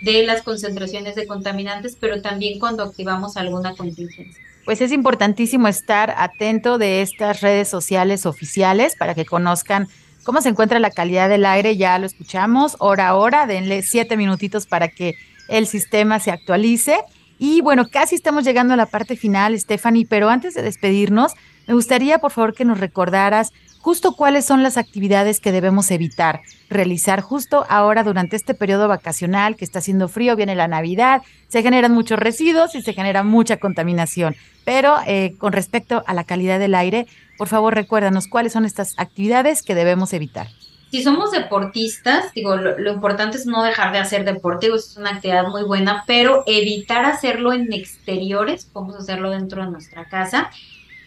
de 0.02 0.22
las 0.24 0.42
concentraciones 0.42 1.16
de 1.16 1.26
contaminantes, 1.26 1.96
pero 1.98 2.22
también 2.22 2.60
cuando 2.60 2.84
activamos 2.84 3.36
alguna 3.36 3.74
contingencia. 3.74 4.43
Pues 4.64 4.80
es 4.80 4.92
importantísimo 4.92 5.68
estar 5.68 6.14
atento 6.16 6.78
de 6.78 7.02
estas 7.02 7.42
redes 7.42 7.68
sociales 7.68 8.24
oficiales 8.24 8.96
para 8.96 9.14
que 9.14 9.26
conozcan 9.26 9.88
cómo 10.24 10.40
se 10.40 10.48
encuentra 10.48 10.78
la 10.78 10.90
calidad 10.90 11.28
del 11.28 11.44
aire. 11.44 11.76
Ya 11.76 11.98
lo 11.98 12.06
escuchamos, 12.06 12.76
hora 12.78 13.08
a 13.08 13.14
hora, 13.14 13.46
denle 13.46 13.82
siete 13.82 14.16
minutitos 14.16 14.66
para 14.66 14.88
que 14.88 15.16
el 15.48 15.66
sistema 15.66 16.18
se 16.18 16.30
actualice. 16.30 16.98
Y 17.38 17.60
bueno, 17.60 17.88
casi 17.90 18.14
estamos 18.14 18.44
llegando 18.44 18.72
a 18.72 18.78
la 18.78 18.86
parte 18.86 19.16
final, 19.16 19.58
Stephanie, 19.58 20.06
pero 20.08 20.30
antes 20.30 20.54
de 20.54 20.62
despedirnos, 20.62 21.32
me 21.66 21.74
gustaría 21.74 22.18
por 22.18 22.30
favor 22.30 22.54
que 22.54 22.64
nos 22.64 22.80
recordaras 22.80 23.52
justo 23.84 24.16
cuáles 24.16 24.46
son 24.46 24.62
las 24.62 24.78
actividades 24.78 25.40
que 25.40 25.52
debemos 25.52 25.90
evitar 25.90 26.40
realizar 26.70 27.20
justo 27.20 27.66
ahora 27.68 28.02
durante 28.02 28.34
este 28.34 28.54
periodo 28.54 28.88
vacacional 28.88 29.56
que 29.56 29.64
está 29.66 29.80
haciendo 29.80 30.08
frío, 30.08 30.36
viene 30.36 30.54
la 30.54 30.68
Navidad, 30.68 31.20
se 31.48 31.62
generan 31.62 31.92
muchos 31.92 32.18
residuos 32.18 32.74
y 32.74 32.80
se 32.80 32.94
genera 32.94 33.22
mucha 33.22 33.58
contaminación. 33.58 34.36
Pero 34.64 34.96
eh, 35.06 35.34
con 35.36 35.52
respecto 35.52 36.02
a 36.06 36.14
la 36.14 36.24
calidad 36.24 36.58
del 36.58 36.74
aire, 36.74 37.06
por 37.36 37.48
favor 37.48 37.74
recuérdanos 37.74 38.26
cuáles 38.26 38.54
son 38.54 38.64
estas 38.64 38.94
actividades 38.96 39.62
que 39.62 39.74
debemos 39.74 40.14
evitar. 40.14 40.46
Si 40.90 41.02
somos 41.02 41.30
deportistas, 41.30 42.32
digo, 42.32 42.56
lo, 42.56 42.90
importante 42.90 43.36
es 43.36 43.44
no 43.44 43.62
dejar 43.62 43.92
de 43.92 43.98
hacer 43.98 44.24
deporte, 44.24 44.68
es 44.74 44.96
una 44.96 45.10
actividad 45.10 45.46
muy 45.48 45.62
buena, 45.62 46.04
pero 46.06 46.42
evitar 46.46 47.04
hacerlo 47.04 47.52
en 47.52 47.70
exteriores, 47.70 48.64
podemos 48.64 48.96
hacerlo 48.96 49.28
dentro 49.28 49.62
de 49.62 49.70
nuestra 49.70 50.06
casa, 50.06 50.50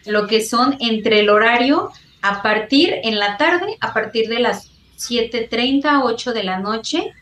lo 0.06 0.28
que 0.28 0.42
son 0.42 0.76
entre 0.78 1.18
el 1.20 1.28
horario 1.28 1.90
a 2.28 2.42
partir 2.42 2.94
en 3.04 3.18
la 3.18 3.36
tarde, 3.36 3.76
a 3.80 3.94
partir 3.94 4.28
de 4.28 4.40
las 4.40 4.70
7.30, 4.98 6.02
8 6.04 6.32
de 6.32 6.44
la 6.44 6.58
noche, 6.58 7.12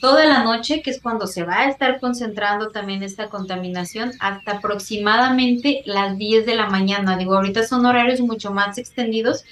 toda 0.00 0.24
la 0.24 0.42
noche, 0.42 0.80
que 0.80 0.90
es 0.90 1.00
cuando 1.00 1.26
se 1.26 1.42
va 1.42 1.60
a 1.60 1.68
estar 1.68 2.00
concentrando 2.00 2.70
también 2.70 3.02
esta 3.02 3.28
contaminación, 3.28 4.12
hasta 4.18 4.52
aproximadamente 4.52 5.82
las 5.84 6.16
10 6.16 6.46
de 6.46 6.54
la 6.54 6.70
mañana. 6.70 7.18
Digo, 7.18 7.34
ahorita 7.34 7.66
son 7.66 7.84
horarios 7.84 8.20
mucho 8.20 8.50
más 8.50 8.78
extendidos 8.78 9.44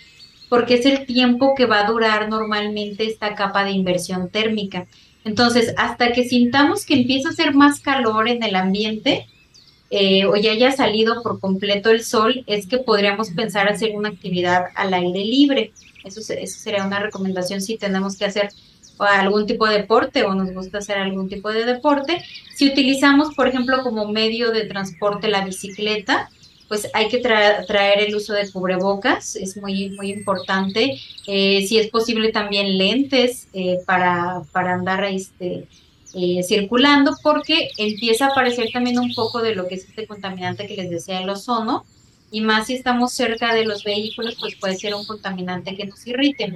porque 0.48 0.74
es 0.74 0.86
el 0.86 1.04
tiempo 1.04 1.54
que 1.54 1.66
va 1.66 1.80
a 1.80 1.86
durar 1.86 2.30
normalmente 2.30 3.06
esta 3.06 3.34
capa 3.34 3.64
de 3.64 3.72
inversión 3.72 4.30
térmica. 4.30 4.86
Entonces, 5.24 5.74
hasta 5.76 6.12
que 6.12 6.24
sintamos 6.24 6.86
que 6.86 6.94
empieza 6.94 7.28
a 7.28 7.32
hacer 7.32 7.52
más 7.54 7.80
calor 7.80 8.28
en 8.28 8.42
el 8.42 8.56
ambiente, 8.56 9.26
eh, 9.90 10.26
o 10.26 10.36
ya 10.36 10.52
haya 10.52 10.72
salido 10.72 11.22
por 11.22 11.40
completo 11.40 11.90
el 11.90 12.04
sol, 12.04 12.44
es 12.46 12.66
que 12.66 12.78
podríamos 12.78 13.30
pensar 13.30 13.68
hacer 13.68 13.92
una 13.94 14.10
actividad 14.10 14.66
al 14.74 14.92
aire 14.92 15.24
libre. 15.24 15.72
Eso, 16.04 16.20
sería 16.20 16.84
una 16.84 17.00
recomendación 17.00 17.60
si 17.60 17.76
tenemos 17.76 18.16
que 18.16 18.26
hacer 18.26 18.50
algún 18.98 19.46
tipo 19.46 19.66
de 19.66 19.78
deporte 19.78 20.24
o 20.24 20.34
nos 20.34 20.52
gusta 20.52 20.78
hacer 20.78 20.98
algún 20.98 21.28
tipo 21.28 21.50
de 21.50 21.64
deporte. 21.64 22.22
Si 22.54 22.68
utilizamos, 22.68 23.34
por 23.34 23.48
ejemplo, 23.48 23.82
como 23.82 24.08
medio 24.08 24.50
de 24.50 24.64
transporte 24.64 25.28
la 25.28 25.44
bicicleta, 25.44 26.28
pues 26.68 26.88
hay 26.92 27.08
que 27.08 27.18
traer 27.18 28.00
el 28.00 28.14
uso 28.14 28.34
de 28.34 28.50
cubrebocas, 28.50 29.36
es 29.36 29.56
muy, 29.56 29.90
muy 29.90 30.12
importante. 30.12 31.00
Eh, 31.26 31.64
si 31.66 31.78
es 31.78 31.88
posible 31.88 32.30
también 32.30 32.76
lentes 32.76 33.48
eh, 33.54 33.78
para, 33.86 34.42
para 34.52 34.74
andar 34.74 35.04
este, 35.04 35.66
eh, 36.14 36.42
circulando 36.42 37.14
porque 37.22 37.70
empieza 37.76 38.26
a 38.26 38.28
aparecer 38.30 38.70
también 38.72 38.98
un 38.98 39.14
poco 39.14 39.42
de 39.42 39.54
lo 39.54 39.68
que 39.68 39.74
es 39.74 39.84
este 39.84 40.06
contaminante 40.06 40.66
que 40.66 40.76
les 40.76 40.90
decía 40.90 41.20
el 41.20 41.28
ozono 41.28 41.84
y 42.30 42.40
más 42.40 42.66
si 42.66 42.74
estamos 42.74 43.12
cerca 43.12 43.54
de 43.54 43.64
los 43.64 43.84
vehículos 43.84 44.36
pues 44.40 44.54
puede 44.56 44.76
ser 44.76 44.94
un 44.94 45.04
contaminante 45.04 45.76
que 45.76 45.86
nos 45.86 46.06
irrite. 46.06 46.52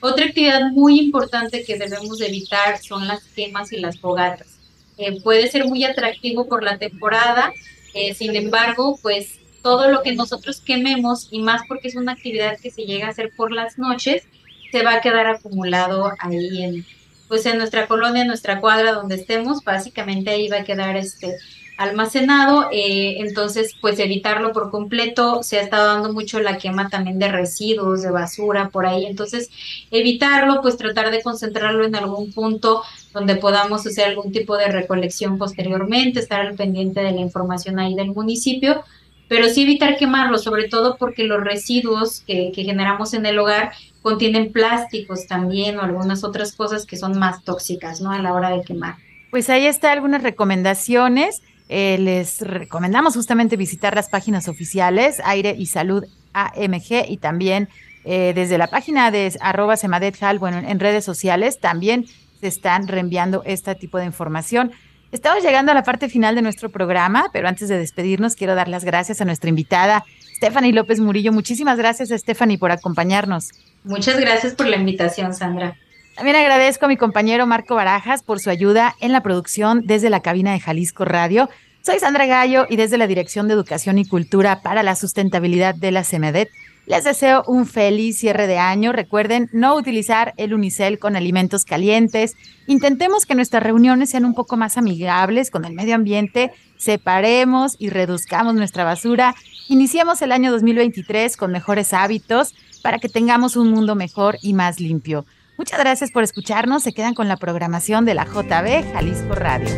Otra 0.00 0.26
actividad 0.26 0.70
muy 0.72 0.98
importante 0.98 1.64
que 1.64 1.78
debemos 1.78 2.20
evitar 2.20 2.78
son 2.78 3.06
las 3.06 3.22
quemas 3.24 3.72
y 3.72 3.78
las 3.78 3.98
fogatas. 3.98 4.48
Eh, 4.96 5.20
puede 5.22 5.48
ser 5.48 5.64
muy 5.66 5.84
atractivo 5.84 6.48
por 6.48 6.64
la 6.64 6.78
temporada, 6.78 7.52
eh, 7.94 8.14
sin 8.14 8.34
embargo 8.34 8.98
pues 9.00 9.38
todo 9.62 9.90
lo 9.90 10.02
que 10.02 10.14
nosotros 10.14 10.60
quememos 10.60 11.28
y 11.30 11.40
más 11.40 11.62
porque 11.68 11.88
es 11.88 11.94
una 11.94 12.12
actividad 12.12 12.58
que 12.58 12.70
se 12.70 12.82
llega 12.82 13.06
a 13.06 13.10
hacer 13.10 13.32
por 13.36 13.52
las 13.52 13.78
noches 13.78 14.24
se 14.70 14.82
va 14.82 14.94
a 14.94 15.00
quedar 15.00 15.26
acumulado 15.26 16.12
ahí 16.20 16.62
en, 16.62 16.86
pues 17.28 17.46
en 17.46 17.58
nuestra 17.58 17.86
colonia, 17.86 18.22
en 18.22 18.28
nuestra 18.28 18.60
cuadra 18.60 18.92
donde 18.92 19.16
estemos, 19.16 19.62
básicamente 19.62 20.30
ahí 20.30 20.48
va 20.48 20.58
a 20.58 20.64
quedar 20.64 20.96
este 20.96 21.36
almacenado, 21.78 22.68
eh, 22.72 23.18
entonces 23.20 23.72
pues 23.80 24.00
evitarlo 24.00 24.52
por 24.52 24.72
completo, 24.72 25.44
se 25.44 25.58
ha 25.58 25.62
estado 25.62 25.94
dando 25.94 26.12
mucho 26.12 26.40
la 26.40 26.58
quema 26.58 26.88
también 26.88 27.20
de 27.20 27.28
residuos, 27.28 28.02
de 28.02 28.10
basura 28.10 28.70
por 28.70 28.84
ahí, 28.84 29.06
entonces 29.06 29.48
evitarlo, 29.92 30.60
pues 30.60 30.76
tratar 30.76 31.12
de 31.12 31.22
concentrarlo 31.22 31.84
en 31.84 31.94
algún 31.94 32.32
punto 32.32 32.82
donde 33.14 33.36
podamos 33.36 33.86
hacer 33.86 34.08
algún 34.08 34.32
tipo 34.32 34.56
de 34.56 34.66
recolección 34.66 35.38
posteriormente, 35.38 36.18
estar 36.18 36.40
al 36.40 36.56
pendiente 36.56 37.00
de 37.00 37.12
la 37.12 37.20
información 37.20 37.78
ahí 37.78 37.94
del 37.94 38.08
municipio, 38.08 38.82
pero 39.28 39.48
sí 39.48 39.62
evitar 39.62 39.96
quemarlo, 39.98 40.38
sobre 40.38 40.68
todo 40.68 40.96
porque 40.96 41.22
los 41.22 41.44
residuos 41.44 42.22
que, 42.26 42.50
que 42.52 42.64
generamos 42.64 43.14
en 43.14 43.24
el 43.24 43.38
hogar 43.38 43.70
contienen 44.08 44.52
plásticos 44.52 45.26
también 45.26 45.76
o 45.76 45.82
algunas 45.82 46.24
otras 46.24 46.52
cosas 46.52 46.86
que 46.86 46.96
son 46.96 47.18
más 47.18 47.44
tóxicas, 47.44 48.00
¿no? 48.00 48.10
A 48.10 48.18
la 48.18 48.32
hora 48.32 48.48
de 48.48 48.62
quemar. 48.62 48.94
Pues 49.30 49.50
ahí 49.50 49.66
está 49.66 49.92
algunas 49.92 50.22
recomendaciones. 50.22 51.42
Eh, 51.68 51.98
les 52.00 52.40
recomendamos 52.40 53.14
justamente 53.14 53.56
visitar 53.56 53.94
las 53.94 54.08
páginas 54.08 54.48
oficiales 54.48 55.20
Aire 55.26 55.54
y 55.58 55.66
Salud 55.66 56.04
AMG 56.32 57.04
y 57.06 57.18
también 57.18 57.68
eh, 58.06 58.32
desde 58.34 58.56
la 58.56 58.68
página 58.68 59.10
de 59.10 59.30
arroba 59.42 59.76
semadethal, 59.76 60.38
bueno, 60.38 60.56
en 60.56 60.80
redes 60.80 61.04
sociales 61.04 61.60
también 61.60 62.06
se 62.40 62.46
están 62.46 62.88
reenviando 62.88 63.42
este 63.44 63.74
tipo 63.74 63.98
de 63.98 64.06
información. 64.06 64.72
Estamos 65.12 65.42
llegando 65.42 65.72
a 65.72 65.74
la 65.74 65.82
parte 65.82 66.08
final 66.08 66.34
de 66.34 66.40
nuestro 66.40 66.70
programa, 66.70 67.28
pero 67.30 67.46
antes 67.46 67.68
de 67.68 67.76
despedirnos 67.76 68.36
quiero 68.36 68.54
dar 68.54 68.68
las 68.68 68.84
gracias 68.84 69.20
a 69.20 69.26
nuestra 69.26 69.50
invitada, 69.50 70.02
Stephanie 70.36 70.72
López 70.72 70.98
Murillo. 70.98 71.30
Muchísimas 71.30 71.76
gracias, 71.76 72.08
Stephanie, 72.08 72.56
por 72.56 72.70
acompañarnos. 72.70 73.50
Muchas 73.84 74.18
gracias 74.20 74.54
por 74.54 74.66
la 74.66 74.76
invitación, 74.76 75.34
Sandra. 75.34 75.76
También 76.16 76.36
agradezco 76.36 76.86
a 76.86 76.88
mi 76.88 76.96
compañero 76.96 77.46
Marco 77.46 77.74
Barajas 77.74 78.22
por 78.22 78.40
su 78.40 78.50
ayuda 78.50 78.94
en 79.00 79.12
la 79.12 79.22
producción 79.22 79.82
desde 79.86 80.10
la 80.10 80.20
cabina 80.20 80.52
de 80.52 80.60
Jalisco 80.60 81.04
Radio. 81.04 81.48
Soy 81.82 82.00
Sandra 82.00 82.26
Gallo 82.26 82.66
y 82.68 82.76
desde 82.76 82.98
la 82.98 83.06
Dirección 83.06 83.46
de 83.46 83.54
Educación 83.54 83.98
y 83.98 84.04
Cultura 84.04 84.60
para 84.62 84.82
la 84.82 84.96
Sustentabilidad 84.96 85.74
de 85.74 85.92
la 85.92 86.04
CEMEDET 86.04 86.48
les 86.88 87.04
deseo 87.04 87.44
un 87.46 87.66
feliz 87.66 88.18
cierre 88.18 88.46
de 88.46 88.56
año. 88.56 88.92
Recuerden 88.92 89.50
no 89.52 89.76
utilizar 89.76 90.32
el 90.38 90.54
unicel 90.54 90.98
con 90.98 91.16
alimentos 91.16 91.66
calientes. 91.66 92.34
Intentemos 92.66 93.26
que 93.26 93.34
nuestras 93.34 93.62
reuniones 93.62 94.08
sean 94.08 94.24
un 94.24 94.32
poco 94.32 94.56
más 94.56 94.78
amigables 94.78 95.50
con 95.50 95.66
el 95.66 95.74
medio 95.74 95.94
ambiente. 95.94 96.50
Separemos 96.78 97.76
y 97.78 97.90
reduzcamos 97.90 98.54
nuestra 98.54 98.84
basura. 98.84 99.34
Iniciemos 99.68 100.22
el 100.22 100.32
año 100.32 100.50
2023 100.50 101.36
con 101.36 101.52
mejores 101.52 101.92
hábitos 101.92 102.54
para 102.82 102.98
que 102.98 103.08
tengamos 103.08 103.56
un 103.56 103.70
mundo 103.70 103.94
mejor 103.94 104.38
y 104.40 104.54
más 104.54 104.80
limpio. 104.80 105.26
Muchas 105.58 105.78
gracias 105.78 106.12
por 106.12 106.22
escucharnos. 106.22 106.84
Se 106.84 106.94
quedan 106.94 107.14
con 107.14 107.28
la 107.28 107.36
programación 107.36 108.04
de 108.04 108.14
la 108.14 108.24
JB 108.24 108.92
Jalisco 108.92 109.34
Radio. 109.34 109.68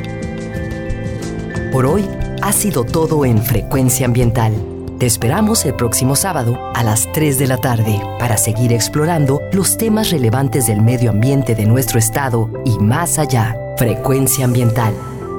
Por 1.72 1.86
hoy 1.86 2.06
ha 2.42 2.52
sido 2.52 2.84
todo 2.84 3.24
en 3.24 3.42
Frecuencia 3.42 4.04
Ambiental. 4.06 4.52
Te 4.98 5.06
esperamos 5.06 5.64
el 5.64 5.74
próximo 5.74 6.14
sábado 6.14 6.58
a 6.74 6.82
las 6.82 7.10
3 7.12 7.38
de 7.38 7.46
la 7.46 7.56
tarde 7.56 7.98
para 8.18 8.36
seguir 8.36 8.70
explorando 8.74 9.40
los 9.52 9.78
temas 9.78 10.10
relevantes 10.10 10.66
del 10.66 10.82
medio 10.82 11.08
ambiente 11.08 11.54
de 11.54 11.64
nuestro 11.64 11.98
estado 11.98 12.50
y 12.66 12.78
más 12.78 13.18
allá. 13.18 13.56
Frecuencia 13.78 14.44
Ambiental, 14.44 14.92